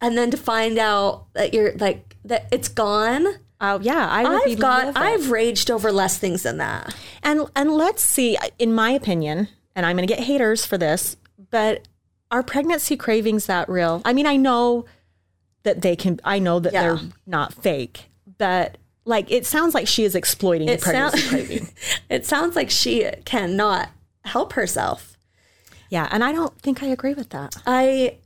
And 0.00 0.16
then 0.16 0.30
to 0.30 0.38
find 0.38 0.78
out 0.78 1.26
that 1.34 1.52
you're 1.52 1.74
like, 1.76 2.16
that 2.24 2.46
it's 2.50 2.68
gone. 2.68 3.26
Oh 3.60 3.78
yeah, 3.80 4.08
I 4.08 4.24
I've 4.24 4.58
got. 4.58 4.96
I've 4.96 5.30
raged 5.30 5.70
over 5.70 5.92
less 5.92 6.16
things 6.16 6.44
than 6.44 6.56
that. 6.58 6.94
and 7.22 7.42
and 7.54 7.72
let's 7.72 8.02
see. 8.02 8.38
In 8.58 8.72
my 8.72 8.90
opinion, 8.90 9.48
and 9.76 9.86
I'm 9.86 9.94
going 9.96 10.08
to 10.08 10.12
get 10.12 10.24
haters 10.24 10.66
for 10.66 10.76
this, 10.76 11.16
but 11.50 11.86
are 12.32 12.42
pregnancy 12.42 12.96
cravings 12.96 13.46
that 13.46 13.68
real? 13.68 14.02
I 14.04 14.12
mean, 14.12 14.26
I 14.26 14.36
know 14.36 14.86
that 15.62 15.82
they 15.82 15.94
can. 15.94 16.18
I 16.24 16.40
know 16.40 16.58
that 16.58 16.72
Yeah. 16.72 16.82
they're 16.82 17.00
not 17.26 17.54
fake, 17.54 18.06
but 18.38 18.78
like 19.04 19.30
it 19.30 19.46
sounds 19.46 19.74
like 19.74 19.86
she 19.86 20.02
is 20.04 20.14
exploiting 20.16 20.66
the 20.66 20.78
pregnancy 20.78 21.18
sounds, 21.18 21.28
craving. 21.28 21.68
it 22.10 22.26
sounds 22.26 22.56
like 22.56 22.70
she 22.70 23.08
cannot 23.24 23.90
help 24.24 24.54
herself. 24.54 25.16
Yeah, 25.90 26.08
and 26.10 26.24
I 26.24 26.32
don't 26.32 26.58
think 26.60 26.82
I 26.82 26.86
agree 26.86 27.14
with 27.14 27.30
that. 27.30 27.54
I 27.66 28.18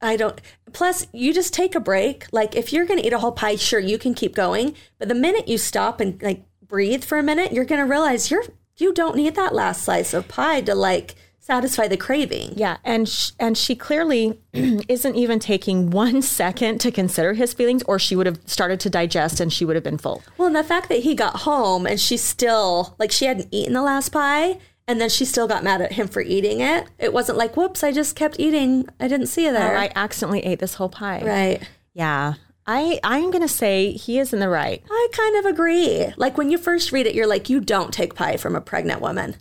I 0.00 0.16
don't 0.16 0.40
plus 0.72 1.06
you 1.12 1.34
just 1.34 1.52
take 1.52 1.74
a 1.74 1.80
break. 1.80 2.26
Like 2.32 2.56
if 2.56 2.72
you're 2.72 2.86
gonna 2.86 3.02
eat 3.02 3.12
a 3.12 3.18
whole 3.18 3.32
pie, 3.32 3.56
sure 3.56 3.80
you 3.80 3.98
can 3.98 4.14
keep 4.14 4.34
going. 4.34 4.74
But 4.98 5.08
the 5.08 5.14
minute 5.14 5.46
you 5.48 5.58
stop 5.58 6.00
and 6.00 6.20
like 6.22 6.42
breathe 6.66 7.04
for 7.04 7.18
a 7.18 7.22
minute, 7.22 7.52
you're 7.52 7.66
gonna 7.66 7.86
realize 7.86 8.30
you're 8.30 8.44
you 8.82 8.92
don't 8.92 9.16
need 9.16 9.34
that 9.36 9.54
last 9.54 9.82
slice 9.84 10.12
of 10.12 10.28
pie 10.28 10.60
to 10.62 10.74
like 10.74 11.14
satisfy 11.38 11.88
the 11.88 11.96
craving. 11.96 12.52
Yeah, 12.56 12.76
and 12.84 13.08
sh- 13.08 13.30
and 13.38 13.56
she 13.56 13.74
clearly 13.74 14.38
isn't 14.52 15.16
even 15.16 15.38
taking 15.38 15.90
one 15.90 16.20
second 16.40 16.80
to 16.82 16.90
consider 16.90 17.32
his 17.34 17.52
feelings, 17.54 17.82
or 17.84 17.98
she 17.98 18.14
would 18.16 18.26
have 18.26 18.38
started 18.46 18.78
to 18.80 18.90
digest 18.90 19.40
and 19.40 19.52
she 19.52 19.64
would 19.64 19.74
have 19.76 19.82
been 19.84 19.98
full. 19.98 20.22
Well, 20.38 20.46
and 20.48 20.56
the 20.56 20.64
fact 20.64 20.88
that 20.88 21.00
he 21.00 21.14
got 21.14 21.36
home 21.40 21.86
and 21.86 22.00
she 22.00 22.16
still 22.16 22.94
like 22.98 23.10
she 23.12 23.24
hadn't 23.24 23.48
eaten 23.50 23.72
the 23.72 23.82
last 23.82 24.10
pie 24.10 24.58
and 24.88 25.00
then 25.00 25.08
she 25.08 25.24
still 25.24 25.46
got 25.46 25.62
mad 25.64 25.80
at 25.80 25.92
him 25.92 26.08
for 26.08 26.20
eating 26.20 26.60
it. 26.60 26.88
It 26.98 27.12
wasn't 27.12 27.38
like, 27.38 27.56
whoops, 27.56 27.84
I 27.84 27.92
just 27.92 28.16
kept 28.16 28.38
eating. 28.40 28.88
I 28.98 29.06
didn't 29.08 29.28
see 29.28 29.44
you 29.46 29.52
there. 29.52 29.74
Or 29.74 29.78
I 29.78 29.90
accidentally 29.94 30.44
ate 30.44 30.58
this 30.58 30.74
whole 30.74 30.88
pie. 30.88 31.22
right. 31.24 31.62
Yeah, 31.94 32.34
I 32.66 33.00
I'm 33.02 33.30
gonna 33.30 33.48
say 33.48 33.92
he 33.92 34.18
is 34.18 34.32
in 34.32 34.40
the 34.40 34.48
right. 34.48 34.82
I 34.88 35.08
kind 35.12 35.36
of 35.36 35.46
agree. 35.46 36.12
Like 36.16 36.38
when 36.38 36.50
you 36.50 36.58
first 36.58 36.92
read 36.92 37.06
it, 37.06 37.14
you're 37.14 37.26
like, 37.26 37.50
you 37.50 37.60
don't 37.60 37.92
take 37.92 38.14
pie 38.14 38.36
from 38.36 38.54
a 38.54 38.60
pregnant 38.60 39.00
woman. 39.00 39.36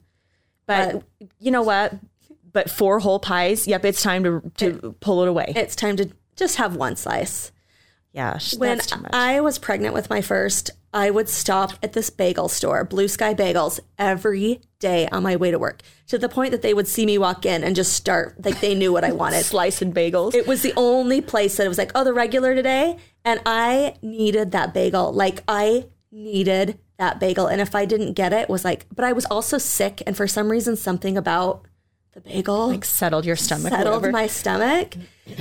But 0.66 1.04
you 1.40 1.52
know 1.52 1.62
what? 1.62 1.94
But 2.52 2.70
four 2.70 3.00
whole 3.00 3.20
pies. 3.20 3.68
Yep, 3.68 3.86
it's 3.86 4.02
time 4.02 4.24
to 4.24 4.52
to 4.58 4.96
pull 5.00 5.22
it 5.22 5.28
away. 5.28 5.54
It's 5.56 5.76
time 5.76 5.98
to 5.98 6.10
just 6.36 6.58
have 6.58 6.76
one 6.76 6.96
slice. 6.96 7.52
Yeah, 8.14 8.38
When. 8.58 8.80
I 9.14 9.40
was 9.40 9.58
pregnant 9.58 9.94
with 9.94 10.10
my 10.10 10.22
first, 10.22 10.72
I 10.94 11.10
would 11.10 11.30
stop 11.30 11.74
at 11.82 11.94
this 11.94 12.10
bagel 12.10 12.50
store, 12.50 12.84
Blue 12.84 13.08
Sky 13.08 13.34
Bagels, 13.34 13.80
every 13.98 14.62
day 14.80 15.08
on 15.10 15.24
my 15.24 15.38
way 15.38 15.52
to 15.52 15.58
work 15.60 15.82
to 16.08 16.18
the 16.18 16.28
point 16.28 16.52
that 16.52 16.62
they 16.62 16.74
would 16.74 16.88
see 16.88 17.06
me 17.06 17.18
walk 17.18 17.46
in 17.46 17.64
and 17.64 17.74
just 17.74 17.94
start, 17.94 18.44
like 18.44 18.60
they 18.60 18.76
knew 18.76 18.92
what 18.92 19.06
I 19.06 19.14
wanted. 19.14 19.46
Slice 19.46 19.82
and 19.82 19.96
bagels. 19.96 20.36
It 20.36 20.46
was 20.46 20.62
the 20.62 20.74
only 20.76 21.22
place 21.22 21.56
that 21.56 21.66
it 21.66 21.70
was 21.70 21.78
like, 21.78 21.92
oh, 21.96 22.04
the 22.04 22.14
regular 22.14 22.54
today. 22.54 22.98
And 23.24 23.40
I 23.46 23.96
needed 24.02 24.52
that 24.52 24.74
bagel. 24.74 25.14
Like 25.14 25.44
I 25.48 25.86
needed 26.12 26.80
that 26.98 27.20
bagel. 27.20 27.48
And 27.48 27.62
if 27.62 27.74
I 27.76 27.86
didn't 27.86 28.14
get 28.14 28.34
it, 28.34 28.42
it 28.42 28.50
was 28.50 28.66
like, 28.66 28.86
but 28.94 29.06
I 29.06 29.14
was 29.14 29.26
also 29.28 29.58
sick. 29.58 30.04
And 30.06 30.18
for 30.18 30.28
some 30.28 30.52
reason, 30.52 30.76
something 30.76 31.18
about 31.18 31.66
the 32.14 32.20
bagel 32.20 32.68
like 32.68 32.84
settled 32.84 33.26
your 33.26 33.38
stomach. 33.38 33.72
settled 33.72 34.02
whatever. 34.02 34.12
my 34.12 34.28
stomach. 34.28 34.96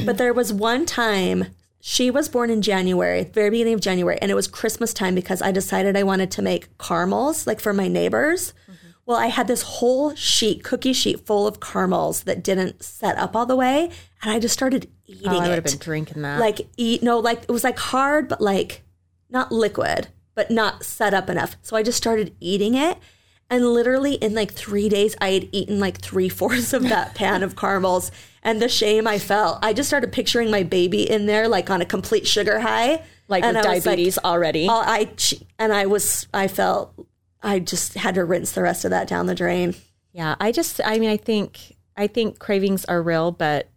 But 0.06 0.18
there 0.18 0.32
was 0.32 0.52
one 0.52 0.86
time 0.86 1.46
she 1.80 2.10
was 2.10 2.28
born 2.28 2.50
in 2.50 2.60
January, 2.60 3.24
very 3.24 3.50
beginning 3.50 3.74
of 3.74 3.80
January, 3.80 4.18
and 4.20 4.30
it 4.30 4.34
was 4.34 4.46
Christmas 4.46 4.92
time 4.92 5.14
because 5.14 5.40
I 5.40 5.50
decided 5.50 5.96
I 5.96 6.02
wanted 6.02 6.30
to 6.32 6.42
make 6.42 6.76
caramels 6.78 7.46
like 7.46 7.58
for 7.58 7.72
my 7.72 7.88
neighbors. 7.88 8.52
Mm-hmm. 8.70 8.88
Well, 9.06 9.16
I 9.16 9.26
had 9.26 9.48
this 9.48 9.62
whole 9.62 10.14
sheet, 10.14 10.62
cookie 10.62 10.92
sheet 10.92 11.26
full 11.26 11.46
of 11.46 11.58
caramels 11.58 12.24
that 12.24 12.44
didn't 12.44 12.82
set 12.82 13.16
up 13.16 13.34
all 13.34 13.46
the 13.46 13.56
way, 13.56 13.90
and 14.22 14.30
I 14.30 14.38
just 14.38 14.52
started 14.52 14.88
oh, 14.90 15.12
eating 15.12 15.28
oh, 15.28 15.38
I 15.38 15.48
would 15.48 15.52
it. 15.52 15.54
have 15.54 15.64
been 15.64 15.78
drinking 15.78 16.22
that. 16.22 16.38
like 16.38 16.68
eat 16.76 17.02
no, 17.02 17.18
like 17.18 17.42
it 17.44 17.50
was 17.50 17.64
like 17.64 17.78
hard, 17.78 18.28
but 18.28 18.42
like 18.42 18.82
not 19.30 19.50
liquid, 19.50 20.08
but 20.34 20.50
not 20.50 20.84
set 20.84 21.14
up 21.14 21.30
enough. 21.30 21.56
So 21.62 21.76
I 21.76 21.82
just 21.82 21.98
started 21.98 22.36
eating 22.40 22.74
it. 22.74 22.98
And 23.50 23.66
literally 23.66 24.14
in 24.14 24.34
like 24.34 24.52
three 24.52 24.88
days, 24.88 25.16
I 25.20 25.30
had 25.32 25.48
eaten 25.52 25.80
like 25.80 26.00
three 26.00 26.28
fourths 26.28 26.72
of 26.72 26.84
that 26.84 27.14
pan 27.16 27.42
of 27.42 27.56
caramels. 27.56 28.10
And 28.42 28.62
the 28.62 28.68
shame 28.68 29.06
I 29.06 29.18
felt, 29.18 29.58
I 29.60 29.72
just 29.74 29.88
started 29.88 30.12
picturing 30.12 30.50
my 30.50 30.62
baby 30.62 31.02
in 31.10 31.26
there, 31.26 31.48
like 31.48 31.68
on 31.68 31.82
a 31.82 31.84
complete 31.84 32.26
sugar 32.26 32.60
high, 32.60 33.02
like 33.28 33.44
and 33.44 33.56
with 33.56 33.66
I 33.66 33.80
diabetes 33.80 34.16
already. 34.18 34.66
all- 34.66 34.80
I 34.80 35.10
and 35.58 35.72
I 35.74 35.86
was, 35.86 36.26
I 36.32 36.48
felt, 36.48 36.94
I 37.42 37.58
just 37.58 37.94
had 37.94 38.14
to 38.14 38.24
rinse 38.24 38.52
the 38.52 38.62
rest 38.62 38.84
of 38.84 38.92
that 38.92 39.08
down 39.08 39.26
the 39.26 39.34
drain. 39.34 39.74
Yeah, 40.12 40.36
I 40.40 40.52
just 40.52 40.80
I 40.84 40.98
mean 40.98 41.10
I 41.10 41.16
think 41.16 41.76
I 41.96 42.06
think 42.06 42.38
cravings 42.38 42.84
are 42.86 43.02
real, 43.02 43.30
but 43.30 43.68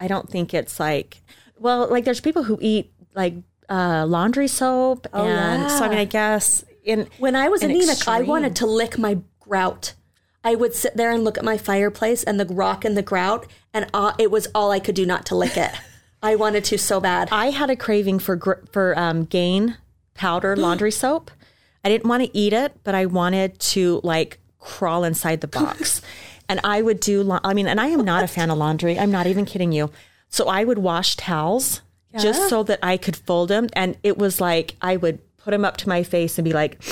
I 0.00 0.08
don't 0.08 0.28
think 0.28 0.52
it's 0.52 0.78
like 0.80 1.22
well, 1.58 1.88
like 1.88 2.04
there's 2.04 2.20
people 2.20 2.42
who 2.44 2.58
eat 2.60 2.92
like 3.14 3.34
uh, 3.68 4.04
laundry 4.06 4.48
soap 4.48 5.06
and 5.12 5.70
so 5.70 5.84
I 5.84 5.88
mean 5.88 5.98
I 5.98 6.04
guess 6.04 6.64
in 6.88 7.08
When 7.18 7.36
I 7.36 7.48
was 7.48 7.62
An 7.62 7.70
anemic, 7.70 8.08
I 8.08 8.22
wanted 8.22 8.56
to 8.56 8.66
lick 8.66 8.98
my 8.98 9.18
grout. 9.40 9.94
I 10.42 10.54
would 10.54 10.74
sit 10.74 10.96
there 10.96 11.10
and 11.10 11.22
look 11.22 11.36
at 11.36 11.44
my 11.44 11.58
fireplace 11.58 12.24
and 12.24 12.40
the 12.40 12.46
rock 12.46 12.84
and 12.84 12.96
the 12.96 13.02
grout, 13.02 13.46
and 13.74 13.88
uh, 13.92 14.12
it 14.18 14.30
was 14.30 14.48
all 14.54 14.70
I 14.70 14.80
could 14.80 14.94
do 14.94 15.04
not 15.04 15.26
to 15.26 15.34
lick 15.34 15.56
it. 15.56 15.70
I 16.22 16.34
wanted 16.34 16.64
to 16.64 16.78
so 16.78 17.00
bad. 17.00 17.28
I 17.30 17.50
had 17.50 17.70
a 17.70 17.76
craving 17.76 18.18
for 18.18 18.34
gr- 18.34 18.64
for 18.72 18.98
um, 18.98 19.24
Gain 19.24 19.76
powder 20.14 20.56
laundry 20.66 20.90
soap. 20.90 21.30
I 21.84 21.88
didn't 21.88 22.08
want 22.08 22.24
to 22.24 22.36
eat 22.36 22.52
it, 22.52 22.74
but 22.82 22.94
I 22.94 23.06
wanted 23.06 23.58
to 23.60 24.00
like 24.02 24.38
crawl 24.58 25.04
inside 25.04 25.40
the 25.42 25.46
box. 25.46 26.02
and 26.48 26.60
I 26.64 26.82
would 26.82 27.00
do 27.00 27.22
la- 27.22 27.40
I 27.44 27.54
mean, 27.54 27.68
and 27.68 27.80
I 27.80 27.88
am 27.88 28.04
not 28.04 28.24
a 28.24 28.28
fan 28.28 28.50
of 28.50 28.58
laundry. 28.58 28.98
I'm 28.98 29.12
not 29.12 29.26
even 29.26 29.44
kidding 29.44 29.70
you. 29.70 29.90
So 30.28 30.48
I 30.48 30.64
would 30.64 30.78
wash 30.78 31.16
towels 31.16 31.82
just 32.18 32.48
so 32.48 32.62
that 32.64 32.80
I 32.82 32.96
could 32.96 33.14
fold 33.14 33.48
them 33.48 33.68
and 33.74 33.96
it 34.02 34.18
was 34.18 34.40
like 34.40 34.74
I 34.82 34.96
would 34.96 35.20
put 35.38 35.52
them 35.52 35.64
up 35.64 35.76
to 35.78 35.88
my 35.88 36.02
face 36.02 36.38
and 36.38 36.44
be 36.44 36.52
like 36.52 36.82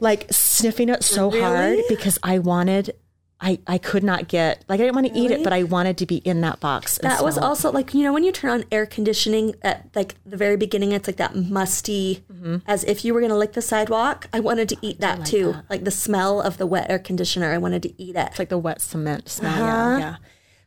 like 0.00 0.26
sniffing 0.30 0.88
it 0.88 1.02
so 1.02 1.30
hard 1.30 1.78
because 1.88 2.18
I 2.22 2.38
wanted 2.38 2.94
I, 3.40 3.60
I 3.68 3.78
could 3.78 4.02
not 4.02 4.26
get 4.26 4.64
like 4.68 4.80
I 4.80 4.82
didn't 4.82 4.96
want 4.96 5.06
to 5.12 5.18
eat 5.18 5.30
it, 5.30 5.44
but 5.44 5.52
I 5.52 5.62
wanted 5.62 5.96
to 5.98 6.06
be 6.06 6.16
in 6.16 6.40
that 6.40 6.58
box. 6.58 6.98
that 7.02 7.22
was 7.22 7.36
it. 7.36 7.42
also 7.42 7.70
like 7.70 7.94
you 7.94 8.02
know 8.02 8.12
when 8.12 8.24
you 8.24 8.32
turn 8.32 8.50
on 8.50 8.64
air 8.72 8.84
conditioning 8.84 9.54
at 9.62 9.88
like 9.94 10.16
the 10.26 10.36
very 10.36 10.56
beginning, 10.56 10.90
it's 10.90 11.06
like 11.06 11.18
that 11.18 11.36
musty, 11.36 12.24
as 12.66 12.82
if 12.84 13.04
you 13.04 13.14
were 13.14 13.20
gonna 13.20 13.36
lick 13.36 13.52
the 13.52 13.62
sidewalk. 13.62 14.26
I 14.32 14.40
wanted 14.40 14.68
to 14.70 14.76
eat 14.82 14.98
that 15.00 15.24
too, 15.24 15.54
like 15.70 15.84
the 15.84 15.92
smell 15.92 16.40
of 16.40 16.58
the 16.58 16.66
wet 16.66 16.90
air 16.90 16.98
conditioner. 16.98 17.52
I 17.52 17.58
wanted 17.58 17.82
to 17.84 18.02
eat 18.02 18.16
it. 18.16 18.26
It's 18.30 18.38
like 18.40 18.48
the 18.48 18.58
wet 18.58 18.80
cement 18.80 19.28
smell. 19.28 19.52
Uh-huh. 19.52 19.64
Yeah, 19.64 19.98
yeah. 19.98 20.16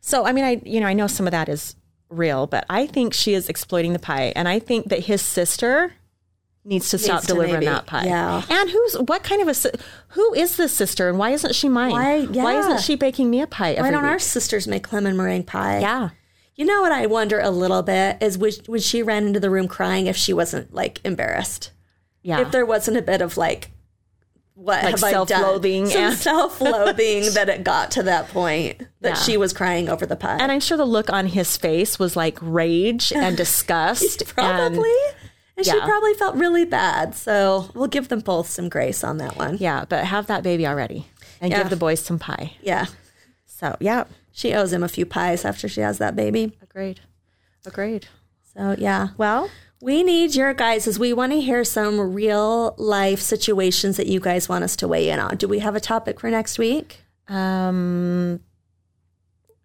So 0.00 0.24
I 0.24 0.32
mean, 0.32 0.44
I 0.44 0.62
you 0.64 0.80
know 0.80 0.86
I 0.86 0.94
know 0.94 1.06
some 1.08 1.26
of 1.26 1.32
that 1.32 1.50
is 1.50 1.76
real, 2.08 2.46
but 2.46 2.64
I 2.70 2.86
think 2.86 3.12
she 3.12 3.34
is 3.34 3.50
exploiting 3.50 3.92
the 3.92 3.98
pie, 3.98 4.32
and 4.34 4.48
I 4.48 4.58
think 4.58 4.88
that 4.88 5.00
his 5.00 5.20
sister 5.20 5.92
needs 6.64 6.90
to 6.90 6.98
stop 6.98 7.22
to 7.22 7.26
delivering 7.28 7.54
maybe- 7.54 7.66
that 7.66 7.86
pie. 7.86 8.04
yeah. 8.06 8.42
And 8.48 8.70
who's 8.70 8.94
what 8.94 9.22
kind 9.24 9.42
of 9.42 9.48
a 9.48 9.72
who 10.08 10.34
is 10.34 10.56
this 10.56 10.72
sister, 10.72 11.08
and 11.08 11.18
why 11.18 11.30
isn't 11.30 11.54
she 11.54 11.68
mine? 11.68 11.90
Why- 11.92 12.24
Why 12.26 12.58
isn't 12.58 12.80
she 12.80 12.94
baking 12.94 13.30
me 13.30 13.40
a 13.40 13.46
pie 13.46 13.72
every 13.72 13.82
Why 13.82 13.90
don't 13.90 14.02
week? 14.02 14.12
our 14.12 14.18
sisters 14.18 14.66
make 14.68 14.92
lemon 14.92 15.16
meringue 15.16 15.44
pie? 15.44 15.80
yeah. 15.80 16.10
You 16.54 16.66
know 16.66 16.82
what 16.82 16.92
I 16.92 17.06
wonder 17.06 17.40
a 17.40 17.50
little 17.50 17.82
bit 17.82 18.18
is 18.20 18.36
when, 18.36 18.52
when 18.66 18.80
she 18.80 19.02
ran 19.02 19.26
into 19.26 19.40
the 19.40 19.48
room 19.50 19.66
crying 19.68 20.06
if 20.06 20.16
she 20.16 20.32
wasn't 20.34 20.72
like 20.74 21.00
embarrassed. 21.02 21.72
Yeah. 22.22 22.40
If 22.40 22.52
there 22.52 22.66
wasn't 22.66 22.98
a 22.98 23.02
bit 23.02 23.22
of 23.22 23.36
like 23.38 23.70
what 24.54 24.84
Like 24.84 24.94
have 24.94 25.02
I 25.04 25.12
done? 25.12 25.26
self-loathing 25.26 25.86
Some 25.86 26.02
and- 26.02 26.16
self-loathing 26.16 27.22
that 27.34 27.48
it 27.48 27.64
got 27.64 27.90
to 27.92 28.02
that 28.04 28.28
point 28.28 28.82
that 29.00 29.08
Yeah. 29.08 29.14
she 29.14 29.36
was 29.38 29.54
crying 29.54 29.88
over 29.88 30.04
the 30.04 30.14
pie. 30.14 30.36
And 30.38 30.52
I'm 30.52 30.60
sure 30.60 30.76
the 30.76 30.84
look 30.84 31.10
on 31.10 31.26
his 31.26 31.56
face 31.56 31.98
was 31.98 32.16
like 32.16 32.36
rage 32.42 33.12
and 33.16 33.34
disgust. 33.44 34.26
probably. 34.26 34.76
And, 34.78 35.21
And, 35.56 35.66
she 35.66 35.78
probably 35.80 36.14
felt 36.14 36.34
really 36.36 36.64
bad. 36.64 37.14
So 37.14 37.68
we'll 37.74 37.86
give 37.88 38.08
them 38.08 38.20
both 38.20 38.48
some 38.48 38.68
grace 38.68 39.04
on 39.04 39.18
that 39.18 39.36
one. 39.36 39.58
yeah, 39.58 39.84
but 39.88 40.04
have 40.06 40.26
that 40.28 40.42
baby 40.42 40.66
already 40.66 41.06
and 41.40 41.50
Yeah. 41.50 41.58
give 41.58 41.70
the 41.70 41.76
boys 41.76 42.00
some 42.00 42.18
pie. 42.18 42.54
Yeah. 42.62 42.86
So, 43.46 43.76
yeah, 43.80 44.04
She 44.32 44.54
owes 44.54 44.72
him 44.72 44.82
a 44.82 44.88
few 44.88 45.04
pies 45.06 45.44
after 45.44 45.68
she 45.68 45.80
has 45.82 45.98
that 45.98 46.16
baby. 46.16 46.56
agreed. 46.62 47.00
Agreed. 47.66 48.08
So 48.54 48.74
yeah. 48.78 49.08
Well, 49.18 49.50
We 49.80 50.02
need 50.02 50.34
your 50.34 50.54
guys 50.54 50.86
as 50.86 50.98
we 50.98 51.12
want 51.12 51.32
to 51.32 51.40
hear 51.40 51.64
some 51.64 51.98
real 52.14 52.74
life 52.78 53.20
situations 53.20 53.96
that 53.98 54.06
you 54.06 54.20
guys 54.20 54.48
want 54.48 54.62
us 54.64 54.74
to 54.76 54.86
weigh 54.88 55.10
in 55.10 55.18
on. 55.18 55.36
Do 55.36 55.48
we 55.48 55.58
have 55.58 55.74
a 55.76 55.80
topic 55.80 56.20
for 56.20 56.30
next 56.30 56.58
week? 56.58 57.00
um, 57.28 58.40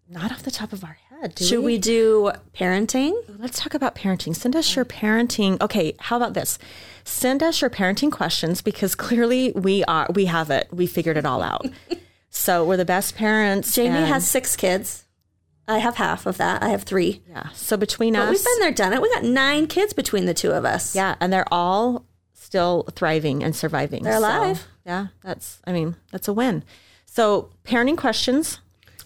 not 0.10 0.32
off 0.32 0.44
the 0.44 0.52
top 0.52 0.72
of 0.74 0.84
our 0.84 0.94
head. 0.94 1.07
Do 1.34 1.44
Should 1.46 1.64
we 1.64 1.78
do 1.78 2.32
parenting? 2.56 3.14
Let's 3.40 3.60
talk 3.60 3.74
about 3.74 3.96
parenting. 3.96 4.36
Send 4.36 4.56
us 4.56 4.76
your 4.76 4.86
parenting. 4.86 5.60
Okay, 5.62 5.96
how 6.00 6.18
about 6.18 6.34
this? 6.34 6.60
Send 7.04 7.42
us 7.42 7.62
your 7.62 7.70
parenting 7.70 8.12
questions 8.12 8.62
because 8.62 8.94
clearly 8.96 9.52
we 9.54 9.84
are 9.86 10.08
we 10.14 10.26
have 10.26 10.50
it. 10.52 10.68
We 10.72 10.86
figured 10.88 11.18
it 11.18 11.26
all 11.26 11.42
out. 11.42 11.66
so 12.30 12.64
we're 12.66 12.78
the 12.78 12.86
best 12.86 13.16
parents. 13.16 13.74
Jamie 13.74 13.98
and- 13.98 14.06
has 14.08 14.30
six 14.30 14.56
kids. 14.56 15.06
I 15.70 15.80
have 15.80 15.96
half 15.96 16.26
of 16.26 16.38
that. 16.38 16.64
I 16.64 16.70
have 16.70 16.84
three. 16.84 17.22
yeah. 17.30 17.50
So 17.50 17.76
between 17.76 18.14
But 18.14 18.22
us, 18.22 18.30
we've 18.30 18.44
been 18.46 18.60
there, 18.62 18.72
done 18.72 18.94
it. 18.94 19.02
We 19.02 19.10
got 19.14 19.24
nine 19.26 19.68
kids 19.68 19.92
between 19.92 20.26
the 20.26 20.34
two 20.34 20.52
of 20.52 20.64
us. 20.64 20.96
yeah, 20.96 21.16
and 21.20 21.34
they're 21.34 21.52
all 21.52 22.06
still 22.34 22.88
thriving 22.96 23.44
and 23.44 23.54
surviving. 23.54 24.04
They're 24.04 24.14
So, 24.14 24.20
alive. 24.20 24.66
yeah, 24.86 25.08
that's. 25.24 25.60
I 25.68 25.74
mean, 25.74 25.98
that's 26.12 26.30
a 26.30 26.34
win. 26.34 26.64
So 27.06 27.50
parenting 27.66 27.98
questions, 27.98 28.62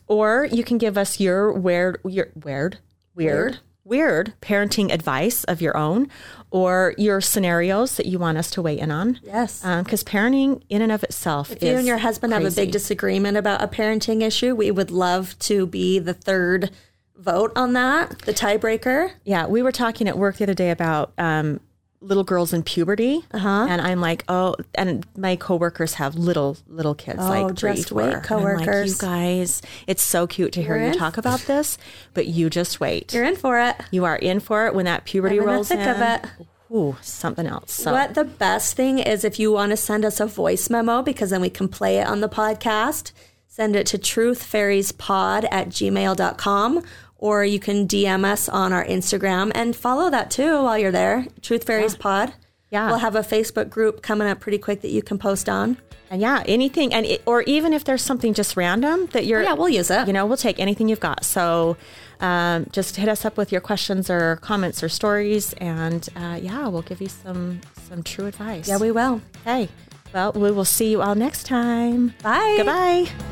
or 0.08 0.48
you 0.52 0.64
can 0.64 0.78
give 0.78 0.98
us 0.98 1.20
your 1.20 1.52
weird, 1.52 2.00
your 2.06 2.30
weird, 2.36 2.78
weird, 3.16 3.60
weird 3.84 4.34
parenting 4.42 4.92
advice 4.94 5.44
of 5.46 5.62
your 5.62 5.76
own, 5.76 6.08
or 6.52 6.94
your 6.98 7.22
scenarios 7.22 7.96
that 7.96 8.06
you 8.06 8.20
want 8.20 8.38
us 8.38 8.52
to 8.52 8.62
weigh 8.62 8.78
in 8.78 8.92
on. 8.92 9.20
Yes. 9.24 9.62
Because 9.62 10.04
parenting 10.04 10.62
in 10.70 10.82
and 10.82 10.92
of 10.92 11.04
itself 11.04 11.52
If 11.52 11.64
you 11.64 11.76
and 11.76 11.88
your 11.88 11.98
husband 11.98 12.34
have 12.34 12.46
a 12.46 12.52
big 12.52 12.72
disagreement 12.72 13.38
about 13.38 13.62
a 13.62 13.68
parenting 13.68 14.22
issue, 14.22 14.56
we 14.56 14.72
would 14.72 14.92
love 14.92 15.38
to 15.40 15.66
be 15.66 16.00
the 16.00 16.14
third 16.14 16.72
vote 17.16 17.52
on 17.56 17.74
that, 17.74 18.20
the 18.20 18.34
tiebreaker. 18.34 19.12
Yeah, 19.24 19.46
we 19.46 19.62
were 19.62 19.72
talking 19.72 20.08
at 20.08 20.18
work 20.18 20.38
the 20.38 20.44
other 20.44 20.54
day 20.54 20.72
about 20.72 21.14
um, 21.18 21.60
little 22.02 22.24
girls 22.24 22.52
in 22.52 22.64
puberty, 22.64 23.24
uh-huh. 23.32 23.68
and 23.70 23.80
I'm 23.80 24.02
like, 24.02 24.24
oh, 24.28 24.56
and 24.74 25.06
my 25.16 25.36
coworkers 25.36 25.94
have 25.96 26.16
little 26.16 26.58
little 26.68 26.96
kids, 26.96 27.20
like 27.20 27.46
Oh, 27.46 27.52
just 27.52 27.90
four. 27.90 27.98
wait, 28.00 28.06
And 28.06 28.14
I'm 28.16 28.20
like, 28.22 28.28
coworkers. 28.28 28.92
you 28.94 29.08
guys, 29.08 29.62
it's 29.88 30.02
so 30.02 30.26
cute 30.28 30.54
to 30.54 30.62
hear 30.64 30.76
You're 30.78 30.86
you 30.88 30.92
in- 30.94 30.98
talk 30.98 31.18
about 31.18 31.40
this, 31.48 31.78
but 32.16 32.26
you 32.28 32.50
just 32.50 32.80
wait. 32.80 33.14
You're 33.14 33.24
in 33.26 33.36
for 33.36 33.60
it. 33.60 33.76
you 33.92 34.06
are 34.06 34.16
in 34.18 34.40
for 34.40 34.66
it 34.68 34.74
when 34.74 34.86
that 34.86 35.06
puberty 35.06 35.36
I'm 35.36 35.42
in 35.44 35.48
the 35.48 35.54
rolls 35.54 35.68
thick 35.68 35.80
in. 35.80 35.88
of 35.90 36.02
it. 36.02 36.26
Ooh, 36.74 36.96
something 37.02 37.46
else. 37.46 37.74
So 37.74 37.92
What 37.92 38.14
the 38.16 38.24
best 38.24 38.76
thing 38.76 38.98
is 39.00 39.24
if 39.26 39.40
you 39.40 39.52
want 39.52 39.72
to 39.72 39.78
send 39.78 40.04
us 40.06 40.20
a 40.20 40.26
voice 40.26 40.70
memo 40.70 41.02
because 41.04 41.30
then 41.30 41.42
we 41.42 41.50
can 41.50 41.68
play 41.68 41.98
it 41.98 42.08
on 42.08 42.22
the 42.22 42.30
podcast, 42.30 43.12
send 43.48 43.76
it 43.76 43.86
to 43.88 43.98
truthfairiespod 43.98 45.48
at 45.52 45.70
gmail.com 45.70 46.84
or 47.22 47.46
you 47.46 47.60
can 47.60 47.88
DM 47.88 48.26
us 48.26 48.50
on 48.50 48.74
our 48.74 48.84
Instagram 48.86 49.52
and 49.56 49.74
follow 49.76 50.10
that 50.10 50.30
too 50.30 50.62
while 50.64 50.78
you're 50.78 50.92
there. 50.92 51.26
Truth 51.42 51.64
Fairies 51.64 51.96
Pod. 51.96 52.34
Yeah. 52.70 52.88
We'll 52.90 53.00
have 53.00 53.16
a 53.16 53.22
Facebook 53.22 53.70
group 53.70 54.02
coming 54.02 54.28
up 54.28 54.42
pretty 54.42 54.58
quick 54.58 54.82
that 54.82 54.92
you 54.92 55.02
can 55.02 55.18
post 55.18 55.48
on. 55.48 55.78
and 56.10 56.22
yeah, 56.22 56.44
anything, 56.46 56.94
and 56.94 57.06
it, 57.06 57.22
or 57.26 57.42
even 57.44 57.72
if 57.74 57.84
there's 57.86 58.02
something 58.02 58.34
just 58.34 58.58
random 58.58 59.06
that 59.14 59.26
you're, 59.26 59.42
Yeah, 59.44 59.54
we'll 59.54 59.70
use 59.70 59.90
it. 59.90 60.08
You 60.08 60.14
know, 60.14 60.26
we'll 60.26 60.36
take 60.38 60.60
anything 60.60 60.90
you've 60.90 61.00
got. 61.00 61.24
So 61.24 61.78
um, 62.20 62.68
just 62.72 62.96
hit 62.98 63.08
us 63.10 63.24
up 63.26 63.38
with 63.38 63.52
your 63.52 63.62
questions 63.62 64.10
or 64.10 64.36
comments 64.38 64.84
or 64.84 64.90
stories, 64.90 65.54
and 65.54 66.08
uh, 66.16 66.38
yeah, 66.42 66.68
we'll 66.68 66.82
give 66.82 67.00
you 67.02 67.08
some 67.10 67.62
some 67.90 68.04
true 68.04 68.26
advice. 68.28 68.68
Yeah, 68.68 68.78
we 68.78 68.92
will. 68.92 69.22
Okay. 69.46 69.70
Well, 70.14 70.32
we 70.34 70.52
will 70.52 70.66
see 70.66 70.92
you 70.92 71.02
all 71.02 71.16
next 71.16 71.46
time. 71.46 72.14
Bye. 72.24 72.56
Goodbye. 72.58 73.31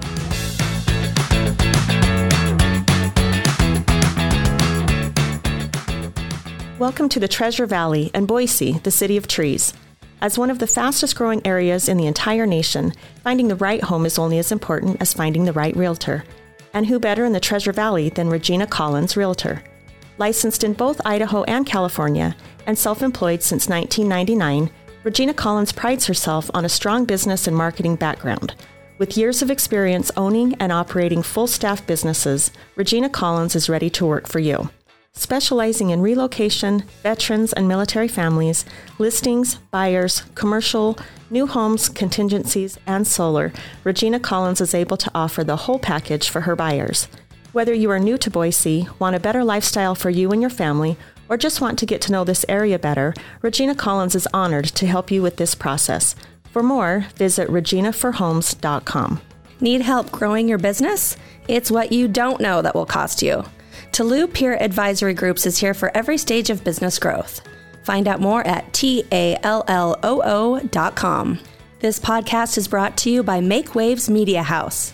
Welcome 6.79 7.09
to 7.09 7.19
the 7.19 7.27
Treasure 7.27 7.65
Valley 7.65 8.09
and 8.13 8.25
Boise, 8.25 8.79
the 8.83 8.89
city 8.89 9.17
of 9.17 9.27
trees. 9.27 9.73
As 10.21 10.37
one 10.37 10.49
of 10.49 10.59
the 10.59 10.65
fastest 10.65 11.13
growing 11.13 11.45
areas 11.45 11.89
in 11.89 11.97
the 11.97 12.07
entire 12.07 12.45
nation, 12.45 12.93
finding 13.21 13.49
the 13.49 13.57
right 13.57 13.83
home 13.83 14.05
is 14.05 14.17
only 14.17 14.39
as 14.39 14.53
important 14.53 14.95
as 15.01 15.11
finding 15.11 15.43
the 15.43 15.51
right 15.51 15.75
realtor. 15.75 16.23
And 16.73 16.85
who 16.85 16.97
better 16.97 17.25
in 17.25 17.33
the 17.33 17.39
Treasure 17.41 17.73
Valley 17.73 18.07
than 18.07 18.29
Regina 18.29 18.65
Collins, 18.65 19.17
Realtor? 19.17 19.61
Licensed 20.19 20.63
in 20.63 20.71
both 20.71 21.05
Idaho 21.05 21.43
and 21.43 21.65
California 21.65 22.33
and 22.65 22.77
self 22.77 23.03
employed 23.03 23.43
since 23.43 23.67
1999, 23.67 24.71
Regina 25.03 25.33
Collins 25.33 25.73
prides 25.73 26.05
herself 26.05 26.49
on 26.53 26.63
a 26.63 26.69
strong 26.69 27.03
business 27.03 27.45
and 27.45 27.57
marketing 27.57 27.97
background. 27.97 28.55
With 28.99 29.17
years 29.17 29.41
of 29.41 29.51
experience 29.51 30.11
owning 30.15 30.55
and 30.61 30.71
operating 30.71 31.23
full 31.23 31.47
staff 31.47 31.85
businesses, 31.85 32.51
Regina 32.77 33.09
Collins 33.09 33.57
is 33.57 33.67
ready 33.67 33.89
to 33.89 34.05
work 34.05 34.29
for 34.29 34.39
you. 34.39 34.69
Specializing 35.19 35.89
in 35.89 35.99
relocation, 35.99 36.85
veterans 37.03 37.51
and 37.51 37.67
military 37.67 38.07
families, 38.07 38.63
listings, 38.99 39.55
buyers, 39.69 40.23
commercial, 40.33 40.97
new 41.29 41.45
homes, 41.45 41.89
contingencies, 41.89 42.77
and 42.87 43.05
solar, 43.05 43.51
Regina 43.83 44.21
Collins 44.21 44.61
is 44.61 44.73
able 44.73 44.95
to 44.95 45.11
offer 45.13 45.43
the 45.43 45.57
whole 45.57 45.77
package 45.77 46.29
for 46.29 46.39
her 46.41 46.55
buyers. 46.55 47.09
Whether 47.51 47.73
you 47.73 47.91
are 47.91 47.99
new 47.99 48.17
to 48.17 48.31
Boise, 48.31 48.87
want 48.97 49.17
a 49.17 49.19
better 49.19 49.43
lifestyle 49.43 49.93
for 49.93 50.09
you 50.09 50.31
and 50.31 50.39
your 50.39 50.49
family, 50.49 50.95
or 51.27 51.35
just 51.35 51.59
want 51.59 51.77
to 51.79 51.85
get 51.85 51.99
to 52.03 52.13
know 52.13 52.23
this 52.23 52.45
area 52.47 52.79
better, 52.79 53.13
Regina 53.41 53.75
Collins 53.75 54.15
is 54.15 54.27
honored 54.33 54.67
to 54.67 54.87
help 54.87 55.11
you 55.11 55.21
with 55.21 55.35
this 55.35 55.53
process. 55.53 56.15
For 56.53 56.63
more, 56.63 57.07
visit 57.17 57.49
reginaforhomes.com. 57.49 59.21
Need 59.59 59.81
help 59.81 60.13
growing 60.13 60.47
your 60.47 60.59
business? 60.59 61.17
It's 61.49 61.69
what 61.69 61.91
you 61.91 62.07
don't 62.07 62.39
know 62.39 62.61
that 62.61 62.73
will 62.73 62.85
cost 62.85 63.21
you. 63.21 63.43
Tolu 63.99 64.27
Peer 64.27 64.55
Advisory 64.63 65.13
Groups 65.13 65.45
is 65.45 65.57
here 65.57 65.73
for 65.73 65.91
every 65.93 66.17
stage 66.17 66.49
of 66.49 66.63
business 66.63 66.97
growth. 66.99 67.41
Find 67.83 68.07
out 68.07 68.21
more 68.21 68.47
at 68.47 68.71
talloo.com. 68.71 69.41
This 71.81 71.99
podcast 71.99 72.57
is 72.57 72.69
brought 72.69 72.95
to 72.99 73.09
you 73.09 73.23
by 73.23 73.41
Make 73.41 73.75
Waves 73.75 74.09
Media 74.09 74.41
House. 74.41 74.93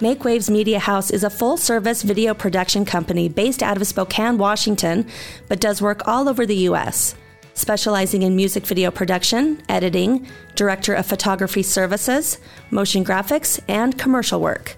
Make 0.00 0.22
Waves 0.22 0.48
Media 0.48 0.78
House 0.78 1.10
is 1.10 1.24
a 1.24 1.30
full 1.30 1.56
service 1.56 2.02
video 2.02 2.32
production 2.32 2.84
company 2.84 3.28
based 3.28 3.60
out 3.60 3.76
of 3.76 3.84
Spokane, 3.88 4.38
Washington, 4.38 5.08
but 5.48 5.58
does 5.58 5.82
work 5.82 6.06
all 6.06 6.28
over 6.28 6.46
the 6.46 6.58
U.S., 6.68 7.16
specializing 7.54 8.22
in 8.22 8.36
music 8.36 8.64
video 8.64 8.92
production, 8.92 9.60
editing, 9.68 10.28
director 10.54 10.94
of 10.94 11.06
photography 11.06 11.64
services, 11.64 12.38
motion 12.70 13.04
graphics, 13.04 13.58
and 13.66 13.98
commercial 13.98 14.40
work. 14.40 14.76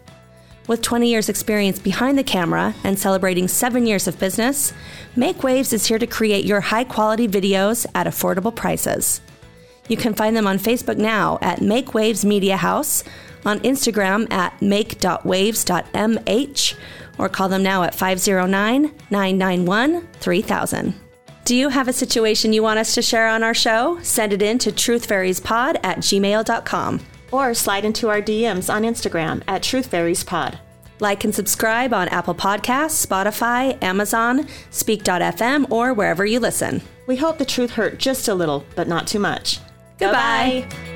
With 0.67 0.83
20 0.83 1.09
years' 1.09 1.29
experience 1.29 1.79
behind 1.79 2.19
the 2.19 2.25
camera 2.25 2.75
and 2.83 2.99
celebrating 2.99 3.47
seven 3.47 3.87
years 3.87 4.09
of 4.09 4.19
business, 4.19 4.73
Make 5.15 5.45
Waves 5.45 5.73
is 5.73 5.87
here 5.87 5.99
to 5.99 6.09
create 6.09 6.45
your 6.45 6.61
high 6.61 6.83
quality 6.83 7.29
videos 7.29 7.87
at 7.95 8.09
affordable 8.09 8.55
prices. 8.55 9.21
You 9.89 9.97
can 9.97 10.15
find 10.15 10.37
them 10.37 10.49
on 10.49 10.59
Facebook 10.59 10.97
now 10.97 11.39
at 11.41 11.61
Make 11.61 11.95
Waves 11.95 12.25
Media 12.25 12.57
House, 12.57 13.05
on 13.45 13.61
Instagram 13.61 14.29
at 14.33 14.61
make.waves.mh, 14.61 16.75
or 17.19 17.29
call 17.29 17.49
them 17.49 17.63
now 17.63 17.85
at 17.85 17.95
509 17.95 18.93
991 19.11 20.09
3000. 20.15 20.95
Do 21.45 21.55
you 21.55 21.69
have 21.69 21.87
a 21.87 21.93
situation 21.93 22.53
you 22.53 22.65
want 22.65 22.81
us 22.81 22.95
to 22.95 23.03
share 23.03 23.29
on 23.29 23.45
our 23.45 23.55
show? 23.55 24.01
Send 24.03 24.33
it 24.33 24.43
in 24.43 24.59
to 24.59 24.73
truthfairiespod 24.73 25.77
at 25.85 25.99
gmail.com. 25.99 27.01
Or 27.33 27.55
slide 27.55 27.85
into 27.85 28.09
our 28.09 28.23
DMs 28.23 28.73
on 28.73 28.83
Instagram 28.83 29.43
at 29.47 29.63
TruthFairiesPod. 29.63 30.59
Like 31.01 31.25
and 31.25 31.35
subscribe 31.35 31.93
on 31.93 32.09
Apple 32.09 32.35
Podcasts, 32.35 33.07
Spotify, 33.07 33.83
Amazon, 33.83 34.49
Speak.fm, 34.71 35.71
or 35.71 35.93
wherever 35.93 36.25
you 36.25 36.41
listen. 36.41 36.81
We 37.07 37.17
hope 37.17 37.39
the 37.39 37.45
truth 37.45 37.73
hurt 37.73 37.99
just 37.99 38.29
a 38.29 38.35
little, 38.35 38.65
but 38.75 38.89
not 38.89 39.07
too 39.07 39.19
much. 39.19 39.61
Goodbye. 39.99 40.67
Bye-bye. 40.69 40.96